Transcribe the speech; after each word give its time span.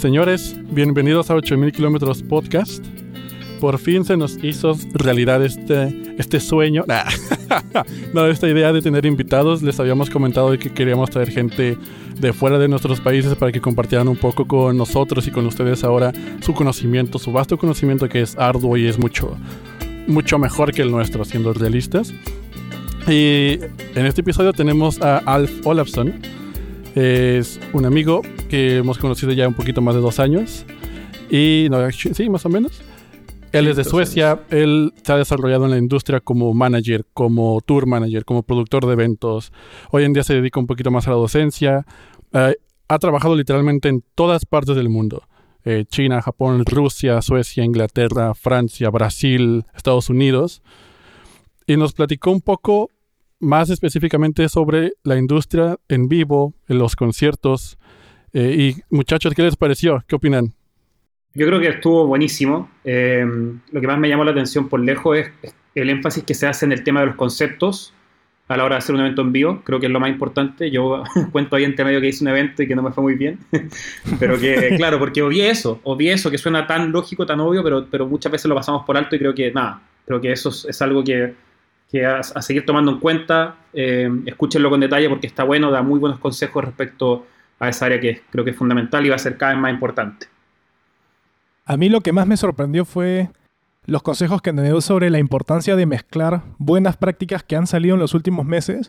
Señores, 0.00 0.56
bienvenidos 0.70 1.30
a 1.30 1.34
8000 1.34 1.72
kilómetros 1.72 2.22
podcast. 2.22 2.82
Por 3.60 3.78
fin 3.78 4.02
se 4.02 4.16
nos 4.16 4.42
hizo 4.42 4.74
realidad 4.94 5.44
este, 5.44 6.14
este 6.16 6.40
sueño. 6.40 6.86
no, 8.14 8.26
esta 8.26 8.48
idea 8.48 8.72
de 8.72 8.80
tener 8.80 9.04
invitados. 9.04 9.60
Les 9.60 9.78
habíamos 9.78 10.08
comentado 10.08 10.58
que 10.58 10.70
queríamos 10.72 11.10
traer 11.10 11.30
gente 11.30 11.76
de 12.18 12.32
fuera 12.32 12.58
de 12.58 12.66
nuestros 12.66 12.98
países 12.98 13.34
para 13.34 13.52
que 13.52 13.60
compartieran 13.60 14.08
un 14.08 14.16
poco 14.16 14.46
con 14.46 14.74
nosotros 14.78 15.26
y 15.26 15.32
con 15.32 15.44
ustedes 15.44 15.84
ahora 15.84 16.12
su 16.40 16.54
conocimiento, 16.54 17.18
su 17.18 17.30
vasto 17.30 17.58
conocimiento 17.58 18.08
que 18.08 18.22
es 18.22 18.38
arduo 18.38 18.78
y 18.78 18.86
es 18.86 18.98
mucho, 18.98 19.36
mucho 20.06 20.38
mejor 20.38 20.72
que 20.72 20.80
el 20.80 20.90
nuestro, 20.90 21.26
siendo 21.26 21.52
realistas. 21.52 22.14
Y 23.06 23.58
en 23.94 24.06
este 24.06 24.22
episodio 24.22 24.54
tenemos 24.54 24.98
a 25.02 25.18
Alf 25.18 25.66
Olafsson. 25.66 26.40
Es 26.94 27.60
un 27.72 27.84
amigo 27.84 28.22
que 28.48 28.78
hemos 28.78 28.98
conocido 28.98 29.32
ya 29.32 29.46
un 29.46 29.54
poquito 29.54 29.80
más 29.80 29.94
de 29.94 30.00
dos 30.00 30.18
años. 30.18 30.64
Y 31.30 31.68
no, 31.70 31.78
sí, 31.92 32.28
más 32.28 32.44
o 32.44 32.48
menos. 32.48 32.82
Él 33.52 33.66
es 33.66 33.76
de 33.76 33.84
Suecia, 33.84 34.40
él 34.50 34.92
se 35.02 35.12
ha 35.12 35.16
desarrollado 35.16 35.64
en 35.64 35.72
la 35.72 35.78
industria 35.78 36.20
como 36.20 36.54
manager, 36.54 37.04
como 37.12 37.60
tour 37.60 37.86
manager, 37.86 38.24
como 38.24 38.44
productor 38.44 38.86
de 38.86 38.92
eventos. 38.92 39.52
Hoy 39.90 40.04
en 40.04 40.12
día 40.12 40.22
se 40.22 40.34
dedica 40.34 40.60
un 40.60 40.68
poquito 40.68 40.92
más 40.92 41.08
a 41.08 41.10
la 41.10 41.16
docencia. 41.16 41.84
Eh, 42.32 42.54
ha 42.86 42.98
trabajado 42.98 43.34
literalmente 43.34 43.88
en 43.88 44.04
todas 44.14 44.46
partes 44.46 44.76
del 44.76 44.88
mundo. 44.88 45.24
Eh, 45.64 45.84
China, 45.88 46.22
Japón, 46.22 46.64
Rusia, 46.64 47.20
Suecia, 47.22 47.64
Inglaterra, 47.64 48.34
Francia, 48.34 48.88
Brasil, 48.90 49.64
Estados 49.74 50.10
Unidos. 50.10 50.62
Y 51.66 51.76
nos 51.76 51.92
platicó 51.92 52.30
un 52.30 52.40
poco 52.40 52.90
más 53.40 53.70
específicamente 53.70 54.48
sobre 54.48 54.92
la 55.02 55.16
industria 55.16 55.78
en 55.88 56.08
vivo, 56.08 56.54
en 56.68 56.78
los 56.78 56.94
conciertos. 56.94 57.78
Eh, 58.32 58.54
y 58.58 58.94
muchachos, 58.94 59.34
¿qué 59.34 59.42
les 59.42 59.56
pareció? 59.56 60.04
¿Qué 60.06 60.14
opinan? 60.14 60.52
Yo 61.34 61.46
creo 61.46 61.60
que 61.60 61.68
estuvo 61.68 62.06
buenísimo. 62.06 62.70
Eh, 62.84 63.24
lo 63.70 63.80
que 63.80 63.86
más 63.86 63.98
me 63.98 64.08
llamó 64.08 64.24
la 64.24 64.32
atención 64.32 64.68
por 64.68 64.80
lejos 64.80 65.18
es 65.18 65.54
el 65.74 65.90
énfasis 65.90 66.24
que 66.24 66.34
se 66.34 66.46
hace 66.46 66.66
en 66.66 66.72
el 66.72 66.84
tema 66.84 67.00
de 67.00 67.06
los 67.06 67.16
conceptos 67.16 67.94
a 68.48 68.56
la 68.56 68.64
hora 68.64 68.74
de 68.74 68.78
hacer 68.78 68.96
un 68.96 69.00
evento 69.00 69.22
en 69.22 69.32
vivo. 69.32 69.62
Creo 69.64 69.78
que 69.78 69.86
es 69.86 69.92
lo 69.92 70.00
más 70.00 70.10
importante. 70.10 70.72
Yo 70.72 71.04
cuento 71.32 71.54
ahí 71.54 71.64
entre 71.64 71.84
medio 71.84 72.00
que 72.00 72.08
hice 72.08 72.24
un 72.24 72.30
evento 72.30 72.62
y 72.62 72.68
que 72.68 72.74
no 72.74 72.82
me 72.82 72.90
fue 72.90 73.02
muy 73.02 73.14
bien. 73.14 73.38
pero 74.18 74.38
que, 74.40 74.74
claro, 74.76 74.98
porque 74.98 75.22
obvié 75.22 75.50
eso. 75.50 75.80
Obvié 75.84 76.12
eso, 76.14 76.32
que 76.32 76.38
suena 76.38 76.66
tan 76.66 76.90
lógico, 76.90 77.24
tan 77.24 77.38
obvio, 77.38 77.62
pero, 77.62 77.86
pero 77.88 78.06
muchas 78.08 78.32
veces 78.32 78.48
lo 78.48 78.56
pasamos 78.56 78.84
por 78.84 78.96
alto 78.96 79.14
y 79.14 79.20
creo 79.20 79.34
que, 79.34 79.52
nada, 79.52 79.82
creo 80.04 80.20
que 80.20 80.32
eso 80.32 80.48
es, 80.48 80.82
algo 80.82 81.04
que, 81.04 81.32
que 81.90 82.06
a, 82.06 82.22
seguir 82.22 82.64
tomando 82.64 82.92
en 82.92 83.00
cuenta. 83.00 83.56
Eh, 83.72 84.08
escúchenlo 84.26 84.70
con 84.70 84.80
detalle 84.80 85.08
porque 85.08 85.26
está 85.26 85.44
bueno, 85.44 85.70
da 85.70 85.82
muy 85.82 85.98
buenos 85.98 86.18
consejos 86.18 86.64
respecto 86.64 87.26
a 87.58 87.68
esa 87.68 87.86
área 87.86 88.00
que 88.00 88.22
creo 88.30 88.44
que 88.44 88.52
es 88.52 88.56
fundamental 88.56 89.04
y 89.04 89.08
va 89.08 89.16
a 89.16 89.18
ser 89.18 89.36
cada 89.36 89.52
vez 89.52 89.60
más 89.60 89.72
importante. 89.72 90.26
A 91.66 91.76
mí 91.76 91.88
lo 91.88 92.00
que 92.00 92.12
más 92.12 92.26
me 92.26 92.36
sorprendió 92.36 92.84
fue 92.84 93.28
los 93.86 94.02
consejos 94.02 94.42
que 94.42 94.52
me 94.52 94.62
dio 94.62 94.80
sobre 94.80 95.10
la 95.10 95.18
importancia 95.18 95.76
de 95.76 95.86
mezclar 95.86 96.42
buenas 96.58 96.96
prácticas 96.96 97.42
que 97.42 97.56
han 97.56 97.66
salido 97.66 97.94
en 97.94 98.00
los 98.00 98.14
últimos 98.14 98.46
meses 98.46 98.88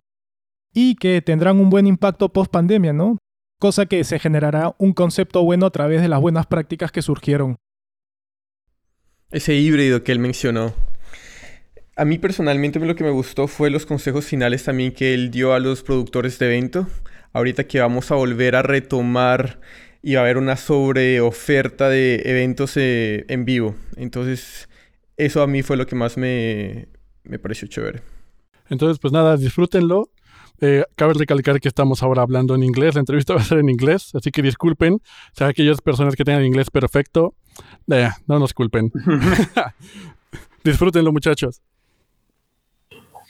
y 0.73 0.95
que 0.95 1.21
tendrán 1.21 1.59
un 1.59 1.69
buen 1.69 1.87
impacto 1.87 2.29
post 2.29 2.51
pandemia, 2.51 2.93
¿no? 2.93 3.17
Cosa 3.59 3.85
que 3.85 4.03
se 4.03 4.19
generará 4.19 4.73
un 4.77 4.93
concepto 4.93 5.43
bueno 5.43 5.65
a 5.65 5.71
través 5.71 6.01
de 6.01 6.07
las 6.07 6.21
buenas 6.21 6.47
prácticas 6.47 6.91
que 6.91 7.01
surgieron. 7.01 7.57
Ese 9.29 9.55
híbrido 9.55 10.03
que 10.03 10.11
él 10.11 10.19
mencionó. 10.19 10.73
A 11.95 12.05
mí 12.05 12.17
personalmente 12.17 12.79
lo 12.79 12.95
que 12.95 13.03
me 13.03 13.11
gustó 13.11 13.47
fue 13.47 13.69
los 13.69 13.85
consejos 13.85 14.25
finales 14.25 14.63
también 14.63 14.93
que 14.93 15.13
él 15.13 15.29
dio 15.29 15.53
a 15.53 15.59
los 15.59 15.83
productores 15.83 16.39
de 16.39 16.45
evento. 16.47 16.87
Ahorita 17.33 17.65
que 17.65 17.79
vamos 17.79 18.11
a 18.11 18.15
volver 18.15 18.55
a 18.55 18.61
retomar 18.61 19.59
y 20.01 20.15
va 20.15 20.21
a 20.21 20.23
haber 20.23 20.37
una 20.37 20.55
sobreoferta 20.55 21.89
de 21.89 22.21
eventos 22.25 22.75
eh, 22.77 23.25
en 23.27 23.45
vivo. 23.45 23.75
Entonces, 23.97 24.69
eso 25.17 25.41
a 25.41 25.47
mí 25.47 25.63
fue 25.63 25.77
lo 25.77 25.85
que 25.85 25.95
más 25.95 26.17
me, 26.17 26.87
me 27.23 27.39
pareció 27.39 27.67
chévere. 27.67 28.01
Entonces, 28.69 28.97
pues 28.99 29.11
nada, 29.11 29.37
disfrútenlo. 29.37 30.09
Eh, 30.61 30.85
cabe 30.95 31.13
recalcar 31.15 31.59
que 31.59 31.67
estamos 31.67 32.03
ahora 32.03 32.21
hablando 32.21 32.55
en 32.55 32.63
inglés. 32.63 32.95
La 32.95 33.01
entrevista 33.01 33.33
va 33.35 33.41
a 33.41 33.43
ser 33.45 33.59
en 33.59 33.69
inglés, 33.69 34.11
así 34.15 34.31
que 34.31 34.41
disculpen. 34.41 34.93
O 34.93 35.01
sea, 35.33 35.47
aquellas 35.47 35.81
personas 35.81 36.15
que 36.15 36.23
tengan 36.23 36.45
inglés 36.45 36.69
perfecto, 36.69 37.35
eh, 37.91 38.09
no 38.27 38.39
nos 38.39 38.53
culpen. 38.53 38.91
Disfrútenlo, 40.63 41.11
muchachos. 41.11 41.61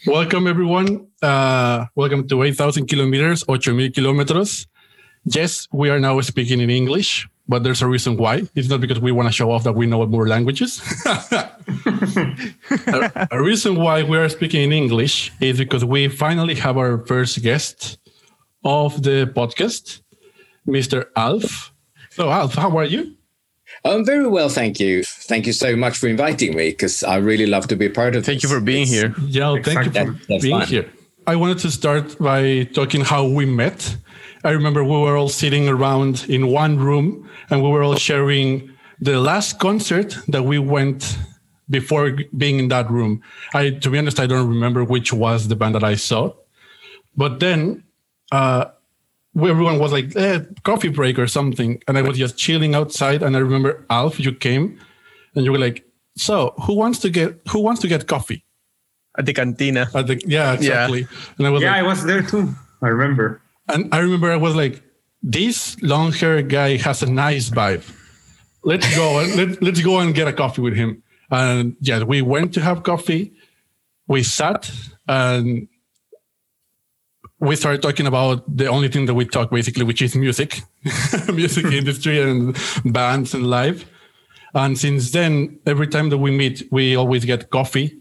Welcome, 0.07 0.47
everyone. 0.47 1.07
Uh, 1.21 1.85
welcome 1.93 2.27
to 2.27 2.41
8,000 2.41 2.87
kilometers, 2.87 3.43
8,000 3.47 3.93
kilómetros. 3.93 4.65
yes, 5.25 5.67
we 5.71 5.91
are 5.91 5.99
now 5.99 6.19
speaking 6.21 6.59
in 6.59 6.71
English, 6.71 7.29
but 7.47 7.61
there's 7.61 7.83
a 7.83 7.87
reason 7.87 8.17
why. 8.17 8.41
It's 8.55 8.67
not 8.67 8.81
because 8.81 8.99
we 8.99 9.11
want 9.11 9.29
to 9.29 9.31
show 9.31 9.51
off 9.51 9.63
that 9.63 9.73
we 9.73 9.85
know 9.85 10.03
more 10.07 10.27
languages. 10.27 10.81
a, 11.05 11.51
a, 13.29 13.43
reason 13.43 13.75
why 13.75 14.01
we 14.01 14.17
are 14.17 14.27
speaking 14.27 14.63
in 14.63 14.73
English 14.73 15.31
is 15.39 15.59
because 15.59 15.85
we 15.85 16.07
finally 16.07 16.55
have 16.55 16.77
our 16.77 17.05
first 17.05 17.43
guest 17.43 17.99
of 18.63 19.03
the 19.03 19.31
podcast, 19.35 20.01
Mr. 20.67 21.05
Alf. 21.15 21.71
So, 22.09 22.31
Alf, 22.31 22.55
how 22.55 22.75
are 22.75 22.85
you? 22.85 23.15
I'm 23.83 24.05
very 24.05 24.27
well, 24.27 24.49
thank 24.49 24.79
you. 24.79 25.03
Thank 25.03 25.47
you 25.47 25.53
so 25.53 25.75
much 25.75 25.97
for 25.97 26.07
inviting 26.07 26.55
me 26.55 26.69
because 26.69 27.03
I 27.03 27.17
really 27.17 27.47
love 27.47 27.67
to 27.69 27.75
be 27.75 27.89
part 27.89 28.15
of. 28.15 28.25
Thank 28.25 28.41
this. 28.41 28.51
you 28.51 28.55
for 28.55 28.63
being 28.63 28.83
it's, 28.83 28.91
here. 28.91 29.15
Yeah, 29.25 29.55
thank 29.63 29.85
you 29.85 29.91
for 29.91 30.11
that, 30.27 30.41
being 30.41 30.59
fun. 30.59 30.67
here. 30.67 30.91
I 31.25 31.35
wanted 31.35 31.59
to 31.59 31.71
start 31.71 32.17
by 32.19 32.63
talking 32.73 33.01
how 33.01 33.25
we 33.27 33.45
met 33.45 33.97
I 34.43 34.51
remember 34.51 34.83
we 34.83 34.97
were 34.97 35.17
all 35.17 35.29
sitting 35.29 35.69
around 35.69 36.25
in 36.27 36.47
one 36.47 36.77
room 36.77 37.29
and 37.49 37.61
we 37.61 37.69
were 37.69 37.83
all 37.83 37.95
sharing 37.95 38.71
the 38.99 39.19
last 39.19 39.59
concert 39.59 40.17
that 40.27 40.43
we 40.43 40.57
went 40.57 41.17
before 41.69 42.17
being 42.35 42.59
in 42.59 42.67
that 42.69 42.89
room. 42.89 43.21
I, 43.53 43.69
to 43.69 43.89
be 43.89 43.97
honest, 43.97 44.19
I 44.19 44.25
don't 44.25 44.49
remember 44.49 44.83
which 44.83 45.13
was 45.13 45.47
the 45.47 45.55
band 45.55 45.75
that 45.75 45.83
I 45.83 45.95
saw, 45.95 46.33
but 47.15 47.39
then 47.39 47.83
uh, 48.31 48.65
everyone 49.35 49.79
was 49.79 49.91
like, 49.91 50.15
eh, 50.15 50.41
coffee 50.63 50.89
break 50.89 51.17
or 51.17 51.27
something. 51.27 51.81
And 51.87 51.97
I 51.97 52.01
was 52.01 52.17
just 52.17 52.37
chilling 52.37 52.75
outside. 52.75 53.23
And 53.23 53.35
I 53.35 53.39
remember 53.39 53.85
Alf, 53.89 54.19
you 54.19 54.33
came 54.33 54.79
and 55.35 55.45
you 55.45 55.51
were 55.51 55.59
like, 55.59 55.85
so 56.17 56.53
who 56.65 56.75
wants 56.75 56.99
to 56.99 57.09
get, 57.09 57.39
who 57.49 57.59
wants 57.59 57.81
to 57.81 57.87
get 57.87 58.07
coffee? 58.07 58.43
At 59.17 59.25
the 59.25 59.33
cantina. 59.33 59.89
At 59.93 60.07
the, 60.07 60.21
yeah, 60.25 60.53
exactly. 60.53 61.01
Yeah. 61.01 61.07
And 61.37 61.47
I 61.47 61.49
was 61.49 61.61
yeah, 61.61 61.71
like, 61.71 61.79
I 61.79 61.83
was 61.83 62.03
there 62.03 62.21
too. 62.21 62.53
I 62.81 62.87
remember. 62.87 63.41
And 63.67 63.93
I 63.93 63.99
remember 63.99 64.31
I 64.31 64.37
was 64.37 64.55
like, 64.55 64.81
this 65.23 65.81
long 65.81 66.11
hair 66.11 66.41
guy 66.41 66.77
has 66.77 67.03
a 67.03 67.09
nice 67.09 67.49
vibe. 67.49 67.89
Let's 68.63 68.95
go 68.95 69.19
and 69.19 69.35
let, 69.35 69.61
let's 69.61 69.81
go 69.81 69.99
and 69.99 70.13
get 70.13 70.27
a 70.27 70.33
coffee 70.33 70.61
with 70.61 70.75
him. 70.75 71.03
And 71.29 71.75
yeah, 71.79 72.03
we 72.03 72.21
went 72.21 72.53
to 72.55 72.61
have 72.61 72.83
coffee. 72.83 73.33
We 74.07 74.23
sat 74.23 74.69
and 75.07 75.67
we 77.41 77.55
started 77.55 77.81
talking 77.81 78.05
about 78.05 78.43
the 78.55 78.67
only 78.67 78.87
thing 78.87 79.07
that 79.07 79.15
we 79.15 79.25
talk 79.25 79.49
basically, 79.49 79.83
which 79.83 80.01
is 80.01 80.15
music, 80.15 80.61
music 81.33 81.65
hmm. 81.65 81.73
industry 81.73 82.21
and 82.21 82.55
bands 82.85 83.33
and 83.33 83.47
live. 83.47 83.85
And 84.53 84.77
since 84.77 85.11
then, 85.11 85.59
every 85.65 85.87
time 85.87 86.09
that 86.09 86.19
we 86.19 86.29
meet, 86.29 86.67
we 86.71 86.95
always 86.95 87.25
get 87.25 87.49
coffee 87.49 87.97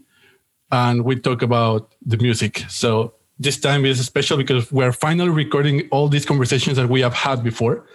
and 0.71 1.03
we 1.03 1.15
talk 1.15 1.41
about 1.41 1.95
the 2.05 2.17
music. 2.17 2.65
So 2.69 3.15
this 3.39 3.59
time 3.59 3.83
is 3.83 4.05
special 4.05 4.37
because 4.37 4.71
we're 4.71 4.91
finally 4.91 5.31
recording 5.31 5.89
all 5.89 6.07
these 6.07 6.25
conversations 6.25 6.77
that 6.77 6.87
we 6.87 7.01
have 7.01 7.13
had 7.13 7.43
before. 7.43 7.87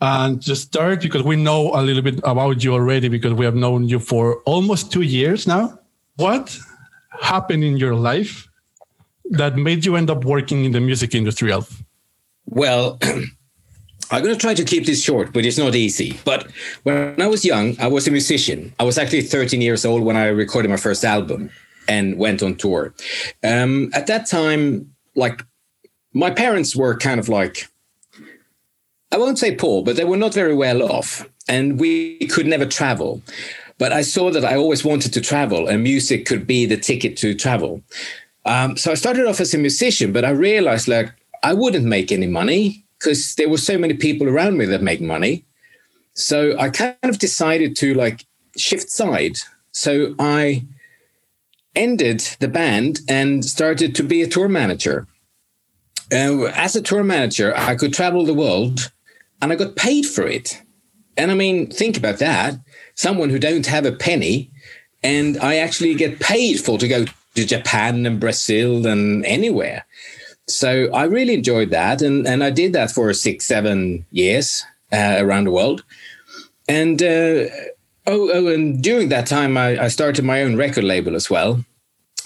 And 0.00 0.40
just 0.40 0.62
start, 0.62 1.00
because 1.00 1.22
we 1.22 1.36
know 1.36 1.74
a 1.74 1.82
little 1.82 2.02
bit 2.02 2.20
about 2.24 2.62
you 2.62 2.72
already, 2.72 3.08
because 3.08 3.32
we 3.32 3.44
have 3.44 3.54
known 3.54 3.88
you 3.88 3.98
for 3.98 4.42
almost 4.42 4.92
two 4.92 5.02
years 5.02 5.46
now. 5.46 5.78
What 6.16 6.56
happened 7.20 7.64
in 7.64 7.76
your 7.76 7.94
life 7.94 8.48
that 9.30 9.56
made 9.56 9.84
you 9.84 9.96
end 9.96 10.10
up 10.10 10.24
working 10.24 10.64
in 10.64 10.72
the 10.72 10.80
music 10.80 11.14
industry, 11.14 11.52
Alf? 11.52 11.82
Well, 12.46 12.98
I'm 14.10 14.22
going 14.22 14.34
to 14.34 14.40
try 14.40 14.54
to 14.54 14.64
keep 14.64 14.84
this 14.84 15.02
short, 15.02 15.32
but 15.32 15.46
it's 15.46 15.56
not 15.56 15.74
easy. 15.74 16.18
But 16.24 16.50
when 16.82 17.20
I 17.20 17.26
was 17.26 17.44
young, 17.44 17.80
I 17.80 17.86
was 17.86 18.06
a 18.06 18.10
musician. 18.10 18.74
I 18.78 18.84
was 18.84 18.98
actually 18.98 19.22
13 19.22 19.62
years 19.62 19.86
old 19.86 20.02
when 20.02 20.16
I 20.16 20.26
recorded 20.26 20.68
my 20.68 20.76
first 20.76 21.04
album 21.04 21.50
and 21.88 22.18
went 22.18 22.42
on 22.42 22.56
tour. 22.56 22.92
Um, 23.42 23.90
at 23.94 24.06
that 24.08 24.26
time, 24.26 24.92
like 25.16 25.44
my 26.12 26.30
parents 26.30 26.76
were 26.76 26.96
kind 26.96 27.18
of 27.18 27.28
like, 27.28 27.68
I 29.10 29.18
won't 29.18 29.38
say 29.38 29.54
poor, 29.54 29.82
but 29.82 29.96
they 29.96 30.04
were 30.04 30.16
not 30.16 30.34
very 30.34 30.54
well 30.54 30.82
off, 30.82 31.28
and 31.48 31.78
we 31.78 32.18
could 32.26 32.46
never 32.46 32.66
travel. 32.66 33.22
But 33.78 33.92
I 33.92 34.02
saw 34.02 34.30
that 34.30 34.44
I 34.44 34.56
always 34.56 34.84
wanted 34.84 35.12
to 35.14 35.20
travel, 35.20 35.68
and 35.68 35.82
music 35.82 36.26
could 36.26 36.46
be 36.46 36.66
the 36.66 36.76
ticket 36.76 37.16
to 37.18 37.34
travel. 37.34 37.82
Um, 38.44 38.76
so 38.76 38.90
I 38.90 38.94
started 38.94 39.26
off 39.26 39.40
as 39.40 39.54
a 39.54 39.58
musician, 39.58 40.12
but 40.12 40.24
I 40.24 40.30
realized 40.30 40.88
like 40.88 41.12
I 41.42 41.54
wouldn't 41.54 41.84
make 41.84 42.10
any 42.10 42.26
money 42.26 42.84
because 42.98 43.34
there 43.36 43.48
were 43.48 43.58
so 43.58 43.78
many 43.78 43.94
people 43.94 44.28
around 44.28 44.56
me 44.56 44.64
that 44.66 44.82
make 44.82 45.00
money. 45.00 45.44
So 46.14 46.56
I 46.58 46.70
kind 46.70 46.96
of 47.02 47.18
decided 47.18 47.76
to 47.76 47.94
like 47.94 48.26
shift 48.56 48.90
side. 48.90 49.36
So 49.72 50.14
I 50.18 50.64
ended 51.74 52.20
the 52.40 52.48
band 52.48 53.00
and 53.08 53.44
started 53.44 53.94
to 53.94 54.02
be 54.02 54.22
a 54.22 54.28
tour 54.28 54.48
manager. 54.48 55.06
Uh, 56.12 56.44
as 56.54 56.76
a 56.76 56.82
tour 56.82 57.02
manager, 57.02 57.56
I 57.56 57.74
could 57.74 57.94
travel 57.94 58.24
the 58.24 58.34
world 58.34 58.92
and 59.40 59.52
I 59.52 59.56
got 59.56 59.76
paid 59.76 60.04
for 60.04 60.26
it. 60.26 60.60
And 61.16 61.30
I 61.30 61.34
mean, 61.34 61.70
think 61.70 61.96
about 61.96 62.18
that. 62.18 62.54
Someone 62.94 63.30
who 63.30 63.38
don't 63.38 63.66
have 63.66 63.84
a 63.84 63.92
penny, 63.92 64.50
and 65.02 65.38
I 65.38 65.56
actually 65.56 65.94
get 65.94 66.20
paid 66.20 66.60
for 66.60 66.78
to 66.78 66.88
go 66.88 67.04
to 67.34 67.46
Japan 67.46 68.06
and 68.06 68.20
Brazil 68.20 68.86
and 68.86 69.24
anywhere. 69.24 69.84
So 70.48 70.92
I 70.92 71.04
really 71.04 71.34
enjoyed 71.34 71.70
that, 71.70 72.02
and 72.02 72.26
and 72.26 72.42
I 72.42 72.50
did 72.50 72.72
that 72.72 72.90
for 72.90 73.12
six, 73.12 73.46
seven 73.46 74.04
years 74.10 74.64
uh, 74.92 75.16
around 75.18 75.44
the 75.44 75.52
world. 75.52 75.84
And 76.68 77.02
uh, 77.02 77.46
oh, 78.06 78.30
oh, 78.32 78.48
and 78.48 78.82
during 78.82 79.08
that 79.08 79.26
time, 79.26 79.56
I, 79.56 79.84
I 79.84 79.88
started 79.88 80.24
my 80.24 80.42
own 80.42 80.56
record 80.56 80.84
label 80.84 81.14
as 81.14 81.30
well. 81.30 81.64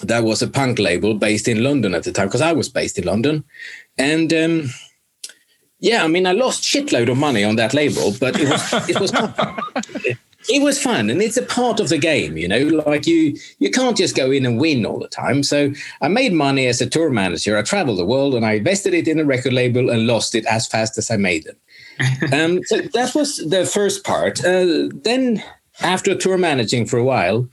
That 0.01 0.23
was 0.23 0.41
a 0.41 0.47
punk 0.47 0.79
label 0.79 1.13
based 1.13 1.47
in 1.47 1.63
London 1.63 1.95
at 1.95 2.03
the 2.03 2.11
time 2.11 2.27
because 2.27 2.41
I 2.41 2.53
was 2.53 2.69
based 2.69 2.97
in 2.97 3.05
London, 3.05 3.43
and. 3.97 4.33
Um, 4.33 4.69
yeah, 5.79 6.03
I 6.03 6.07
mean, 6.07 6.25
I 6.25 6.31
lost 6.31 6.63
shitload 6.63 7.07
of 7.07 7.17
money 7.17 7.43
on 7.43 7.55
that 7.57 7.75
label, 7.75 8.11
but 8.19 8.35
it 8.39 8.49
was 8.49 8.89
it 8.89 8.99
was 8.99 9.11
it 10.49 10.61
was 10.61 10.81
fun, 10.81 11.09
and 11.09 11.21
it's 11.21 11.37
a 11.37 11.41
part 11.41 11.79
of 11.79 11.89
the 11.89 11.97
game, 11.97 12.37
you 12.37 12.47
know. 12.47 12.83
Like 12.85 13.05
you 13.05 13.35
you 13.59 13.69
can't 13.69 13.97
just 13.97 14.15
go 14.15 14.31
in 14.31 14.45
and 14.45 14.59
win 14.59 14.85
all 14.85 14.99
the 14.99 15.07
time. 15.07 15.43
So 15.43 15.71
I 16.01 16.07
made 16.07 16.33
money 16.33 16.67
as 16.67 16.81
a 16.81 16.89
tour 16.89 17.09
manager. 17.09 17.57
I 17.57 17.61
traveled 17.61 17.99
the 17.99 18.05
world, 18.05 18.35
and 18.35 18.45
I 18.45 18.53
invested 18.53 18.93
it 18.93 19.07
in 19.07 19.19
a 19.19 19.25
record 19.25 19.53
label 19.53 19.89
and 19.89 20.07
lost 20.07 20.35
it 20.35 20.45
as 20.45 20.67
fast 20.67 20.97
as 20.97 21.11
I 21.11 21.17
made 21.17 21.45
it. 21.45 21.57
um, 22.33 22.61
so 22.65 22.79
that 22.79 23.15
was 23.15 23.37
the 23.37 23.65
first 23.65 24.03
part. 24.03 24.43
Uh, 24.43 24.89
then, 25.03 25.43
after 25.81 26.15
tour 26.15 26.37
managing 26.37 26.85
for 26.85 26.97
a 26.97 27.03
while, 27.03 27.47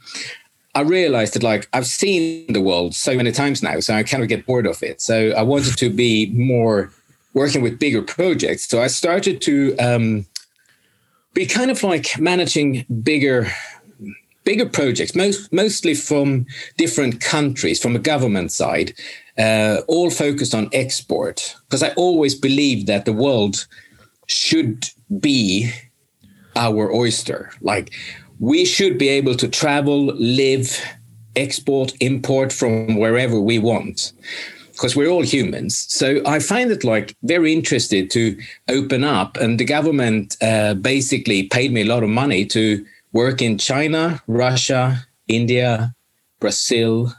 I 0.75 0.81
realized 0.81 1.33
that 1.33 1.43
like 1.43 1.67
I've 1.73 1.87
seen 1.87 2.51
the 2.51 2.61
world 2.61 2.95
so 2.95 3.15
many 3.15 3.31
times 3.31 3.63
now, 3.63 3.79
so 3.79 3.93
I 3.93 4.03
kind 4.03 4.23
of 4.23 4.29
get 4.29 4.45
bored 4.45 4.67
of 4.67 4.83
it. 4.83 5.01
So 5.01 5.31
I 5.31 5.41
wanted 5.41 5.77
to 5.77 5.89
be 5.89 6.31
more 6.31 6.91
working 7.33 7.61
with 7.61 7.79
bigger 7.79 8.01
projects. 8.01 8.67
So 8.67 8.81
I 8.81 8.87
started 8.87 9.41
to 9.41 9.75
um, 9.77 10.25
be 11.35 11.45
kind 11.45 11.69
of 11.69 11.83
like 11.83 12.17
managing 12.17 12.85
bigger 13.03 13.47
bigger 14.45 14.65
projects, 14.67 15.15
most 15.15 15.51
mostly 15.51 15.93
from 15.93 16.45
different 16.77 17.19
countries, 17.19 17.79
from 17.79 17.95
a 17.95 17.99
government 17.99 18.51
side, 18.51 18.93
uh, 19.37 19.81
all 19.87 20.09
focused 20.09 20.55
on 20.55 20.69
export. 20.71 21.55
Because 21.65 21.83
I 21.83 21.89
always 21.93 22.33
believe 22.33 22.85
that 22.87 23.05
the 23.05 23.13
world 23.13 23.67
should 24.27 24.85
be 25.19 25.71
our 26.55 26.91
oyster. 26.91 27.51
Like 27.61 27.93
we 28.39 28.65
should 28.65 28.97
be 28.97 29.09
able 29.09 29.35
to 29.35 29.47
travel, 29.47 30.05
live, 30.15 30.79
export, 31.35 31.93
import 31.99 32.53
from 32.53 32.95
wherever 32.95 33.39
we 33.39 33.59
want 33.59 34.13
because 34.75 34.95
we're 34.95 35.09
all 35.09 35.23
humans. 35.23 35.85
So 35.89 36.21
I 36.25 36.39
find 36.39 36.69
it 36.69 36.83
like 36.83 37.15
very 37.23 37.53
interested 37.53 38.11
to 38.11 38.37
open 38.69 39.03
up, 39.03 39.37
and 39.37 39.59
the 39.59 39.65
government 39.65 40.35
uh, 40.41 40.73
basically 40.73 41.43
paid 41.43 41.71
me 41.71 41.81
a 41.81 41.85
lot 41.85 42.03
of 42.03 42.09
money 42.09 42.45
to 42.47 42.85
work 43.13 43.41
in 43.41 43.57
China, 43.57 44.21
Russia, 44.27 45.07
India, 45.27 45.95
Brazil 46.39 47.13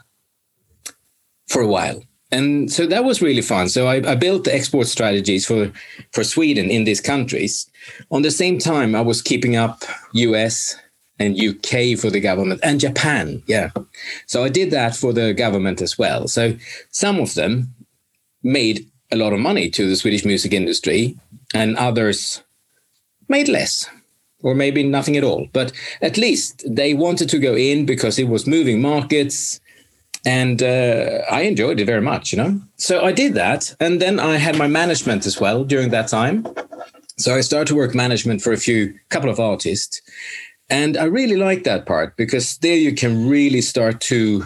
for 1.49 1.63
a 1.63 1.67
while. 1.67 2.03
And 2.33 2.71
so 2.71 2.87
that 2.87 3.05
was 3.05 3.23
really 3.23 3.41
fun. 3.41 3.69
So 3.69 3.87
I, 3.87 3.97
I 4.13 4.15
built 4.15 4.45
the 4.45 4.55
export 4.55 4.89
strategies 4.89 5.47
for, 5.47 5.73
for 6.13 6.25
Sweden 6.25 6.71
in 6.71 6.85
these 6.85 7.01
countries. 7.01 7.71
On 8.11 8.23
the 8.23 8.31
same 8.31 8.59
time, 8.59 8.95
I 8.95 9.01
was 9.01 9.23
keeping 9.23 9.57
up 9.57 9.85
US, 10.13 10.77
and 11.19 11.41
UK 11.41 11.99
for 11.99 12.11
the 12.11 12.21
government 12.21 12.61
and 12.63 12.81
Japan. 12.81 13.43
Yeah. 13.47 13.71
So 14.27 14.45
I 14.45 14.49
did 14.49 14.71
that 14.71 14.95
for 14.95 15.13
the 15.13 15.33
government 15.33 15.81
as 15.81 15.99
well. 15.99 16.29
So 16.29 16.57
some 16.91 17.21
of 17.21 17.35
them 17.35 17.75
made 18.43 18.87
a 19.11 19.17
lot 19.17 19.33
of 19.33 19.41
money 19.41 19.71
to 19.71 19.89
the 19.89 19.97
Swedish 19.97 20.25
music 20.25 20.53
industry 20.53 21.17
and 21.55 21.77
others 21.77 22.43
made 23.29 23.49
less 23.49 23.89
or 24.43 24.55
maybe 24.55 24.83
nothing 24.83 25.17
at 25.17 25.25
all. 25.25 25.49
But 25.53 25.73
at 26.03 26.17
least 26.17 26.63
they 26.69 26.95
wanted 26.95 27.29
to 27.31 27.39
go 27.39 27.57
in 27.57 27.87
because 27.87 28.19
it 28.19 28.29
was 28.29 28.47
moving 28.47 28.81
markets. 28.81 29.61
And 30.25 30.61
uh, 30.61 31.23
I 31.31 31.43
enjoyed 31.43 31.79
it 31.79 31.85
very 31.85 32.01
much, 32.01 32.33
you 32.33 32.39
know. 32.39 32.61
So 32.77 33.05
I 33.05 33.13
did 33.13 33.35
that, 33.35 33.77
and 33.79 34.03
then 34.03 34.19
I 34.19 34.39
had 34.39 34.59
my 34.59 34.67
management 34.67 35.25
as 35.25 35.41
well 35.41 35.63
during 35.63 35.91
that 35.91 36.09
time. 36.09 36.45
So 37.17 37.37
I 37.37 37.43
started 37.43 37.69
to 37.69 37.77
work 37.77 37.95
management 37.95 38.43
for 38.43 38.53
a 38.53 38.57
few 38.57 38.93
couple 39.09 39.31
of 39.31 39.39
artists, 39.39 40.03
and 40.69 40.97
I 40.97 41.05
really 41.05 41.37
like 41.37 41.65
that 41.65 41.87
part 41.87 42.17
because 42.17 42.59
there 42.59 42.77
you 42.77 42.95
can 42.95 43.29
really 43.29 43.61
start 43.61 44.01
to 44.03 44.45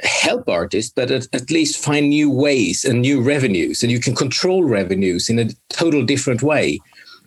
help 0.00 0.48
artists, 0.48 0.92
but 0.94 1.10
at, 1.10 1.26
at, 1.32 1.50
least 1.50 1.82
find 1.82 2.08
new 2.08 2.30
ways 2.30 2.84
and 2.84 3.02
new 3.02 3.20
revenues. 3.20 3.82
And 3.82 3.90
you 3.90 4.00
can 4.00 4.14
control 4.14 4.64
revenues 4.64 5.28
in 5.28 5.38
a 5.38 5.50
total 5.70 6.04
different 6.04 6.42
way. 6.42 6.78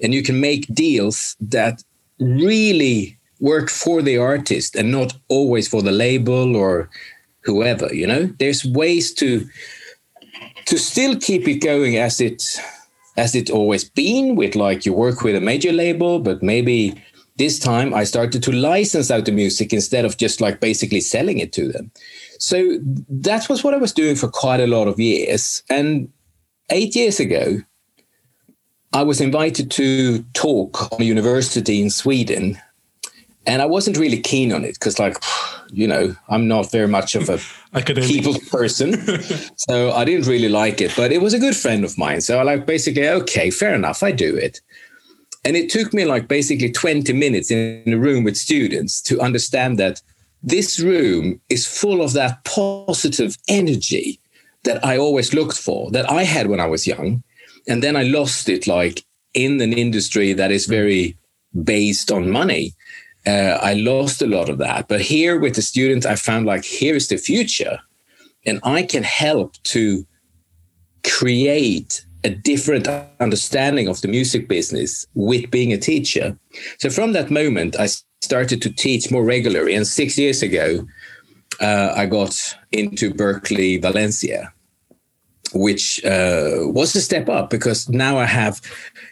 And 0.02 0.14
you 0.14 0.24
can 0.24 0.40
make 0.40 0.74
deals 0.74 1.36
that 1.42 1.84
really 2.20 3.18
work 3.40 3.70
for 3.70 4.02
the 4.02 4.18
artist 4.18 4.76
and 4.76 4.92
not 4.92 5.14
always 5.28 5.68
for 5.68 5.82
the 5.82 5.92
label 5.92 6.56
or 6.56 6.90
whoever, 7.42 7.94
you 7.94 8.08
know? 8.08 8.28
There's 8.40 8.64
ways 8.66 9.14
to 9.16 9.48
to 10.66 10.78
still 10.78 11.20
keep 11.20 11.48
it 11.48 11.56
going 11.56 11.98
as 11.98 12.22
it 12.22 12.44
as 13.18 13.36
it 13.36 13.50
always 13.50 13.84
been 13.84 14.36
with 14.36 14.56
like 14.56 14.86
you 14.86 14.94
work 14.94 15.22
with 15.22 15.36
a 15.36 15.42
major 15.42 15.72
label, 15.72 16.20
but 16.20 16.42
maybe 16.42 17.02
this 17.42 17.58
time 17.58 17.92
I 17.92 18.04
started 18.04 18.44
to 18.44 18.52
license 18.52 19.10
out 19.10 19.26
the 19.26 19.32
music 19.32 19.74
instead 19.74 20.06
of 20.06 20.18
just 20.18 20.42
like 20.42 20.60
basically 20.60 21.02
selling 21.02 21.40
it 21.40 21.52
to 21.54 21.68
them. 21.68 21.92
So 22.38 22.78
that 23.10 23.50
was 23.50 23.64
what 23.64 23.74
I 23.74 23.78
was 23.78 23.94
doing 23.94 24.16
for 24.16 24.30
quite 24.30 24.60
a 24.60 24.68
lot 24.68 24.88
of 24.88 25.00
years. 25.00 25.64
And 25.68 26.10
eight 26.70 26.96
years 26.96 27.20
ago, 27.20 27.58
I 28.94 29.02
was 29.02 29.20
invited 29.20 29.72
to 29.72 30.22
talk 30.34 30.92
on 30.92 31.02
a 31.02 31.04
university 31.04 31.82
in 31.82 31.90
Sweden. 31.90 32.62
And 33.48 33.60
I 33.64 33.66
wasn't 33.66 33.98
really 33.98 34.22
keen 34.22 34.54
on 34.54 34.64
it 34.64 34.74
because, 34.74 35.00
like, 35.00 35.18
you 35.72 35.88
know, 35.88 36.16
I'm 36.30 36.48
not 36.48 36.70
very 36.70 36.88
much 36.88 37.16
of 37.16 37.28
a 37.28 37.40
people 37.84 38.36
person. 38.52 38.94
so 39.56 39.92
I 39.94 40.06
didn't 40.06 40.28
really 40.28 40.50
like 40.50 40.80
it, 40.80 40.94
but 40.96 41.12
it 41.12 41.22
was 41.24 41.34
a 41.34 41.40
good 41.40 41.56
friend 41.56 41.84
of 41.84 41.98
mine. 41.98 42.22
So 42.22 42.38
I 42.38 42.44
like 42.44 42.68
basically, 42.68 43.10
okay, 43.10 43.50
fair 43.50 43.74
enough, 43.74 44.04
I 44.04 44.12
do 44.12 44.36
it. 44.36 44.62
And 45.44 45.58
it 45.58 45.70
took 45.70 45.94
me 45.94 46.06
like 46.06 46.28
basically 46.28 46.72
20 46.72 47.14
minutes 47.14 47.50
in 47.50 47.84
a 47.88 47.98
room 47.98 48.24
with 48.24 48.38
students 48.38 49.02
to 49.04 49.20
understand 49.20 49.80
that 49.80 50.02
this 50.44 50.80
room 50.80 51.42
is 51.50 51.66
full 51.68 52.02
of 52.02 52.14
that 52.14 52.44
positive 52.44 53.38
energy 53.48 54.20
that 54.64 54.84
I 54.86 54.98
always 54.98 55.34
looked 55.34 55.58
for, 55.58 55.90
that 55.92 56.10
I 56.10 56.24
had 56.24 56.48
when 56.48 56.60
I 56.60 56.68
was 56.68 56.86
young. 56.88 57.24
And 57.68 57.82
then 57.82 57.96
I 57.96 58.04
lost 58.04 58.50
it 58.50 58.68
like 58.68 59.04
in 59.34 59.60
an 59.62 59.74
industry 59.74 60.34
that 60.34 60.52
is 60.52 60.66
very 60.66 61.18
based 61.64 62.12
on 62.12 62.30
money. 62.30 62.74
Uh, 63.26 63.58
I 63.62 63.74
lost 63.74 64.22
a 64.22 64.28
lot 64.28 64.50
of 64.50 64.58
that. 64.60 64.88
But 64.88 65.02
here 65.02 65.40
with 65.40 65.56
the 65.56 65.62
students, 65.62 66.06
I 66.06 66.16
found 66.16 66.46
like, 66.46 66.66
here's 66.66 67.08
the 67.08 67.18
future. 67.18 67.80
And 68.46 68.60
I 68.64 68.84
can 68.84 69.04
help 69.04 69.62
to 69.64 70.06
create 71.04 72.06
a 72.24 72.30
different 72.30 72.88
understanding 73.20 73.88
of 73.88 74.02
the 74.02 74.08
music 74.08 74.48
business 74.48 75.06
with 75.16 75.50
being 75.52 75.74
a 75.74 75.78
teacher. 75.78 76.38
So 76.78 76.90
from 76.90 77.14
that 77.14 77.32
moment, 77.32 77.80
I 77.80 77.88
started 78.22 78.62
to 78.62 78.70
teach 78.70 79.12
more 79.12 79.24
regularly. 79.24 79.76
And 79.76 79.88
six 79.88 80.18
years 80.18 80.44
ago, 80.44 80.88
uh, 81.60 81.94
I 81.96 82.06
got 82.06 82.56
into 82.72 83.12
Berklee, 83.12 83.82
Valencia, 83.82 84.54
which 85.54 86.04
uh, 86.06 86.60
was 86.62 86.96
a 86.96 87.02
step 87.02 87.28
up 87.30 87.50
because 87.50 87.90
now 87.90 88.18
I 88.18 88.26
have 88.26 88.62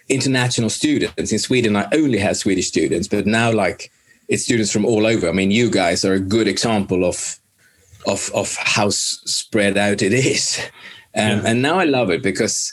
international 0.08 0.70
students. 0.70 1.32
In 1.32 1.38
Sweden, 1.38 1.76
I 1.76 1.88
only 1.92 2.18
had 2.18 2.36
Swedish 2.36 2.68
students, 2.68 3.08
but 3.08 3.26
now 3.26 3.52
like 3.52 3.90
it's 4.28 4.44
students 4.44 4.72
from 4.72 4.86
all 4.86 5.06
over. 5.06 5.28
I 5.28 5.32
mean, 5.32 5.50
you 5.50 5.70
guys 5.70 6.04
are 6.04 6.14
a 6.14 6.20
good 6.20 6.48
example 6.48 7.04
of 7.04 7.38
of 8.06 8.30
of 8.34 8.56
how 8.56 8.88
spread 8.90 9.76
out 9.76 10.02
it 10.02 10.12
is. 10.12 10.60
Um, 11.12 11.24
yeah. 11.24 11.42
And 11.46 11.60
now 11.60 11.76
I 11.80 11.86
love 11.86 12.08
it 12.10 12.22
because 12.22 12.72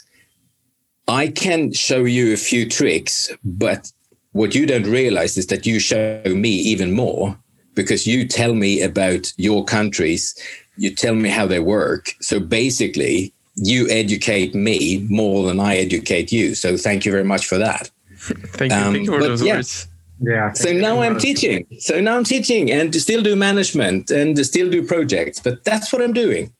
I 1.08 1.28
can 1.28 1.72
show 1.72 2.04
you 2.04 2.34
a 2.34 2.36
few 2.36 2.68
tricks, 2.68 3.30
but 3.42 3.90
what 4.32 4.54
you 4.54 4.66
don't 4.66 4.86
realize 4.86 5.38
is 5.38 5.46
that 5.46 5.64
you 5.64 5.80
show 5.80 6.22
me 6.26 6.50
even 6.50 6.92
more 6.92 7.36
because 7.74 8.06
you 8.06 8.28
tell 8.28 8.54
me 8.54 8.82
about 8.82 9.32
your 9.38 9.64
countries, 9.64 10.34
you 10.76 10.94
tell 10.94 11.14
me 11.14 11.30
how 11.30 11.46
they 11.46 11.60
work. 11.60 12.14
So 12.20 12.38
basically, 12.38 13.32
you 13.56 13.88
educate 13.88 14.54
me 14.54 15.06
more 15.08 15.46
than 15.46 15.58
I 15.58 15.76
educate 15.76 16.30
you. 16.30 16.54
So 16.54 16.76
thank 16.76 17.06
you 17.06 17.10
very 17.10 17.24
much 17.24 17.46
for 17.46 17.56
that. 17.56 17.90
thank 18.18 18.72
you. 18.72 18.78
Um, 18.78 18.92
thank 18.94 19.06
you 19.06 19.12
for 19.12 19.22
those 19.22 19.42
yeah. 19.42 19.56
words. 19.56 19.88
Yeah. 20.20 20.52
So 20.52 20.72
now 20.72 21.00
I'm 21.00 21.18
teaching. 21.18 21.66
So 21.78 22.00
now 22.00 22.16
I'm 22.16 22.24
teaching 22.24 22.70
and 22.70 22.94
still 22.94 23.22
do 23.22 23.34
management 23.34 24.10
and 24.10 24.38
still 24.44 24.68
do 24.68 24.86
projects, 24.86 25.40
but 25.40 25.64
that's 25.64 25.92
what 25.92 26.02
I'm 26.02 26.12
doing. 26.12 26.52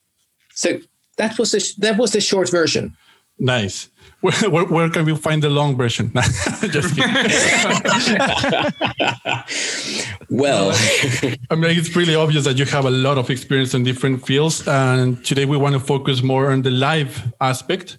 So 0.55 0.79
that 1.17 1.39
was 1.39 1.53
the, 1.53 1.75
that 1.79 1.99
was 1.99 2.13
the 2.13 2.21
short 2.21 2.51
version. 2.51 2.97
Nice. 3.39 3.89
Where, 4.21 4.51
where, 4.51 4.65
where, 4.65 4.91
can 4.91 5.05
we 5.05 5.15
find 5.15 5.43
the 5.43 5.49
long 5.49 5.77
version? 5.77 6.11
Just 6.71 6.99
well, 10.29 10.73
I 11.51 11.55
mean, 11.55 11.79
it's 11.79 11.95
really 11.95 12.17
obvious 12.17 12.45
that 12.45 12.59
you 12.59 12.65
have 12.65 12.85
a 12.85 12.91
lot 12.91 13.17
of 13.17 13.31
experience 13.31 13.75
in 13.75 13.85
different 13.85 14.27
fields. 14.27 14.67
And 14.67 15.25
today 15.25 15.45
we 15.45 15.57
want 15.57 15.75
to 15.75 15.81
focus 15.81 16.23
more 16.23 16.51
on 16.51 16.63
the 16.63 16.71
live 16.71 17.33
aspect. 17.41 17.99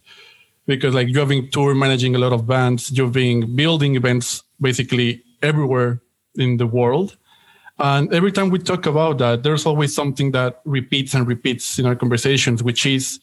because 0.67 0.93
like 0.93 1.07
you 1.07 1.17
have 1.19 1.29
been 1.29 1.49
tour 1.49 1.73
managing 1.73 2.15
a 2.15 2.19
lot 2.19 2.31
of 2.31 2.45
bands, 2.45 2.91
you've 2.91 3.13
been 3.13 3.55
building 3.55 3.95
events 3.95 4.43
basically 4.61 5.23
everywhere 5.41 6.01
in 6.35 6.57
the 6.57 6.67
world. 6.67 7.17
And 7.79 8.13
every 8.13 8.31
time 8.31 8.49
we 8.49 8.59
talk 8.59 8.85
about 8.85 9.17
that, 9.19 9.43
there's 9.43 9.65
always 9.65 9.95
something 9.95 10.31
that 10.33 10.61
repeats 10.65 11.13
and 11.13 11.25
repeats 11.25 11.79
in 11.79 11.85
our 11.85 11.95
conversations, 11.95 12.61
which 12.61 12.85
is 12.85 13.19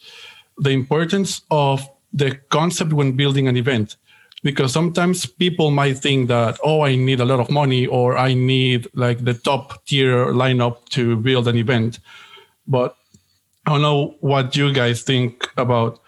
the 0.59 0.71
importance 0.71 1.43
of 1.51 1.87
the 2.17 2.37
concept 2.49 2.93
when 2.93 3.13
building 3.13 3.47
an 3.47 3.57
event. 3.57 3.97
Because 4.43 4.73
sometimes 4.73 5.27
people 5.27 5.71
might 5.71 5.99
think 5.99 6.29
that, 6.29 6.59
oh, 6.63 6.83
I 6.83 6.95
need 6.97 7.21
a 7.21 7.25
lot 7.25 7.41
of 7.41 7.51
money 7.51 7.87
or 7.87 8.17
I 8.17 8.35
need 8.35 8.87
like 8.95 9.25
the 9.25 9.35
top 9.35 9.85
tier 9.87 10.27
lineup 10.27 10.89
to 10.91 11.17
build 11.17 11.49
an 11.49 11.57
event. 11.57 11.99
But 12.67 12.97
I 13.67 13.73
don't 13.73 13.83
know 13.83 14.15
what 14.21 14.57
you 14.57 14.73
guys 14.73 15.03
think 15.03 15.49
about 15.57 16.01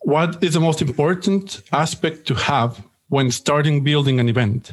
what 0.00 0.42
is 0.42 0.54
the 0.54 0.60
most 0.60 0.82
important 0.82 1.62
aspect 1.72 2.26
to 2.26 2.34
have 2.34 2.82
when 3.08 3.30
starting 3.30 3.84
building 3.84 4.20
an 4.20 4.28
event. 4.28 4.72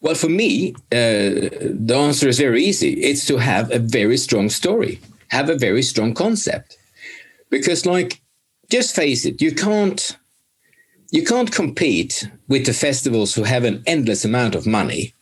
Well, 0.00 0.14
for 0.14 0.28
me, 0.28 0.74
uh, 0.92 1.48
the 1.72 1.96
answer 1.96 2.28
is 2.28 2.38
very 2.38 2.62
easy. 2.62 2.92
It's 3.02 3.26
to 3.26 3.38
have 3.38 3.72
a 3.72 3.78
very 3.78 4.18
strong 4.18 4.50
story, 4.50 5.00
have 5.28 5.48
a 5.48 5.56
very 5.56 5.82
strong 5.82 6.14
concept. 6.14 6.76
Because, 7.54 7.86
like, 7.86 8.20
just 8.68 8.96
face 8.96 9.24
it, 9.24 9.40
you 9.40 9.54
can't 9.54 10.18
you 11.12 11.22
can't 11.22 11.52
compete 11.52 12.28
with 12.48 12.66
the 12.66 12.72
festivals 12.72 13.32
who 13.32 13.44
have 13.44 13.62
an 13.62 13.80
endless 13.86 14.24
amount 14.24 14.56
of 14.56 14.66
money, 14.66 15.14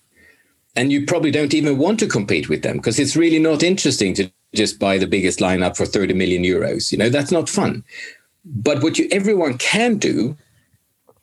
and 0.75 0.91
you 0.91 1.05
probably 1.05 1.31
don't 1.31 1.53
even 1.53 1.77
want 1.77 1.99
to 1.99 2.07
compete 2.07 2.49
with 2.49 2.63
them 2.63 2.79
because 2.79 2.99
it's 2.99 3.17
really 3.17 3.39
not 3.39 3.63
interesting 3.63 4.15
to 4.15 4.33
just 4.55 4.79
buy 4.79 4.97
the 4.97 5.07
biggest 5.07 5.41
lineup 5.41 5.77
for 5.77 5.85
30 5.85 6.15
million 6.15 6.43
euros. 6.43 6.91
You 6.91 6.97
know, 6.97 7.11
that's 7.11 7.31
not 7.31 7.51
fun. 7.51 7.85
But 8.47 8.83
what 8.83 8.99
you 8.99 9.09
everyone 9.13 9.59
can 9.59 9.99
do, 9.99 10.35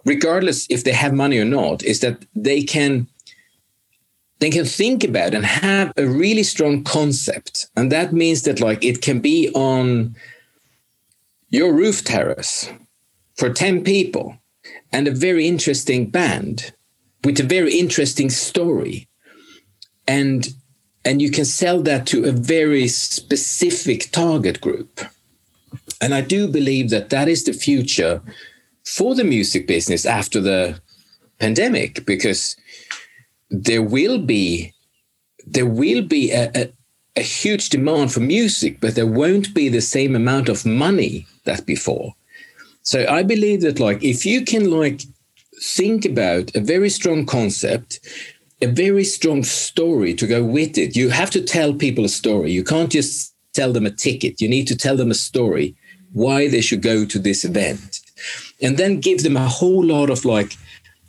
regardless 0.05 0.67
if 0.69 0.83
they 0.83 0.93
have 0.93 1.13
money 1.13 1.39
or 1.39 1.45
not, 1.45 1.81
is 1.81 2.01
that 2.01 2.23
they 2.35 2.61
can 2.61 3.07
they 4.37 4.51
can 4.51 4.65
think 4.65 5.03
about 5.03 5.33
and 5.33 5.43
have 5.43 5.91
a 5.97 6.05
really 6.05 6.43
strong 6.43 6.83
concept. 6.83 7.65
And 7.75 7.91
that 7.91 8.13
means 8.13 8.43
that 8.43 8.61
like 8.61 8.85
it 8.85 9.01
can 9.01 9.19
be 9.21 9.49
on 9.55 10.15
your 11.49 11.73
roof 11.73 12.03
terrace 12.03 12.69
for 13.35 13.51
10 13.51 13.83
people 13.83 14.37
and 14.91 15.07
a 15.07 15.11
very 15.11 15.47
interesting 15.47 16.09
band 16.09 16.73
with 17.23 17.39
a 17.39 17.43
very 17.43 17.77
interesting 17.77 18.29
story. 18.29 19.07
And 20.07 20.47
and 21.05 21.21
you 21.21 21.31
can 21.31 21.45
sell 21.45 21.81
that 21.83 22.05
to 22.07 22.25
a 22.25 22.31
very 22.31 22.87
specific 22.87 24.11
target 24.11 24.59
group. 24.59 24.99
And 26.01 26.13
I 26.13 26.21
do 26.21 26.47
believe 26.47 26.89
that 26.89 27.09
that 27.09 27.29
is 27.29 27.45
the 27.45 27.53
future 27.53 28.21
for 28.85 29.15
the 29.15 29.23
music 29.23 29.65
business 29.65 30.05
after 30.05 30.41
the 30.41 30.81
pandemic 31.39 32.05
because 32.05 32.57
there 33.49 33.81
will 33.81 34.19
be 34.19 34.73
there 35.45 35.65
will 35.65 36.03
be 36.03 36.31
a, 36.31 36.51
a, 36.53 36.73
a, 37.19 37.23
huge 37.23 37.69
demand 37.69 38.11
for 38.11 38.19
music, 38.19 38.79
but 38.79 38.95
there 38.95 39.07
won't 39.07 39.53
be 39.53 39.69
the 39.69 39.81
same 39.81 40.15
amount 40.15 40.49
of 40.49 40.65
money 40.65 41.25
that 41.45 41.65
before. 41.65 42.13
So 42.83 43.05
I 43.07 43.23
believe 43.23 43.61
that 43.61 43.79
like 43.79 44.03
if 44.03 44.25
you 44.25 44.43
can 44.43 44.71
like 44.71 45.01
think 45.61 46.05
about 46.05 46.55
a 46.55 46.59
very 46.59 46.89
strong 46.89 47.25
concept, 47.25 47.99
a 48.61 48.67
very 48.67 49.03
strong 49.03 49.43
story 49.43 50.13
to 50.15 50.27
go 50.27 50.43
with 50.43 50.77
it, 50.77 50.95
you 50.95 51.09
have 51.09 51.29
to 51.31 51.41
tell 51.41 51.73
people 51.73 52.05
a 52.05 52.09
story. 52.09 52.51
You 52.51 52.63
can't 52.63 52.91
just 52.91 53.33
tell 53.53 53.71
them 53.73 53.85
a 53.85 53.91
ticket. 53.91 54.41
You 54.41 54.49
need 54.49 54.67
to 54.67 54.75
tell 54.75 54.97
them 54.97 55.11
a 55.11 55.15
story 55.29 55.75
why 56.13 56.47
they 56.47 56.61
should 56.61 56.81
go 56.81 57.05
to 57.05 57.19
this 57.19 57.45
event. 57.45 57.99
And 58.61 58.77
then 58.77 58.99
give 58.99 59.23
them 59.23 59.38
a 59.38 59.47
whole 59.47 59.85
lot 59.85 60.09
of 60.09 60.25
like 60.25 60.57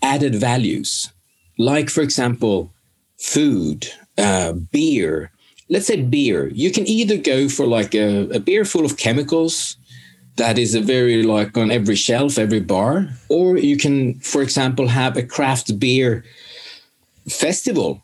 added 0.03 0.35
values 0.35 1.11
like, 1.61 1.91
for 1.91 2.01
example, 2.01 2.73
food, 3.19 3.87
uh, 4.17 4.53
beer. 4.53 5.31
Let's 5.71 5.87
say 5.87 6.03
beer. 6.03 6.49
You 6.49 6.73
can 6.73 6.87
either 6.87 7.17
go 7.17 7.49
for 7.49 7.65
like 7.65 7.95
a, 7.95 8.29
a 8.31 8.41
beer 8.41 8.65
full 8.65 8.85
of 8.85 8.97
chemicals 8.97 9.77
that 10.37 10.59
is 10.59 10.75
a 10.75 10.81
very 10.81 11.23
like 11.23 11.57
on 11.57 11.71
every 11.71 11.95
shelf, 11.95 12.39
every 12.39 12.61
bar, 12.61 13.09
or 13.29 13.57
you 13.57 13.77
can, 13.77 14.19
for 14.21 14.43
example, 14.43 14.89
have 14.89 15.17
a 15.17 15.23
craft 15.23 15.79
beer 15.79 16.25
festival 17.29 18.03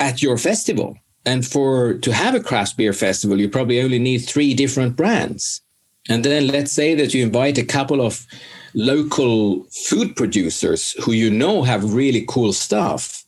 at 0.00 0.22
your 0.22 0.36
festival. 0.36 0.98
And 1.24 1.46
for 1.46 1.94
to 1.94 2.12
have 2.12 2.34
a 2.34 2.42
craft 2.42 2.76
beer 2.76 2.92
festival, 2.92 3.40
you 3.40 3.48
probably 3.48 3.80
only 3.80 3.98
need 3.98 4.18
three 4.18 4.54
different 4.54 4.96
brands. 4.96 5.60
And 6.08 6.24
then 6.24 6.46
let's 6.48 6.72
say 6.72 6.94
that 6.94 7.14
you 7.14 7.24
invite 7.24 7.58
a 7.58 7.64
couple 7.64 8.00
of 8.00 8.26
local 8.74 9.64
food 9.70 10.14
producers 10.14 10.92
who 11.02 11.12
you 11.12 11.30
know 11.30 11.62
have 11.62 11.94
really 11.94 12.24
cool 12.28 12.52
stuff. 12.52 13.24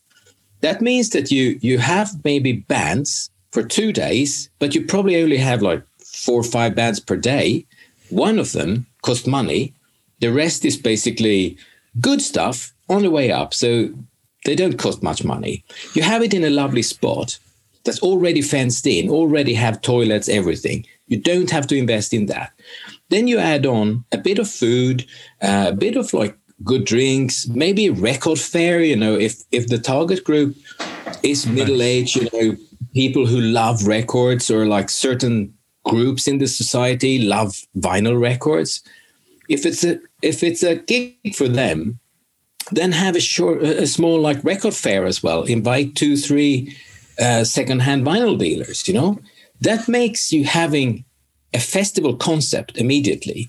That 0.61 0.81
means 0.81 1.11
that 1.11 1.31
you 1.31 1.59
you 1.61 1.79
have 1.79 2.25
maybe 2.25 2.53
bands 2.53 3.31
for 3.53 3.63
two 3.63 3.93
days, 3.93 4.51
but 4.59 4.75
you 4.75 4.85
probably 4.85 5.23
only 5.23 5.39
have 5.39 5.63
like 5.63 5.83
four 6.05 6.41
or 6.41 6.45
five 6.45 6.75
bands 6.75 7.01
per 7.01 7.17
day. 7.17 7.67
One 8.11 8.39
of 8.39 8.53
them 8.53 8.87
cost 9.03 9.27
money. 9.27 9.75
The 10.21 10.33
rest 10.33 10.65
is 10.65 10.77
basically 10.77 11.57
good 12.01 12.21
stuff 12.21 12.73
on 12.89 13.03
the 13.03 13.11
way 13.11 13.31
up. 13.31 13.55
So 13.55 13.91
they 14.45 14.55
don't 14.55 14.79
cost 14.79 15.03
much 15.03 15.25
money. 15.25 15.65
You 15.95 16.03
have 16.03 16.23
it 16.23 16.35
in 16.35 16.45
a 16.45 16.51
lovely 16.51 16.83
spot 16.83 17.39
that's 17.85 18.01
already 18.03 18.43
fenced 18.43 18.87
in, 18.87 19.09
already 19.09 19.55
have 19.55 19.81
toilets, 19.81 20.29
everything. 20.29 20.85
You 21.07 21.19
don't 21.21 21.51
have 21.51 21.67
to 21.69 21.77
invest 21.77 22.13
in 22.13 22.27
that. 22.27 22.53
Then 23.09 23.29
you 23.29 23.39
add 23.39 23.65
on 23.65 24.05
a 24.13 24.19
bit 24.19 24.39
of 24.39 24.51
food, 24.51 25.07
uh, 25.41 25.67
a 25.69 25.73
bit 25.73 25.97
of 25.97 26.13
like 26.13 26.37
good 26.65 26.85
drinks, 26.85 27.47
maybe 27.49 27.87
a 27.87 27.93
record 27.93 28.39
fair. 28.39 28.83
You 28.83 28.97
know, 28.97 29.15
if 29.15 29.43
if 29.53 29.69
the 29.69 29.79
target 29.79 30.25
group 30.25 30.57
is 31.23 31.47
middle 31.47 31.81
aged, 31.81 32.17
you 32.17 32.29
know, 32.33 32.57
people 32.95 33.27
who 33.27 33.41
love 33.41 33.87
records 33.87 34.51
or 34.51 34.67
like 34.67 34.91
certain 34.91 35.55
groups 35.85 36.29
in 36.29 36.39
the 36.39 36.47
society 36.47 37.19
love 37.19 37.63
vinyl 37.77 38.21
records. 38.21 38.83
If 39.49 39.65
it's 39.65 39.85
a 39.85 40.01
if 40.23 40.43
it's 40.43 40.63
a 40.63 40.77
gig 40.77 41.35
for 41.35 41.49
them, 41.49 41.99
then 42.73 42.93
have 42.93 43.17
a 43.17 43.21
short, 43.21 43.63
a 43.63 43.87
small 43.87 44.21
like 44.21 44.43
record 44.45 44.75
fair 44.75 45.07
as 45.07 45.23
well. 45.23 45.43
Invite 45.45 45.95
two, 45.95 46.17
three 46.17 46.77
uh, 47.19 47.45
secondhand 47.45 48.05
vinyl 48.05 48.39
dealers. 48.39 48.87
You 48.87 48.95
know, 48.95 49.19
that 49.61 49.89
makes 49.89 50.33
you 50.33 50.45
having 50.45 51.05
a 51.55 51.59
festival 51.59 52.15
concept 52.15 52.77
immediately. 52.77 53.49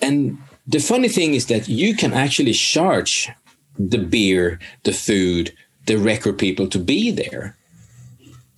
And 0.00 0.38
the 0.66 0.80
funny 0.80 1.08
thing 1.08 1.34
is 1.34 1.46
that 1.46 1.68
you 1.68 1.96
can 1.96 2.12
actually 2.12 2.52
charge 2.52 3.30
the 3.78 3.98
beer, 3.98 4.58
the 4.84 4.92
food, 4.92 5.52
the 5.86 5.96
record 5.96 6.38
people 6.38 6.66
to 6.68 6.78
be 6.78 7.10
there. 7.10 7.56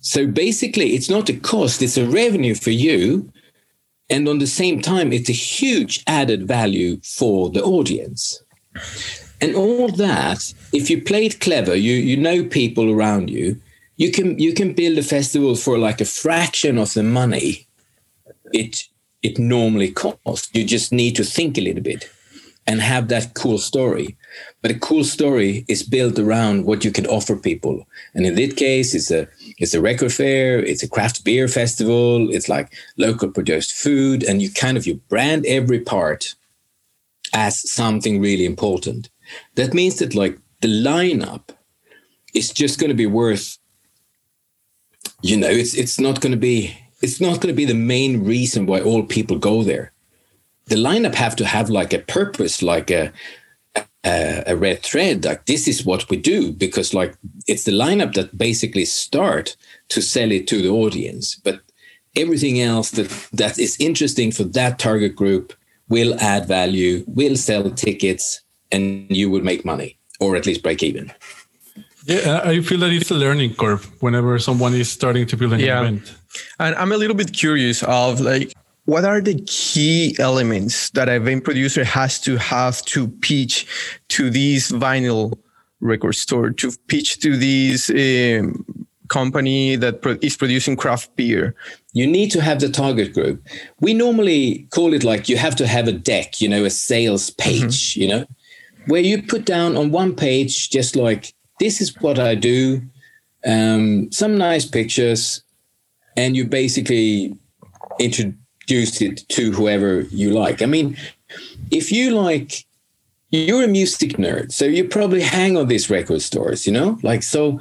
So 0.05 0.27
basically, 0.27 0.93
it's 0.93 1.09
not 1.09 1.29
a 1.29 1.33
cost, 1.33 1.81
it's 1.81 1.97
a 1.97 2.05
revenue 2.05 2.53
for 2.53 2.69
you. 2.69 3.31
And 4.07 4.27
on 4.27 4.37
the 4.37 4.45
same 4.45 4.79
time, 4.79 5.11
it's 5.11 5.29
a 5.29 5.33
huge 5.33 6.03
added 6.05 6.47
value 6.47 7.01
for 7.01 7.49
the 7.49 7.63
audience. 7.63 8.43
And 9.41 9.55
all 9.55 9.87
that, 9.87 10.53
if 10.71 10.91
you 10.91 11.01
play 11.01 11.25
it 11.25 11.39
clever, 11.39 11.75
you, 11.75 11.93
you 11.93 12.17
know 12.17 12.45
people 12.45 12.91
around 12.91 13.31
you, 13.31 13.59
you 13.97 14.11
can 14.11 14.37
you 14.37 14.53
can 14.53 14.73
build 14.73 14.97
a 14.99 15.03
festival 15.03 15.55
for 15.55 15.79
like 15.79 16.01
a 16.01 16.05
fraction 16.05 16.77
of 16.77 16.93
the 16.93 17.01
money 17.01 17.65
it 18.53 18.83
it 19.23 19.39
normally 19.39 19.91
costs. 19.91 20.51
You 20.53 20.65
just 20.65 20.91
need 20.91 21.15
to 21.15 21.23
think 21.23 21.57
a 21.57 21.61
little 21.61 21.81
bit 21.81 22.09
and 22.67 22.81
have 22.81 23.07
that 23.07 23.33
cool 23.35 23.57
story. 23.57 24.17
But 24.61 24.71
a 24.71 24.79
cool 24.79 25.03
story 25.03 25.65
is 25.67 25.83
built 25.83 26.17
around 26.17 26.65
what 26.65 26.83
you 26.83 26.91
can 26.91 27.05
offer 27.05 27.35
people. 27.35 27.87
And 28.13 28.25
in 28.25 28.35
this 28.35 28.53
case, 28.53 28.95
it's 28.95 29.11
a 29.11 29.27
it's 29.57 29.73
a 29.73 29.81
record 29.81 30.11
fair, 30.11 30.59
it's 30.59 30.83
a 30.83 30.89
craft 30.89 31.23
beer 31.23 31.47
festival, 31.47 32.29
it's 32.31 32.49
like 32.49 32.73
local 32.97 33.29
produced 33.29 33.73
food, 33.73 34.23
and 34.23 34.41
you 34.41 34.51
kind 34.51 34.77
of 34.77 34.87
you 34.87 34.95
brand 35.09 35.45
every 35.45 35.79
part 35.79 36.35
as 37.33 37.71
something 37.71 38.19
really 38.21 38.45
important. 38.45 39.09
That 39.55 39.73
means 39.73 39.99
that 39.99 40.15
like 40.15 40.39
the 40.61 40.67
lineup 40.67 41.49
is 42.33 42.51
just 42.51 42.79
going 42.79 42.89
to 42.89 42.95
be 42.95 43.05
worth 43.05 43.57
you 45.21 45.37
know 45.37 45.49
it's 45.49 45.73
it's 45.73 45.99
not 45.99 46.21
going 46.21 46.31
to 46.31 46.37
be 46.37 46.77
it's 47.01 47.21
not 47.21 47.39
going 47.39 47.53
to 47.53 47.53
be 47.53 47.65
the 47.65 47.73
main 47.73 48.23
reason 48.23 48.65
why 48.65 48.81
all 48.81 49.03
people 49.03 49.37
go 49.37 49.63
there. 49.63 49.91
The 50.67 50.75
lineup 50.75 51.15
have 51.15 51.35
to 51.37 51.45
have 51.45 51.69
like 51.69 51.93
a 51.93 51.99
purpose, 51.99 52.61
like 52.61 52.89
a, 52.89 53.11
a, 54.03 54.43
a 54.47 54.55
red 54.55 54.83
thread. 54.83 55.25
Like 55.25 55.45
this 55.45 55.67
is 55.67 55.85
what 55.85 56.09
we 56.09 56.17
do 56.17 56.51
because 56.51 56.93
like 56.93 57.15
it's 57.47 57.63
the 57.63 57.71
lineup 57.71 58.13
that 58.13 58.37
basically 58.37 58.85
start 58.85 59.55
to 59.89 60.01
sell 60.01 60.31
it 60.31 60.47
to 60.47 60.61
the 60.61 60.69
audience. 60.69 61.35
But 61.35 61.61
everything 62.15 62.61
else 62.61 62.91
that 62.91 63.09
that 63.33 63.59
is 63.59 63.77
interesting 63.79 64.31
for 64.31 64.43
that 64.43 64.79
target 64.79 65.15
group 65.15 65.53
will 65.89 66.19
add 66.19 66.47
value, 66.47 67.03
will 67.07 67.35
sell 67.35 67.69
tickets, 67.69 68.41
and 68.71 69.05
you 69.09 69.29
will 69.29 69.43
make 69.43 69.65
money 69.65 69.97
or 70.19 70.35
at 70.35 70.45
least 70.45 70.63
break 70.63 70.81
even. 70.81 71.11
Yeah, 72.05 72.17
uh, 72.17 72.49
I 72.49 72.61
feel 72.61 72.79
that 72.79 72.91
it's 72.91 73.09
a 73.09 73.15
learning 73.15 73.55
curve 73.55 73.85
whenever 74.01 74.37
someone 74.39 74.73
is 74.73 74.91
starting 74.91 75.25
to 75.27 75.37
build 75.37 75.53
an 75.53 75.59
yeah. 75.59 75.81
event. 75.81 76.13
And 76.59 76.75
I'm 76.75 76.91
a 76.91 76.97
little 76.97 77.15
bit 77.15 77.33
curious 77.33 77.81
of 77.83 78.21
like 78.21 78.53
what 78.85 79.03
are 79.03 79.19
the 79.19 79.35
key 79.47 80.15
elements 80.19 80.91
that 80.91 81.09
a 81.09 81.15
event 81.15 81.43
producer 81.43 81.83
has 81.83 82.19
to 82.21 82.37
have 82.37 82.81
to 82.83 83.07
pitch 83.07 83.67
to 84.09 84.29
these 84.29 84.71
vinyl 84.71 85.37
record 85.81 86.13
store 86.13 86.51
to 86.51 86.71
pitch 86.87 87.19
to 87.19 87.35
this 87.35 87.89
um, 87.89 88.65
company 89.07 89.75
that 89.75 90.01
pro- 90.01 90.17
is 90.21 90.37
producing 90.37 90.75
craft 90.75 91.15
beer 91.15 91.53
you 91.93 92.07
need 92.07 92.31
to 92.31 92.41
have 92.41 92.59
the 92.59 92.69
target 92.69 93.13
group 93.13 93.45
we 93.79 93.93
normally 93.93 94.67
call 94.71 94.93
it 94.93 95.03
like 95.03 95.29
you 95.29 95.37
have 95.37 95.55
to 95.55 95.67
have 95.67 95.87
a 95.87 95.91
deck 95.91 96.41
you 96.41 96.47
know 96.47 96.65
a 96.65 96.69
sales 96.69 97.29
page 97.31 97.93
mm-hmm. 97.93 98.01
you 98.01 98.07
know 98.07 98.25
where 98.87 99.01
you 99.01 99.21
put 99.21 99.45
down 99.45 99.75
on 99.75 99.91
one 99.91 100.15
page 100.15 100.69
just 100.69 100.95
like 100.95 101.33
this 101.59 101.81
is 101.81 101.95
what 102.01 102.17
i 102.17 102.33
do 102.33 102.81
um, 103.47 104.11
some 104.11 104.39
nice 104.39 104.65
pictures 104.65 105.43
and 106.17 106.35
you 106.35 106.45
basically 106.45 107.37
introduce 107.99 108.35
it 108.69 109.27
to 109.29 109.51
whoever 109.51 110.01
you 110.01 110.31
like. 110.31 110.61
I 110.61 110.65
mean 110.65 110.97
if 111.71 111.91
you 111.91 112.11
like 112.11 112.65
you're 113.31 113.63
a 113.63 113.67
music 113.67 114.13
nerd 114.13 114.51
so 114.51 114.65
you 114.65 114.87
probably 114.87 115.21
hang 115.21 115.57
on 115.57 115.67
these 115.67 115.89
record 115.89 116.21
stores 116.21 116.65
you 116.65 116.73
know? 116.73 116.99
Like 117.03 117.23
so 117.23 117.59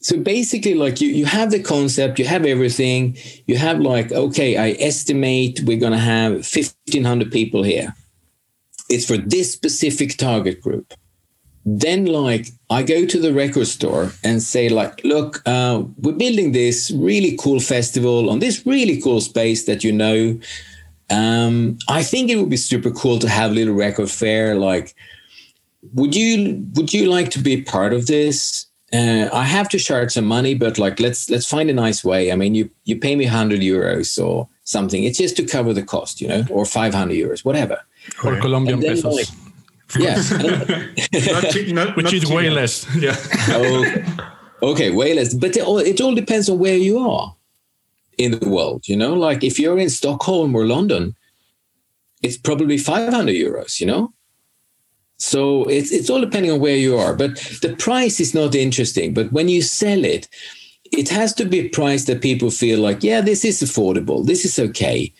so 0.00 0.18
basically 0.18 0.74
like 0.74 1.00
you 1.00 1.08
you 1.08 1.26
have 1.26 1.50
the 1.50 1.62
concept 1.62 2.18
you 2.18 2.24
have 2.24 2.44
everything 2.44 3.16
you 3.46 3.56
have 3.56 3.80
like 3.80 4.10
okay 4.12 4.56
i 4.56 4.76
estimate 4.80 5.60
we're 5.64 5.78
to 5.92 5.98
have 5.98 6.32
1500 6.32 7.30
people 7.30 7.62
here. 7.62 7.94
It's 8.88 9.06
for 9.06 9.16
this 9.16 9.52
specific 9.52 10.16
target 10.16 10.60
group 10.60 10.92
then 11.64 12.06
like 12.06 12.48
i 12.70 12.82
go 12.82 13.06
to 13.06 13.20
the 13.20 13.32
record 13.32 13.66
store 13.66 14.10
and 14.24 14.42
say 14.42 14.68
like 14.68 15.02
look 15.04 15.42
uh, 15.46 15.82
we're 15.98 16.12
building 16.12 16.52
this 16.52 16.90
really 16.90 17.36
cool 17.36 17.60
festival 17.60 18.30
on 18.30 18.40
this 18.40 18.66
really 18.66 19.00
cool 19.00 19.20
space 19.20 19.64
that 19.66 19.84
you 19.84 19.92
know 19.92 20.38
um, 21.10 21.78
i 21.88 22.02
think 22.02 22.30
it 22.30 22.36
would 22.36 22.50
be 22.50 22.56
super 22.56 22.90
cool 22.90 23.18
to 23.18 23.28
have 23.28 23.52
a 23.52 23.54
little 23.54 23.74
record 23.74 24.10
fair 24.10 24.56
like 24.56 24.94
would 25.94 26.14
you 26.14 26.64
would 26.74 26.92
you 26.92 27.08
like 27.08 27.30
to 27.30 27.38
be 27.38 27.62
part 27.62 27.92
of 27.92 28.06
this 28.06 28.66
uh, 28.92 29.28
I 29.32 29.44
have 29.44 29.70
to 29.70 29.78
charge 29.78 30.12
some 30.12 30.26
money, 30.26 30.54
but 30.54 30.78
like 30.78 31.00
let's 31.00 31.30
let's 31.30 31.46
find 31.46 31.70
a 31.70 31.72
nice 31.72 32.04
way. 32.04 32.30
I 32.30 32.36
mean, 32.36 32.54
you 32.54 32.68
you 32.84 32.98
pay 32.98 33.16
me 33.16 33.24
hundred 33.24 33.60
euros 33.60 34.22
or 34.22 34.48
something. 34.64 35.04
It's 35.04 35.18
just 35.18 35.36
to 35.38 35.44
cover 35.44 35.72
the 35.72 35.82
cost, 35.82 36.20
you 36.20 36.28
know, 36.28 36.44
or 36.50 36.66
five 36.66 36.92
hundred 36.92 37.14
euros, 37.14 37.42
whatever. 37.42 37.80
Or 38.22 38.38
Colombian 38.40 38.80
pesos. 38.80 39.16
Like, 39.16 39.51
yeah, 39.98 40.14
not, 40.32 41.68
not, 41.68 41.96
which 41.96 42.04
not 42.04 42.12
is 42.12 42.26
way 42.30 42.50
less. 42.50 42.86
Yeah. 42.98 43.16
okay. 43.48 44.04
okay, 44.62 44.90
way 44.90 45.14
less. 45.14 45.34
But 45.34 45.56
it 45.56 45.62
all, 45.62 45.78
it 45.78 46.00
all 46.00 46.14
depends 46.14 46.48
on 46.48 46.58
where 46.58 46.76
you 46.76 46.98
are 46.98 47.34
in 48.18 48.38
the 48.38 48.48
world. 48.48 48.88
You 48.88 48.96
know, 48.96 49.14
like 49.14 49.42
if 49.42 49.58
you're 49.58 49.78
in 49.78 49.90
Stockholm 49.90 50.54
or 50.54 50.66
London, 50.66 51.14
it's 52.22 52.36
probably 52.36 52.78
five 52.78 53.12
hundred 53.12 53.34
euros. 53.34 53.80
You 53.80 53.86
know, 53.86 54.12
so 55.18 55.64
it's 55.64 55.92
it's 55.92 56.10
all 56.10 56.20
depending 56.20 56.52
on 56.52 56.60
where 56.60 56.76
you 56.76 56.96
are. 56.96 57.14
But 57.14 57.36
the 57.62 57.76
price 57.78 58.20
is 58.20 58.34
not 58.34 58.54
interesting. 58.54 59.14
But 59.14 59.32
when 59.32 59.48
you 59.48 59.62
sell 59.62 60.04
it, 60.04 60.28
it 60.92 61.08
has 61.08 61.34
to 61.34 61.44
be 61.44 61.60
a 61.60 61.68
price 61.68 62.04
that 62.04 62.20
people 62.20 62.50
feel 62.50 62.78
like, 62.78 63.02
yeah, 63.02 63.20
this 63.20 63.44
is 63.44 63.62
affordable, 63.62 64.26
this 64.26 64.44
is 64.44 64.58
okay. 64.58 65.12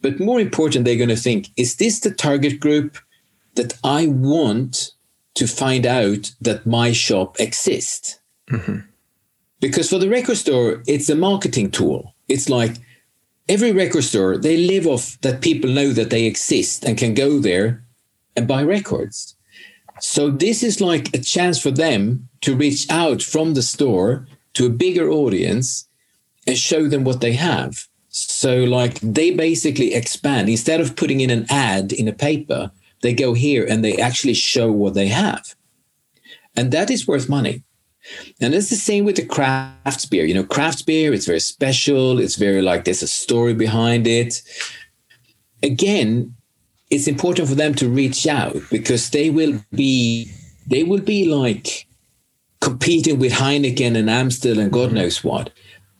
But 0.00 0.18
more 0.18 0.40
important, 0.40 0.84
they're 0.84 0.96
going 0.96 1.10
to 1.10 1.16
think, 1.16 1.48
is 1.56 1.76
this 1.76 2.00
the 2.00 2.10
target 2.10 2.58
group 2.58 2.96
that 3.54 3.74
I 3.84 4.06
want 4.06 4.92
to 5.34 5.46
find 5.46 5.86
out 5.86 6.32
that 6.40 6.66
my 6.66 6.92
shop 6.92 7.38
exists? 7.40 8.20
Mm-hmm. 8.50 8.80
Because 9.60 9.90
for 9.90 9.98
the 9.98 10.08
record 10.08 10.36
store, 10.36 10.82
it's 10.86 11.08
a 11.08 11.14
marketing 11.14 11.70
tool. 11.70 12.14
It's 12.28 12.48
like 12.48 12.76
every 13.48 13.72
record 13.72 14.04
store, 14.04 14.38
they 14.38 14.56
live 14.56 14.86
off 14.86 15.20
that 15.20 15.42
people 15.42 15.70
know 15.70 15.90
that 15.90 16.10
they 16.10 16.24
exist 16.24 16.84
and 16.84 16.96
can 16.96 17.14
go 17.14 17.38
there 17.38 17.84
and 18.36 18.48
buy 18.48 18.62
records. 18.62 19.36
So 20.00 20.30
this 20.30 20.62
is 20.62 20.80
like 20.80 21.14
a 21.14 21.18
chance 21.18 21.60
for 21.60 21.70
them 21.70 22.28
to 22.40 22.56
reach 22.56 22.88
out 22.90 23.22
from 23.22 23.54
the 23.54 23.62
store 23.62 24.26
to 24.54 24.66
a 24.66 24.70
bigger 24.70 25.10
audience 25.10 25.86
and 26.46 26.56
show 26.56 26.88
them 26.88 27.04
what 27.04 27.20
they 27.20 27.32
have. 27.34 27.86
So 28.08 28.64
like 28.64 28.98
they 29.00 29.30
basically 29.30 29.94
expand 29.94 30.48
instead 30.48 30.80
of 30.80 30.96
putting 30.96 31.20
in 31.20 31.30
an 31.30 31.46
ad 31.50 31.92
in 31.92 32.08
a 32.08 32.12
paper, 32.12 32.70
they 33.02 33.14
go 33.14 33.34
here 33.34 33.66
and 33.68 33.84
they 33.84 33.96
actually 33.96 34.34
show 34.34 34.70
what 34.70 34.94
they 34.94 35.08
have. 35.08 35.54
And 36.56 36.72
that 36.72 36.90
is 36.90 37.06
worth 37.06 37.28
money. 37.28 37.62
And 38.40 38.54
it's 38.54 38.70
the 38.70 38.76
same 38.76 39.04
with 39.04 39.16
the 39.16 39.26
craft 39.26 40.10
beer. 40.10 40.24
You 40.24 40.34
know, 40.34 40.44
craft 40.44 40.86
beer, 40.86 41.12
it's 41.12 41.26
very 41.26 41.40
special. 41.40 42.18
It's 42.18 42.36
very 42.36 42.62
like 42.62 42.84
there's 42.84 43.02
a 43.02 43.08
story 43.08 43.54
behind 43.54 44.06
it. 44.06 44.42
Again, 45.62 46.34
it's 46.90 47.06
important 47.06 47.48
for 47.48 47.54
them 47.54 47.74
to 47.74 47.88
reach 47.88 48.26
out 48.26 48.56
because 48.70 49.10
they 49.10 49.30
will 49.30 49.62
be 49.72 50.30
they 50.66 50.82
will 50.82 51.00
be 51.00 51.26
like 51.26 51.86
competing 52.60 53.18
with 53.18 53.32
Heineken 53.32 53.96
and 53.96 54.10
Amstel 54.10 54.58
and 54.58 54.72
God 54.72 54.88
mm-hmm. 54.88 54.96
knows 54.96 55.24
what. 55.24 55.50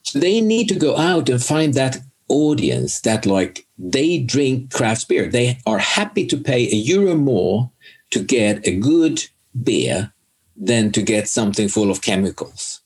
So 0.03 0.19
they 0.19 0.41
need 0.41 0.67
to 0.69 0.75
go 0.75 0.97
out 0.97 1.29
and 1.29 1.41
find 1.41 1.73
that 1.73 1.97
audience 2.27 3.01
that 3.01 3.25
like 3.25 3.65
they 3.81 4.19
drink 4.19 4.71
craft 4.71 5.07
beer. 5.07 5.27
They 5.27 5.57
are 5.65 5.79
happy 5.79 6.25
to 6.27 6.37
pay 6.37 6.67
a 6.67 6.75
euro 6.75 7.15
more 7.15 7.71
to 8.11 8.23
get 8.23 8.67
a 8.67 8.75
good 8.77 9.25
beer 9.63 10.13
than 10.55 10.91
to 10.91 11.01
get 11.01 11.27
something 11.27 11.67
full 11.67 11.89
of 11.89 12.01
chemicals. 12.01 12.81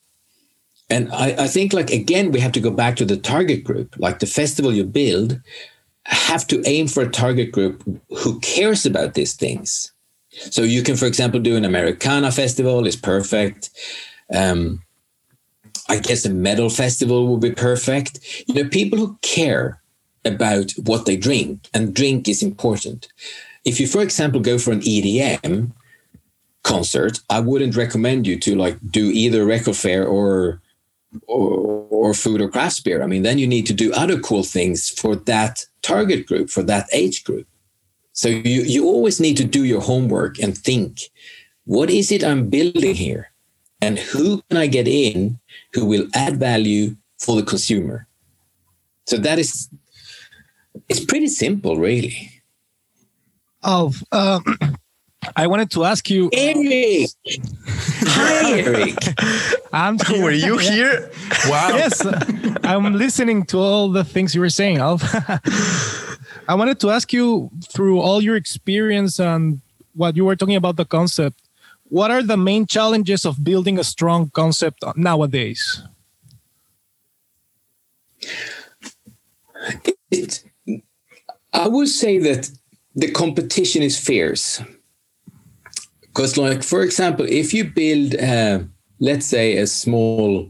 And 0.89 1.11
I, 1.11 1.35
I 1.43 1.47
think 1.47 1.73
like 1.73 1.89
again 1.89 2.31
we 2.31 2.39
have 2.39 2.53
to 2.53 2.61
go 2.61 2.71
back 2.71 2.95
to 2.97 3.05
the 3.05 3.17
target 3.17 3.63
group, 3.63 3.95
like 3.97 4.19
the 4.19 4.27
festival 4.27 4.71
you 4.73 4.85
build 4.85 5.41
have 6.05 6.45
to 6.47 6.61
aim 6.65 6.87
for 6.87 7.01
a 7.01 7.09
target 7.09 7.51
group 7.51 7.83
who 8.09 8.39
cares 8.39 8.85
about 8.85 9.15
these 9.15 9.33
things. 9.33 9.91
So 10.29 10.61
you 10.61 10.83
can, 10.83 10.95
for 10.95 11.05
example, 11.05 11.39
do 11.39 11.55
an 11.55 11.65
Americana 11.65 12.31
festival 12.31 12.85
is 12.85 12.95
perfect. 12.95 13.69
Um, 14.33 14.83
I 15.89 15.97
guess 15.97 16.25
a 16.25 16.29
metal 16.29 16.69
festival 16.69 17.27
would 17.27 17.41
be 17.41 17.51
perfect. 17.51 18.19
You 18.47 18.55
know, 18.55 18.69
people 18.69 18.99
who 18.99 19.17
care 19.21 19.81
about 20.25 20.71
what 20.83 21.05
they 21.05 21.15
drink, 21.15 21.69
and 21.73 21.93
drink 21.93 22.27
is 22.27 22.43
important. 22.43 23.07
If 23.63 23.79
you, 23.79 23.87
for 23.87 24.01
example, 24.01 24.39
go 24.39 24.57
for 24.57 24.71
an 24.71 24.81
EDM 24.81 25.71
concert, 26.63 27.19
I 27.29 27.39
wouldn't 27.39 27.75
recommend 27.75 28.27
you 28.27 28.39
to 28.39 28.55
like 28.55 28.77
do 28.89 29.09
either 29.11 29.45
record 29.45 29.75
fair 29.75 30.05
or 30.05 30.61
or, 31.27 31.87
or 31.89 32.13
food 32.13 32.41
or 32.41 32.49
craft 32.49 32.83
beer. 32.83 33.01
I 33.01 33.07
mean, 33.07 33.23
then 33.23 33.37
you 33.37 33.47
need 33.47 33.65
to 33.67 33.73
do 33.73 33.93
other 33.93 34.19
cool 34.19 34.43
things 34.43 34.89
for 34.89 35.15
that 35.15 35.65
target 35.81 36.27
group, 36.27 36.49
for 36.49 36.63
that 36.63 36.87
age 36.91 37.23
group. 37.23 37.47
So 38.13 38.29
you, 38.29 38.61
you 38.61 38.85
always 38.85 39.19
need 39.19 39.37
to 39.37 39.43
do 39.43 39.63
your 39.63 39.81
homework 39.81 40.39
and 40.39 40.57
think, 40.57 41.01
what 41.65 41.89
is 41.89 42.11
it 42.11 42.23
I'm 42.23 42.49
building 42.49 42.95
here? 42.95 43.31
And 43.81 43.99
who 43.99 44.41
can 44.49 44.57
I 44.57 44.67
get 44.67 44.87
in 44.87 45.39
who 45.73 45.85
will 45.85 46.07
add 46.13 46.37
value 46.37 46.95
for 47.19 47.35
the 47.35 47.43
consumer? 47.43 48.07
So 49.05 49.17
that 49.17 49.37
is, 49.37 49.69
it's 50.89 51.03
pretty 51.03 51.27
simple, 51.27 51.77
really. 51.77 52.31
Oh, 53.63 53.93
um, 54.11 54.43
I 55.35 55.47
wanted 55.47 55.71
to 55.71 55.85
ask 55.85 56.09
you, 56.09 56.29
Eric. 56.31 57.09
Hi, 57.27 58.59
Eric. 58.59 58.95
I'm 59.73 59.97
here. 60.07 60.23
Were 60.23 60.31
you 60.31 60.57
here? 60.69 61.11
Wow. 61.47 61.69
yes, 61.73 62.05
I'm 62.63 62.93
listening 62.93 63.45
to 63.45 63.57
all 63.57 63.89
the 63.89 64.03
things 64.03 64.35
you 64.35 64.41
were 64.41 64.49
saying, 64.49 64.77
Alf. 64.77 65.03
I 66.47 66.53
wanted 66.53 66.79
to 66.81 66.91
ask 66.91 67.11
you 67.11 67.49
through 67.73 67.99
all 67.99 68.21
your 68.21 68.35
experience 68.35 69.19
and 69.19 69.61
what 69.95 70.15
you 70.15 70.25
were 70.25 70.35
talking 70.35 70.55
about 70.55 70.75
the 70.75 70.85
concept. 70.85 71.41
What 71.85 72.11
are 72.11 72.21
the 72.21 72.37
main 72.37 72.65
challenges 72.67 73.25
of 73.25 73.43
building 73.43 73.79
a 73.79 73.83
strong 73.83 74.29
concept 74.29 74.83
nowadays? 74.95 75.81
It, 80.11 80.43
I 81.55 81.67
would 81.67 81.87
say 81.87 82.17
that 82.19 82.51
the 82.95 83.11
competition 83.11 83.81
is 83.81 83.97
fierce 83.97 84.61
because, 86.01 86.37
like, 86.37 86.63
for 86.63 86.81
example, 86.83 87.25
if 87.27 87.53
you 87.53 87.63
build, 87.63 88.15
uh, 88.15 88.59
let's 88.99 89.25
say, 89.25 89.57
a 89.57 89.67
small 89.67 90.49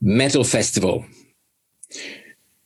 metal 0.00 0.44
festival, 0.44 1.04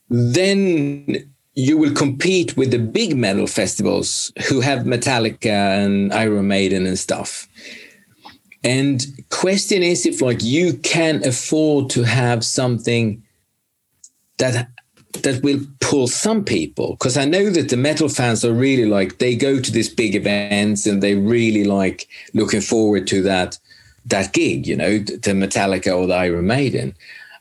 then 0.08 1.32
you 1.54 1.76
will 1.76 1.92
compete 1.92 2.56
with 2.56 2.70
the 2.70 2.78
big 2.78 3.16
metal 3.16 3.46
festivals 3.46 4.32
who 4.48 4.60
have 4.60 4.80
Metallica 4.80 5.84
and 5.84 6.12
Iron 6.12 6.48
Maiden 6.48 6.86
and 6.86 6.98
stuff. 6.98 7.46
And 8.62 9.06
question 9.28 9.82
is 9.82 10.06
if 10.06 10.22
like 10.22 10.42
you 10.42 10.78
can 10.78 11.22
afford 11.26 11.90
to 11.90 12.02
have 12.04 12.42
something 12.44 13.22
that 14.38 14.68
that 15.22 15.42
will 15.42 15.60
pull 15.80 16.06
some 16.06 16.44
people 16.44 16.92
because 16.92 17.16
I 17.16 17.24
know 17.24 17.50
that 17.50 17.68
the 17.68 17.76
metal 17.76 18.08
fans 18.08 18.44
are 18.44 18.52
really 18.52 18.86
like 18.86 19.18
they 19.18 19.36
go 19.36 19.60
to 19.60 19.72
these 19.72 19.88
big 19.88 20.14
events 20.14 20.86
and 20.86 21.02
they 21.02 21.14
really 21.14 21.64
like 21.64 22.08
looking 22.32 22.60
forward 22.60 23.06
to 23.08 23.22
that 23.22 23.58
that 24.06 24.32
gig, 24.32 24.66
you 24.66 24.76
know, 24.76 24.98
the 24.98 25.32
Metallica 25.32 25.96
or 25.96 26.06
the 26.06 26.14
Iron 26.14 26.46
Maiden. 26.46 26.94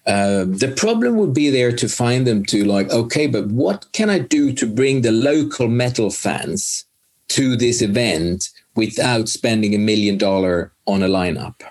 Uh, 0.06 0.46
the 0.46 0.74
problem 0.76 1.18
would 1.18 1.34
be 1.34 1.50
there 1.50 1.72
to 1.72 1.88
find 1.88 2.28
them 2.28 2.46
to 2.46 2.66
like, 2.66 2.90
okay, 2.92 3.28
but 3.28 3.48
what 3.48 3.92
can 3.94 4.10
I 4.10 4.20
do 4.20 4.54
to 4.54 4.68
bring 4.68 5.02
the 5.02 5.12
local 5.12 5.68
metal 5.68 6.10
fans 6.10 6.86
to 7.30 7.56
this 7.56 7.82
event 7.82 8.50
without 8.76 9.30
spending 9.30 9.74
a 9.74 9.78
million 9.78 10.18
dollar 10.18 10.74
on 10.86 11.04
a 11.04 11.08
lineup? 11.08 11.62